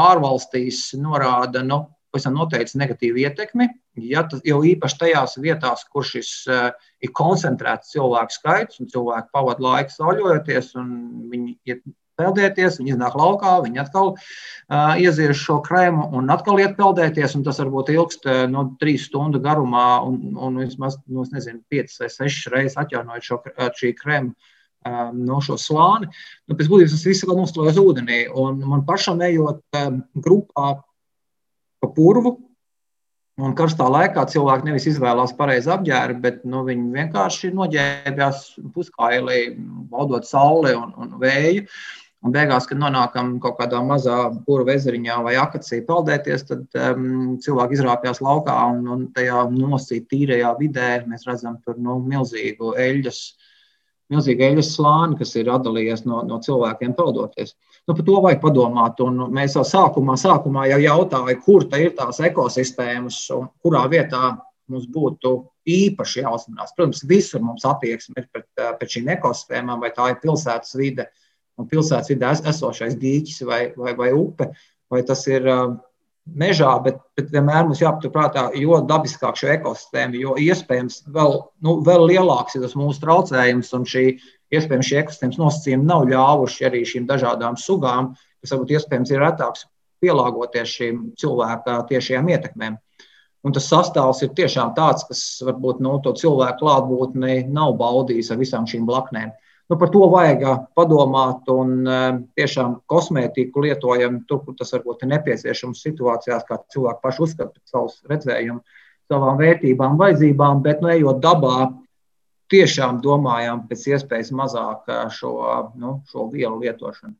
ārvalstīs, 0.03 0.89
norāda 0.99 1.63
nu, 1.63 1.85
pavisam 2.11 2.35
noteikti 2.35 2.79
negatīvu 2.79 3.23
ietekmi. 3.23 3.71
Ja 4.11 4.25
tas, 4.27 4.43
jau 4.43 4.61
īpaši 4.67 4.99
tajās 4.99 5.39
vietās, 5.39 5.83
kur 5.91 6.03
šis 6.07 6.31
uh, 6.51 6.69
ir 7.03 7.11
koncentrēts 7.15 7.91
cilvēku 7.95 8.35
skaits 8.35 8.79
un 8.79 8.91
cilvēki 8.91 9.31
pavadīja 9.35 9.67
laiku 9.67 9.95
sauļojoties, 9.95 10.73
un 10.79 10.89
viņi 11.31 11.55
iet 11.71 11.83
peldēties, 12.19 12.79
viņi 12.79 12.95
iznāk 12.95 13.17
laukā, 13.19 13.57
viņi 13.65 13.81
atkal 13.83 14.13
uh, 14.15 14.95
iezieš 15.01 15.43
šo 15.47 15.59
krēmu 15.65 16.09
un 16.17 16.31
atkal 16.33 16.61
iet 16.63 16.75
peldēties. 16.79 17.37
Tas 17.45 17.61
varbūt 17.63 17.93
ilgst 17.95 18.27
uh, 18.29 18.45
no 18.51 18.67
trīs 18.81 19.07
stundu 19.09 19.41
garumā, 19.43 20.01
un, 20.07 20.35
un 20.35 20.59
vismaz, 20.63 20.99
nu, 21.07 21.27
nezinu, 21.35 21.63
piecas 21.71 22.01
vai 22.01 22.11
sešas 22.13 22.51
reizes 22.53 22.79
atjaunojot 22.81 23.29
šo 23.29 23.41
šī 23.79 23.95
krēmu 23.99 24.35
no 25.17 25.39
šo 25.41 25.55
slāni. 25.57 26.11
Nu, 26.45 26.53
pēc 26.53 26.67
būtības 26.69 26.91
tas 26.93 27.05
viss 27.07 27.25
vēl 27.25 27.39
noslēdz 27.39 27.79
ūdenī. 27.81 28.19
Un 28.37 28.59
man 28.69 28.83
pašam 28.85 29.23
ejot 29.25 29.63
grupā 29.73 30.67
pa 31.81 31.89
purvu, 31.95 32.35
Un 33.35 33.51
karstā 33.51 33.83
laikā 33.91 34.23
cilvēki 34.31 34.69
nevis 34.69 34.85
izvēlās 34.87 35.33
pareizi 35.35 35.67
apģērbu, 35.73 36.21
bet 36.23 36.37
nu, 36.47 36.61
viņi 36.63 36.85
vienkārši 36.93 37.49
noģērbjās 37.57 38.45
puskailī, 38.71 39.39
baudot 39.91 40.23
sauli 40.23 40.71
un, 40.79 40.93
un 40.95 41.17
vēju. 41.19 41.65
Un 42.25 42.33
beigās, 42.33 42.65
kad 42.65 42.79
nonākam 42.81 43.35
kaut 43.41 43.59
kādā 43.59 43.77
mazā 43.85 44.17
pura 44.47 44.73
ezeriņā 44.73 45.19
vai 45.27 45.35
akacī 45.37 45.83
peldēties, 45.85 46.45
tad 46.49 46.77
um, 46.81 47.35
cilvēki 47.41 47.77
izrāpjas 47.77 48.21
laukā 48.25 48.55
un, 48.71 48.79
un 48.89 49.03
tajā 49.13 49.43
nosīt 49.53 50.07
tīrajā 50.09 50.55
vidē 50.57 50.87
mēs 51.05 51.27
redzam 51.29 51.59
tur 51.61 51.77
nu, 51.77 51.99
milzīgu 52.09 52.71
eļļas, 52.81 53.19
milzīgu 54.13 54.47
eļļas 54.47 54.71
slāni, 54.73 55.19
kas 55.19 55.35
ir 55.37 55.51
atdalījies 55.53 56.01
no, 56.09 56.23
no 56.25 56.39
cilvēkiem 56.41 56.95
peldoties. 56.97 57.53
Nu, 57.85 57.93
par 57.93 58.01
to 58.07 58.15
vajag 58.25 58.41
padomāt. 58.41 59.03
Un 59.05 59.27
mēs 59.35 59.59
jau 59.59 59.65
sākumā, 59.69 60.15
sākumā 60.17 60.65
jau 60.71 60.79
jautājām, 60.81 61.43
kur 61.45 61.67
ir 61.77 61.93
tās 61.99 62.23
ekosistēmas 62.25 63.19
un 63.37 63.51
kurā 63.61 63.83
vietā 63.91 64.31
mums 64.73 64.89
būtu 64.89 65.35
īpaši 65.69 66.23
jāuzmanās. 66.23 66.73
Protams, 66.73 67.03
visur 67.05 67.45
mums 67.45 67.69
attieksme 67.69 68.17
ir 68.23 68.25
pret, 68.33 68.49
pret 68.57 68.97
šīm 68.97 69.13
ekosistēmām, 69.13 69.85
vai 69.85 69.93
tā 69.93 70.09
ir 70.09 70.19
pilsētas 70.25 70.73
vide 70.81 71.05
un 71.59 71.67
pilsētas 71.71 72.11
vidē 72.11 72.35
esošais 72.51 72.97
dīķis 73.01 73.43
vai, 73.47 73.61
vai, 73.77 73.95
vai 73.97 74.13
upe, 74.15 74.51
vai 74.91 75.01
tas 75.07 75.23
ir 75.31 75.45
mežā, 76.25 76.71
bet, 76.83 76.97
bet 77.17 77.29
vienmēr 77.33 77.67
mums 77.67 77.83
jāpaturprātā, 77.83 78.47
jo 78.57 78.79
dabiskāk 78.89 79.37
šo 79.37 79.51
ekosistēmu, 79.53 80.17
jo 80.23 80.37
iespējams 80.41 81.03
vēl, 81.13 81.37
nu, 81.65 81.77
vēl 81.85 82.07
lielāks 82.09 82.57
ir 82.57 82.65
tas 82.65 82.73
mūsu 82.79 83.03
traucējums 83.03 83.69
un 83.77 83.85
šī 83.89 84.07
Iespējams, 84.53 84.87
šie 84.87 84.97
ekosistēmas 85.01 85.39
nosacījumi 85.41 85.87
nav 85.89 86.03
ļāvuši 86.09 86.65
arī 86.67 86.83
šīm 86.85 87.07
dažādām 87.09 87.57
sugām, 87.57 88.11
kas 88.41 88.53
varbūt 88.53 88.75
iespējams 88.75 89.13
ir 89.13 89.23
retāks, 89.23 89.65
pielāgoties 90.03 90.73
šīm 90.77 90.99
cilvēka 91.19 91.79
tiešajām 91.89 92.29
ietekmēm. 92.35 92.77
Un 93.45 93.53
tas 93.53 93.67
sastāvs 93.69 94.21
ir 94.25 94.33
tiešām 94.37 94.73
tāds, 94.77 95.05
kas 95.09 95.23
varbūt 95.45 95.81
no 95.81 95.97
nu, 95.97 96.03
to 96.05 96.13
cilvēku 96.17 96.61
klātbūtni 96.61 97.39
nav 97.53 97.75
baudījis 97.81 98.31
ar 98.33 98.39
visām 98.41 98.69
šīm 98.69 98.85
blaknēm. 98.89 99.33
Nu, 99.65 99.79
par 99.81 99.89
to 99.89 100.05
vajag 100.13 100.43
padomāt 100.77 101.47
un 101.49 101.87
tiešām 102.37 102.75
kosmētiku 102.91 103.63
lietojam 103.65 104.19
tur, 104.29 104.43
kur 104.45 104.53
tas 104.59 104.75
varbūt 104.75 105.05
ir 105.05 105.09
nepieciešams 105.15 105.81
situācijās, 105.87 106.45
kā 106.45 106.59
cilvēki 106.73 107.01
paši 107.01 107.23
uzskata 107.25 107.49
pēc 107.49 107.73
savas 107.73 107.95
redzējuma, 108.11 108.61
savām 109.09 109.41
vērtībām, 109.41 109.97
vajadzībām, 109.97 110.61
bet 110.65 110.85
nu, 110.85 110.91
ejot 110.93 111.17
dabā, 111.23 111.71
tiešām 112.53 113.01
domājām 113.01 113.65
pēc 113.69 113.87
iespējas 113.95 114.29
mazāk 114.37 114.85
šo, 115.17 115.33
nu, 115.81 115.97
šo 116.11 116.29
vielu 116.33 116.61
lietošanu. 116.61 117.15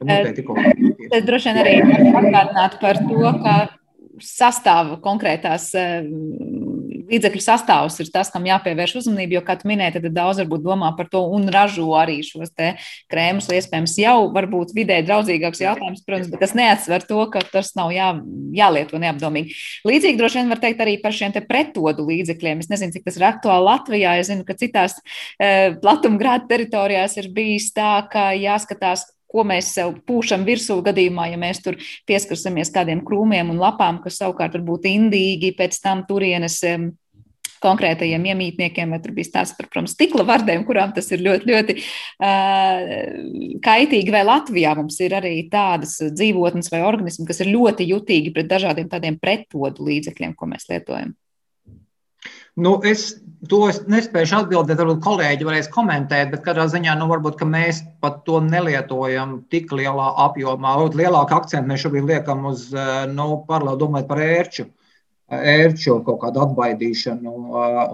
Tad 0.00 1.26
droši 1.26 1.50
vien 1.50 1.58
arī 1.60 1.74
atgādināt 1.82 2.78
par 2.80 3.02
to, 3.02 3.34
ka 3.42 3.56
sastāv 4.24 4.94
konkrētās 5.04 5.72
līdzekļu 7.10 7.42
sastāvs 7.44 7.98
ir 8.02 8.10
tas, 8.14 8.30
kam 8.32 8.46
jāpievērš 8.48 8.96
uzmanība, 9.02 9.38
jo, 9.38 9.42
kā 9.46 9.56
tu 9.60 9.68
minēji, 9.70 9.98
tad 9.98 10.08
daudz 10.14 10.42
varbūt 10.42 10.64
domā 10.64 10.92
par 10.98 11.10
to 11.12 11.22
un 11.34 11.48
ražo 11.52 11.88
arī 11.98 12.20
šos 12.26 12.52
krēmus, 13.10 13.50
iespējams, 13.50 13.96
jau 14.00 14.30
varbūt 14.34 14.74
vidē 14.76 15.00
draudzīgāks 15.06 15.62
jautājums, 15.62 16.02
protams, 16.06 16.30
bet 16.32 16.42
tas 16.44 16.54
neatsver 16.58 17.04
to, 17.06 17.20
ka 17.32 17.42
tas 17.52 17.72
nav 17.78 17.92
jā, 17.94 18.10
jālieto 18.56 19.00
neapdomīgi. 19.02 19.56
Līdzīgi 19.88 20.20
droši 20.20 20.40
vien 20.40 20.52
var 20.52 20.62
teikt 20.62 20.82
arī 20.84 20.96
par 21.02 21.16
šiem 21.16 21.34
pretodu 21.48 22.06
līdzekļiem. 22.08 22.62
Es 22.62 22.70
nezinu, 22.72 22.94
cik 22.94 23.06
tas 23.06 23.18
ir 23.18 23.26
aktuāli 23.28 23.66
Latvijā. 23.66 24.16
Es 24.20 24.30
zinu, 24.30 24.44
ka 24.48 24.56
citās 24.58 24.98
e, 25.00 25.72
platumgrāda 25.82 26.48
teritorijās 26.50 27.16
ir 27.20 27.30
bijis 27.34 27.70
tā, 27.76 27.92
ka 28.10 28.30
jāskatās, 28.36 29.06
ko 29.30 29.44
mēs 29.46 29.74
sev 29.76 29.94
pūšam 30.08 30.46
virsū 30.48 30.80
gadījumā, 30.86 31.30
ja 31.32 31.38
mēs 31.40 31.62
tur 31.64 31.78
pieskarsimies 32.10 32.72
kādiem 32.74 33.04
krūmiem 33.06 33.52
un 33.52 33.60
lapām, 33.62 34.02
kas 34.04 34.18
savukārt 34.20 34.56
var 34.58 34.66
būt 34.66 34.88
indīgi, 34.90 35.54
pēc 35.58 35.78
tam 35.84 36.04
turienes 36.08 36.60
konkrētajiem 37.60 38.24
iemītniekiem, 38.32 38.92
vai 38.94 39.00
tur 39.04 39.14
bija 39.16 39.28
stāsts 39.28 39.56
par, 39.58 39.68
protams, 39.68 39.94
stikla 39.96 40.24
vardēm, 40.28 40.64
kurām 40.68 40.94
tas 40.96 41.10
ir 41.12 41.20
ļoti, 41.26 41.50
ļoti 41.50 41.76
uh, 41.76 42.92
kaitīgi. 43.64 44.14
Vai 44.14 44.22
Latvijā 44.24 44.74
mums 44.78 44.96
ir 45.04 45.16
arī 45.18 45.34
tādas 45.52 45.98
dzīvotnes 46.00 46.72
vai 46.72 46.82
organismi, 46.88 47.28
kas 47.28 47.42
ir 47.44 47.52
ļoti 47.52 47.90
jutīgi 47.92 48.32
pret 48.36 48.48
dažādiem 48.50 48.88
tādiem 48.92 49.20
pretodu 49.20 49.90
līdzekļiem, 49.90 50.36
ko 50.38 50.48
mēs 50.50 50.70
lietojam? 50.72 51.12
Nu, 52.56 52.80
es 52.84 53.14
to 53.48 53.60
es 53.70 53.78
nespēju 53.88 54.36
atbildēt, 54.40 54.80
varbūt 54.80 55.04
kolēģi 55.04 55.46
varēs 55.48 55.70
komentēt, 55.72 56.32
bet 56.32 56.42
katrā 56.44 56.66
ziņā 56.68 56.96
nu, 56.98 57.06
varbūt 57.10 57.40
mēs 57.48 57.80
pat 58.02 58.20
to 58.26 58.40
nelietojam 58.44 59.38
tik 59.52 59.72
lielā 59.72 60.10
apjomā. 60.26 60.74
Lielāku 60.98 61.38
akcentu 61.38 61.70
mēs 61.70 61.86
šobrīd 61.86 62.10
liekam 62.10 62.44
uz 62.50 62.68
eh, 62.74 63.06
nu, 63.12 63.30
paralēli 63.48 63.82
domājot 63.84 64.10
par 64.10 64.22
ērču 64.26 64.68
ērču 65.30 66.00
kaut 66.06 66.18
kādu 66.24 66.42
atbaidīšanu, 66.42 67.32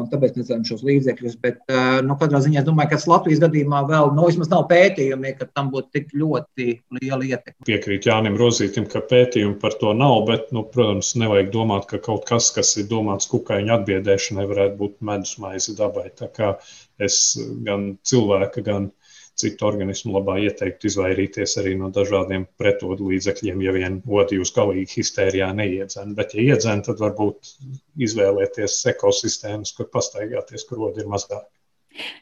un 0.00 0.08
tāpēc 0.12 0.38
necēlam 0.38 0.64
šos 0.66 0.84
līdzekļus. 0.86 1.36
Bet, 1.44 1.60
nu, 2.06 2.16
katrā 2.20 2.40
ziņā 2.44 2.62
es 2.62 2.68
domāju, 2.68 2.94
ka 2.94 3.00
Latvijas 3.12 3.42
gadījumā 3.44 3.82
vēl 3.90 4.12
nu, 4.16 4.28
nav 4.52 4.66
pētījumi, 4.70 5.34
ka 5.38 5.48
tam 5.52 5.70
būtu 5.74 5.92
tik 5.98 6.14
ļoti 6.16 6.68
liela 6.98 7.22
ietekme. 7.28 7.66
Piekrīt 7.68 8.08
Jānim 8.08 8.38
Rozītim, 8.40 8.88
ka 8.90 9.04
pētījumi 9.04 9.58
par 9.62 9.76
to 9.80 9.92
nav, 9.96 10.22
bet, 10.30 10.48
nu, 10.56 10.64
protams, 10.72 11.12
nevajag 11.20 11.52
domāt, 11.54 11.88
ka 11.90 12.00
kaut 12.02 12.26
kas, 12.28 12.48
kas 12.56 12.72
ir 12.80 12.88
domāts 12.90 13.28
kukaiņu 13.32 13.76
atbiedēšanai, 13.80 14.48
varētu 14.48 14.80
būt 14.80 15.00
medus 15.04 15.36
maize 15.42 15.76
dabai. 15.76 16.08
Tā 16.16 16.30
kā 16.32 16.54
es 17.02 17.36
gan 17.66 17.92
cilvēka, 18.08 18.64
gan 18.64 18.90
citu 19.40 19.66
organismu 19.68 20.14
labā 20.16 20.38
ieteiktu 20.46 20.88
izvairīties 20.90 21.56
arī 21.62 21.74
no 21.80 21.90
dažādiem 21.94 22.46
pretodu 22.60 23.10
līdzekļiem, 23.10 23.64
ja 23.66 23.74
vien 23.76 23.98
odi 24.20 24.38
jūs 24.40 24.54
galīgi 24.56 25.00
histērijā 25.00 25.50
neiedzen. 25.58 26.14
Bet, 26.18 26.32
ja 26.36 26.46
iedzen, 26.54 26.82
tad 26.86 27.02
varbūt 27.04 27.52
izvēlēties 28.08 28.78
ekosistēmas, 28.94 29.74
kur 29.76 29.90
pastaigāties, 29.92 30.64
kur 30.68 30.88
odi 30.88 31.04
ir 31.04 31.12
mazāk. 31.12 31.44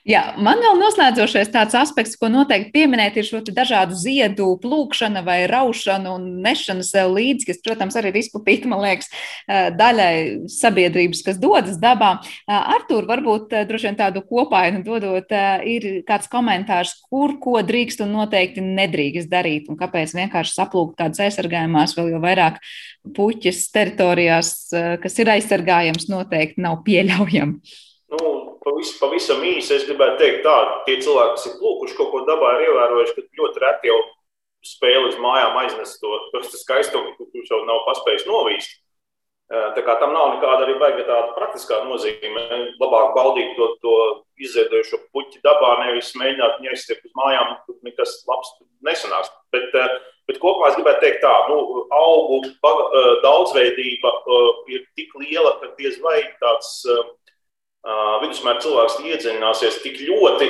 Jā, 0.04 0.22
man 0.36 0.60
vēl 0.60 0.76
noslēdzošais 0.80 1.48
tāds 1.54 1.74
aspekts, 1.78 2.18
ko 2.20 2.28
noteikti 2.28 2.72
pieminēt, 2.74 3.16
ir 3.16 3.26
šo 3.26 3.40
dažādu 3.46 3.96
ziedu 3.96 4.50
plūkšana 4.62 5.22
vai 5.24 5.38
raušana 5.50 6.12
un 6.12 6.26
nešana 6.44 6.84
sev 6.84 7.14
līdzi, 7.16 7.48
kas, 7.48 7.60
protams, 7.64 7.96
arī 7.96 8.12
ir 8.12 8.18
izplatīta, 8.20 8.68
man 8.70 8.82
liekas, 8.84 9.08
daļai 9.48 10.48
sabiedrības, 10.52 11.22
kas 11.26 11.40
dodas 11.40 11.78
dabā. 11.82 12.18
Artur, 12.46 13.08
varbūt 13.08 13.54
droši 13.68 13.90
vien 13.90 13.98
tādu 13.98 14.24
kopainu 14.28 14.84
dodot, 14.86 15.32
ir 15.64 15.88
kāds 16.08 16.28
komentārs, 16.32 16.96
kur 17.08 17.38
ko 17.42 17.56
drīkst 17.64 18.04
un 18.04 18.12
noteikti 18.18 18.64
nedrīkst 18.64 19.32
darīt, 19.32 19.70
un 19.72 19.80
kāpēc 19.80 20.12
vienkārši 20.16 20.56
saplūkt 20.58 20.98
kādas 21.00 21.24
aizsargājumās 21.26 21.96
vēl 21.96 22.12
jau 22.14 22.22
vairāk 22.24 22.60
puķis 23.16 23.66
teritorijās, 23.74 24.54
kas 25.00 25.18
ir 25.20 25.32
aizsargājams, 25.34 26.10
noteikti 26.12 26.62
nav 26.64 26.82
pieļaujams. 26.86 27.80
Nu, 28.14 28.30
pavis, 28.64 28.94
pavisam 29.00 29.42
īsi 29.46 29.76
es 29.76 29.86
gribētu 29.88 30.20
teikt, 30.20 30.42
tā, 30.46 30.54
tie 30.88 30.98
cilvēki, 31.04 31.36
kas 31.36 31.48
ir 31.50 31.58
plūkuši 31.60 31.98
kaut 31.98 32.12
ko 32.12 32.22
dabā, 32.28 32.54
ir 32.56 32.70
ievērojuši, 32.70 33.16
ka 33.18 33.42
ļoti 33.42 33.64
reti 33.64 33.90
jau 33.92 33.98
spēj 34.64 34.96
līdz 35.06 35.20
mājām 35.20 35.58
aiznest 35.60 36.00
to, 36.00 36.16
to 36.32 36.42
skaistumu, 36.48 37.12
kurš 37.20 37.52
jau 37.52 37.60
nav 37.68 37.84
paspējis 37.88 38.26
novīst. 38.28 38.80
Tā 39.52 39.82
kā 39.84 39.98
tam 40.00 40.14
nav 40.16 40.30
nekāda 40.32 40.64
arī 40.64 40.78
baiga 40.80 41.04
tāda 41.04 41.34
praktiskā 41.36 41.82
nozīme. 41.84 42.44
Labāk 42.80 43.12
baudīt 43.12 43.52
to, 43.58 43.68
to 43.82 43.96
iziedojušo 44.40 45.02
puķi 45.12 45.42
dabā, 45.44 45.74
nevis 45.82 46.14
mēģināt 46.16 46.62
ņēsties 46.64 47.04
uz 47.04 47.12
mājām, 47.18 47.52
tur 47.66 47.76
nekas 47.84 48.16
labs 48.30 48.54
nesanāks. 48.88 49.28
Bet, 49.52 49.68
bet 50.30 50.40
kopumā 50.40 50.72
es 50.72 50.78
gribētu 50.78 51.04
teikt 51.04 51.20
tā, 51.26 51.34
nu, 51.52 51.84
augu 51.92 52.40
daudzveidība 53.26 54.14
ir 54.72 54.88
tik 54.96 55.12
liela, 55.20 55.58
ka 55.60 55.74
diez 55.76 56.00
vai 56.02 56.22
tāds 56.40 56.80
vidusmēra 58.22 58.62
cilvēks 58.64 58.96
iedziļināsies 59.04 59.82
tik 59.84 59.98
ļoti, 60.08 60.48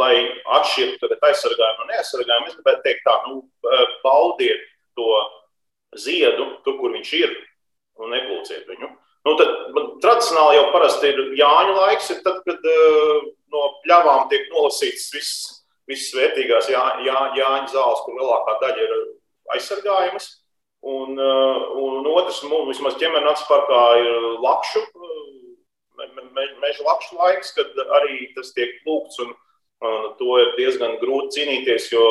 lai 0.00 0.14
atšķirtu 0.58 1.10
aizsargājumu 1.14 1.84
no 1.84 1.88
neaizsargājumu. 1.92 2.50
Es 2.50 2.58
gribētu 2.58 2.82
teikt, 2.86 3.04
tā, 3.06 3.14
nu, 3.28 3.42
baudiet 4.02 4.64
to 4.98 5.06
ziedu, 5.98 6.48
tur, 6.64 6.78
kur 6.80 6.92
viņš 6.96 7.14
ir, 7.20 7.32
un 8.02 8.12
neplūciet 8.16 8.66
viņu. 8.70 8.90
Nu, 9.22 9.36
tad, 9.38 9.50
tradicionāli 10.02 10.58
jau 10.58 10.68
parasti 10.74 11.12
ir 11.12 11.20
Jāņu 11.38 11.74
laiks, 11.76 12.10
ir 12.10 12.22
tad, 12.24 12.40
kad 12.46 12.64
uh, 12.66 13.26
no 13.54 13.66
pļavām 13.84 14.26
tiek 14.32 14.48
nolasīts 14.50 15.12
viss, 15.14 15.34
viss 15.86 16.14
vērtīgās 16.16 16.72
jā, 16.72 16.82
jā, 17.06 17.18
Jāņu 17.38 17.70
zāles, 17.70 18.02
kur 18.02 18.18
lielākā 18.18 18.56
daļa 18.64 18.88
ir 18.88 18.96
aizsargājamas. 19.54 20.32
Un, 20.82 21.14
uh, 21.14 21.68
un 21.78 22.08
otrs, 22.10 22.42
mums 22.50 22.72
vismaz 22.72 22.98
ķemenes 22.98 23.46
parkā 23.46 23.82
ir 24.02 24.26
lakšu 24.42 24.82
me, 25.98 26.44
meža 26.62 26.84
lakšu 26.86 27.18
laiks, 27.18 27.52
kad 27.56 27.80
arī 28.00 28.28
tas 28.36 28.52
tiek 28.56 28.78
lūgts. 28.86 29.20
Un, 29.24 29.34
un 29.82 30.08
to 30.18 30.38
ir 30.40 30.54
diezgan 30.58 30.98
grūti 31.02 31.40
cīnīties, 31.40 31.90
jo 31.94 32.06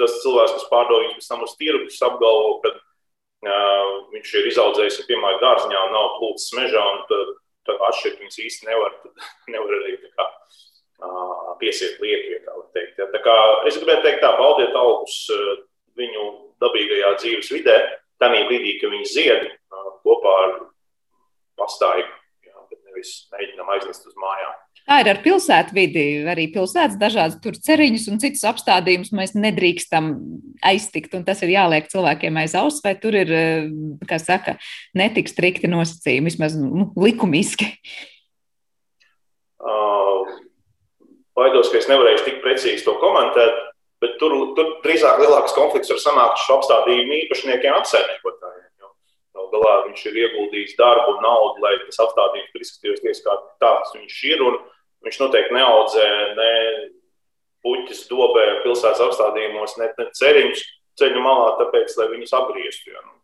tas 0.00 0.18
cilvēks, 0.24 0.56
kas 0.58 0.68
pārdod 0.70 1.04
viņus 1.04 1.18
pēc 1.20 1.30
tam 1.30 1.46
uz 1.46 1.54
tirgus, 1.60 2.02
apgalvo, 2.02 2.58
ka 2.64 2.74
uh, 2.74 3.90
viņš 4.14 4.34
ir 4.40 4.50
izaudzējis 4.50 5.00
un 5.02 5.08
piemēram 5.10 5.42
dārziņā 5.42 5.82
un 5.88 5.96
nav 5.96 6.14
plūcis 6.18 6.56
mežā. 6.58 6.84
Tad, 7.10 7.34
tad 7.68 7.84
atšķirt 7.90 8.22
viņus 8.22 8.40
īsti 8.46 8.70
nevar. 8.70 8.96
Tad 9.04 9.28
nevar 9.54 9.76
arī 9.80 9.98
kā, 10.04 10.28
uh, 10.28 11.52
piesiet 11.62 12.00
liekvietā. 12.02 12.56
Ja. 12.98 13.10
Tā 13.10 13.20
kā 13.22 13.36
es 13.70 13.78
gribētu 13.78 14.08
teikt, 14.08 14.24
tā 14.24 14.34
baudiet 14.38 14.74
augus 14.78 15.18
viņu 15.98 16.24
dabīgajā 16.62 17.10
dzīves 17.20 17.50
vidē, 17.54 17.76
tādā 18.22 18.42
brīdī, 18.48 18.78
kad 18.80 18.90
viņi 18.94 19.10
zied 19.10 19.48
kopā 20.04 20.32
ar 20.44 20.54
bet 21.58 22.23
nevis 23.04 23.28
mēģinām 23.32 23.72
aiznest 23.76 24.06
uz 24.08 24.14
mājām. 24.16 24.54
Tā 24.84 24.98
ir 25.00 25.08
ar 25.08 25.20
pilsētu 25.24 25.74
vidi. 25.76 26.04
Arī 26.28 26.48
pilsētas 26.52 26.98
dažādas 27.00 27.38
tur 27.40 27.56
ceriņus 27.56 28.08
un 28.12 28.20
citus 28.20 28.44
apstādījumus 28.48 29.12
mēs 29.16 29.32
nedrīkstam 29.36 30.10
aiztikt. 30.64 31.14
Tas 31.24 31.40
ir 31.44 31.54
jāliek 31.54 31.88
cilvēkiem 31.88 32.36
aiz 32.40 32.56
auss, 32.58 32.82
vai 32.84 32.94
tur 33.00 33.16
ir, 33.16 33.32
kā 34.08 34.18
saka, 34.20 34.58
netik 34.96 35.30
strikti 35.32 35.70
nosacījumi, 35.72 36.28
vismaz 36.28 36.56
nu, 36.60 36.90
likumiski. 37.00 37.70
Uh, 39.64 40.28
baidos, 41.36 41.72
ka 41.72 41.80
es 41.80 41.88
nevarēšu 41.88 42.28
tik 42.28 42.42
precīzi 42.44 42.84
to 42.84 42.98
komentēt, 43.00 43.56
bet 44.04 44.18
tur, 44.20 44.36
tur 44.58 44.76
drīzāk 44.84 45.24
lielāks 45.24 45.56
konflikts 45.56 45.94
var 45.94 46.02
sanākt 46.02 46.44
šo 46.44 46.60
apstādījumu 46.60 47.22
īpašniekiem, 47.22 47.80
apsaimniekotājiem. 47.80 48.63
Galā 49.54 49.74
viņš 49.86 50.04
ir 50.10 50.20
ieguldījis 50.24 50.76
darbu 50.78 51.16
naudu, 51.22 51.62
lai 51.62 51.76
tas 51.84 52.00
apstādījums 52.02 52.66
izskatītos 52.66 53.24
kā 53.24 53.36
tāds 53.62 53.94
viņš 53.94 54.20
ir. 54.32 54.44
Viņš 55.04 55.18
noteikti 55.20 55.54
neaudzē 55.54 56.06
ne 56.38 56.52
puķis 57.64 58.06
dobē 58.10 58.44
pilsētas 58.64 59.02
apstādījumos, 59.04 59.76
ne, 59.80 59.90
ne 59.98 60.06
ceriņus 60.18 60.64
ceļu 61.00 61.22
malā, 61.24 61.52
tāpēc, 61.60 61.94
lai 61.98 62.08
viņus 62.12 62.34
apgrieztu. 62.38 62.92
Ja, 62.94 63.02
nu. 63.04 63.14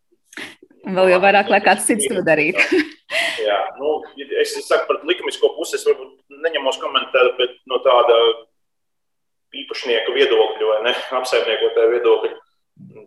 Vēl 0.97 1.11
jau 1.13 1.19
vairāk, 1.23 1.51
lai 1.53 1.61
kāds 1.63 1.85
cits 1.89 2.09
to 2.09 2.23
darītu. 2.25 2.81
Jā, 3.47 3.57
nu, 3.77 3.99
es, 4.17 4.55
es 4.57 4.67
saku 4.69 4.87
par 4.89 5.01
likumisko 5.07 5.51
pusi, 5.57 5.77
es 5.77 5.85
varbūt 5.87 6.39
neņemos 6.45 6.79
komentēt, 6.81 7.33
bet 7.37 7.57
no 7.69 7.81
tāda 7.85 8.17
īpašnieka 9.61 10.13
viedokļa 10.15 10.69
vai 10.69 10.79
ne, 10.87 10.95
apsaimniekotāja 11.19 11.91
viedokļa 11.95 12.33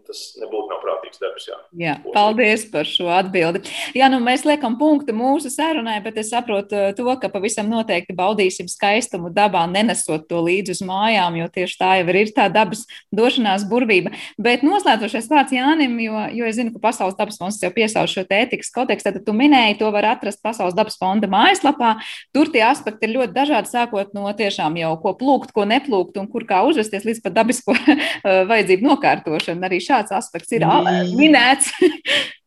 Tas 0.05 0.21
nebūtu 0.37 0.69
nav 0.69 0.81
prātīgs 0.83 1.21
darbs. 1.21 1.47
Jā. 1.49 1.57
Jā, 1.81 1.95
paldies 2.13 2.67
par 2.69 2.89
šo 2.89 3.09
atbildi. 3.13 3.63
Jā, 3.97 4.11
nu 4.13 4.19
mēs 4.23 4.45
liekam 4.45 4.77
punktu 4.81 5.15
mūsu 5.17 5.49
sarunai, 5.53 5.97
bet 6.05 6.19
es 6.21 6.29
saprotu 6.33 6.77
uh, 6.77 6.91
to, 6.97 7.07
ka 7.21 7.31
pavisam 7.33 7.71
noteikti 7.73 8.17
baudīsim 8.17 8.69
skaistumu 8.71 9.33
dabā, 9.35 9.65
nenesot 9.71 10.27
to 10.29 10.43
līdzi 10.45 10.77
uz 10.77 10.83
mājām, 10.85 11.39
jo 11.41 11.49
tieši 11.57 11.79
tā 11.81 11.91
jau 12.01 12.07
ir 12.13 12.33
tā 12.37 12.51
dabas 12.53 12.85
došanās 13.17 13.65
burvība. 13.71 14.13
Bet 14.37 14.65
noslēdzošais 14.67 15.31
vārds 15.33 15.57
Jānim, 15.57 15.97
jo, 16.05 16.21
jo 16.37 16.51
es 16.51 16.59
zinu, 16.61 16.75
ka 16.77 16.85
Pasaules 16.85 17.17
dabas 17.19 17.41
fonds 17.41 17.61
jau 17.65 17.73
piesauc 17.75 18.13
šo 18.13 18.27
ētikas 18.29 18.73
kodeksu, 18.75 19.09
tad 19.09 19.25
tu 19.25 19.37
minēji, 19.37 19.79
to 19.81 19.91
var 19.95 20.11
atrast 20.13 20.43
Pasaules 20.45 20.77
dabas 20.77 21.01
fonda 21.01 21.31
mājaslapā. 21.33 21.95
Tur 22.37 22.53
tie 22.53 22.65
aspekti 22.69 23.09
ir 23.09 23.17
ļoti 23.17 23.37
dažādi, 23.37 23.73
sākot 23.73 24.13
no 24.17 24.29
tiešām 24.37 24.77
jau 24.81 24.95
ko 25.01 25.17
plūkt, 25.19 25.55
ko 25.57 25.65
neplūkt 25.69 26.21
un 26.21 26.29
kur 26.31 26.45
kā 26.49 26.61
uzvesties 26.69 27.09
līdz 27.09 27.25
pat 27.25 27.39
dabisko 27.41 27.77
vajadzību 28.53 28.91
nokārtošanu 28.93 29.64
arī 29.67 29.81
šāds 29.83 30.15
aspekts 30.15 30.55
ir 30.57 30.67
mm. 30.69 31.13
minēts. 31.19 31.73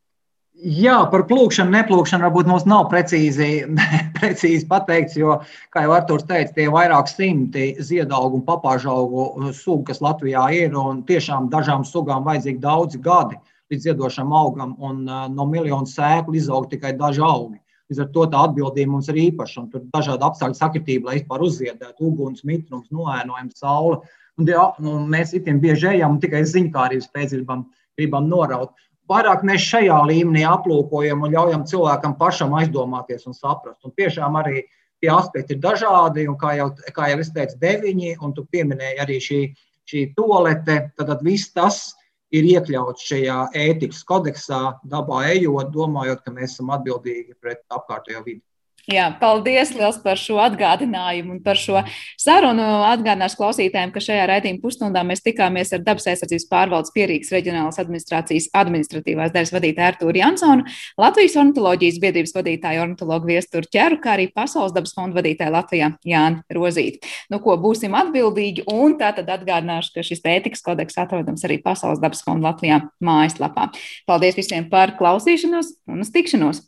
Jā, 0.58 0.96
par 1.12 1.22
plūkšanu, 1.30 1.70
neplūkšanu 1.70 2.26
varbūt 2.26 2.48
mums 2.50 2.64
nav 2.66 2.88
precīzi, 2.90 3.68
precīzi 4.18 4.66
pateikts, 4.70 5.14
jo, 5.20 5.36
kā 5.74 5.84
jau 5.86 5.94
Arthurs 5.94 6.26
teica, 6.26 6.56
tie 6.56 6.66
ir 6.66 6.74
vairāk 6.74 7.12
simti 7.12 7.68
ziedaugu 7.78 8.40
un 8.40 8.46
papāžaugu 8.48 9.52
sugu, 9.54 9.84
kas 9.92 10.02
Latvijā 10.02 10.48
ir, 10.58 10.74
un 10.74 11.04
tiešām 11.06 11.52
dažām 11.54 11.86
sugām 11.86 12.26
vajadzīgi 12.26 12.64
daudzi 12.64 13.02
gadi 13.06 13.38
līdz 13.70 13.86
ziedošam 13.86 14.34
augam, 14.34 14.74
un 14.82 15.06
no 15.06 15.46
miljonu 15.46 15.86
sēklu 15.92 16.40
izaug 16.40 16.70
tikai 16.72 16.96
daži 16.98 17.22
augi. 17.22 17.60
Līdz 17.92 18.02
ar 18.04 18.10
to 18.16 18.24
tā 18.32 18.44
atbildība 18.50 18.92
mums 18.96 19.08
ir 19.12 19.20
īpaša, 19.28 19.62
un 19.62 19.68
tur 19.72 19.84
dažādi 19.94 20.26
apstākļi 20.28 20.58
sakritība, 20.58 21.12
lai 21.12 21.20
vispār 21.20 21.44
uzziedētu 21.46 22.08
uguns, 22.10 22.44
mitrums, 22.48 22.90
noēnojums, 22.92 23.62
saule. 23.62 24.02
Un, 24.38 24.50
ja, 24.50 24.68
nu, 24.84 25.00
mēs 25.10 25.34
itiem 25.34 25.58
bieži 25.62 25.96
ejam 25.96 26.16
un 26.16 26.22
tikai 26.22 26.44
ziņkārības 26.46 27.10
pēc 27.14 27.34
gribam, 27.34 27.64
gribam 27.98 28.28
noraut. 28.30 28.76
Vairāk 29.10 29.46
mēs 29.48 29.64
šajā 29.66 29.98
līmenī 30.10 30.44
aplūkojam 30.46 31.24
un 31.26 31.34
ļaujam 31.34 31.64
cilvēkam 31.70 32.18
pašam 32.20 32.54
aizdomāties 32.60 33.26
un 33.30 33.34
saprast. 33.34 33.80
Un 33.88 33.96
tiešām 33.98 34.36
arī 34.38 34.66
tie 35.02 35.10
aspekti 35.14 35.56
ir 35.56 35.62
dažādi, 35.64 36.28
un 36.30 36.36
kā 36.38 36.54
jau, 36.60 36.68
kā 36.94 37.10
jau 37.14 37.22
es 37.24 37.32
teicu, 37.34 37.58
deviņi, 37.62 38.18
un 38.22 38.36
tu 38.36 38.46
pieminēji 38.52 39.02
arī 39.06 39.18
šī, 39.24 39.40
šī 39.90 40.04
tolete. 40.18 40.82
Tad 41.00 41.24
viss 41.26 41.54
tas 41.56 41.80
ir 42.36 42.46
iekļauts 42.52 43.08
šajā 43.10 43.38
ētikas 43.58 44.04
kodeksā, 44.06 44.62
dabā 44.92 45.24
ejot, 45.32 45.72
domājot, 45.74 46.22
ka 46.26 46.36
mēs 46.36 46.58
esam 46.58 46.76
atbildīgi 46.76 47.40
pret 47.42 47.64
apkārtējo 47.74 48.26
vidi. 48.26 48.44
Jā, 48.88 49.10
paldies 49.20 49.74
liels 49.76 49.98
par 50.00 50.16
šo 50.16 50.38
atgādinājumu 50.40 51.34
un 51.36 51.40
par 51.44 51.58
šo 51.60 51.82
sarunu. 52.16 52.64
Atgādināšu 52.88 53.36
klausītājiem, 53.36 53.90
ka 53.92 54.00
šajā 54.00 54.28
raidījuma 54.30 54.62
pusstundā 54.64 55.02
mēs 55.04 55.20
tikāmies 55.26 55.74
ar 55.76 55.82
dabas 55.84 56.08
aizsardzības 56.08 56.46
pārvaldes 56.48 56.94
pierīgas 56.96 57.34
reģionālās 57.36 57.82
administrācijas 57.84 58.48
administratīvās 58.56 59.34
daļas 59.36 59.52
vadītāju 59.58 59.88
Artūru 59.90 60.22
Jansonu, 60.22 60.64
Latvijas 61.04 61.36
ornitoloģijas 61.42 61.98
biedrības 62.06 62.34
vadītāju 62.38 62.84
ornitologu 62.86 63.28
Viesturu 63.34 63.68
Ķeru, 63.76 64.00
kā 64.06 64.14
arī 64.16 64.30
Pasaules 64.32 64.72
dabas 64.78 64.96
fonda 64.96 65.20
vadītāju 65.20 65.56
Latvijā 65.58 65.92
Jāni 66.08 66.56
Rozīti. 66.56 67.04
Nu, 67.28 67.42
ko 67.44 67.58
būsim 67.60 67.92
atbildīgi, 68.00 68.70
un 68.72 68.96
tā 69.04 69.12
tad 69.20 69.28
atgādināšu, 69.36 69.98
ka 69.98 70.08
šis 70.08 70.24
ētikas 70.24 70.64
kodeks 70.64 70.96
atrodams 71.04 71.44
arī 71.44 71.60
Pasaules 71.60 72.00
dabas 72.00 72.24
fonda 72.24 72.54
Latvijā 72.54 72.80
mājaslapā. 73.04 73.68
Paldies 74.08 74.40
visiem 74.40 74.72
par 74.72 74.96
klausīšanos 74.96 75.76
un 75.92 76.08
uz 76.08 76.16
tikšanos! 76.16 76.64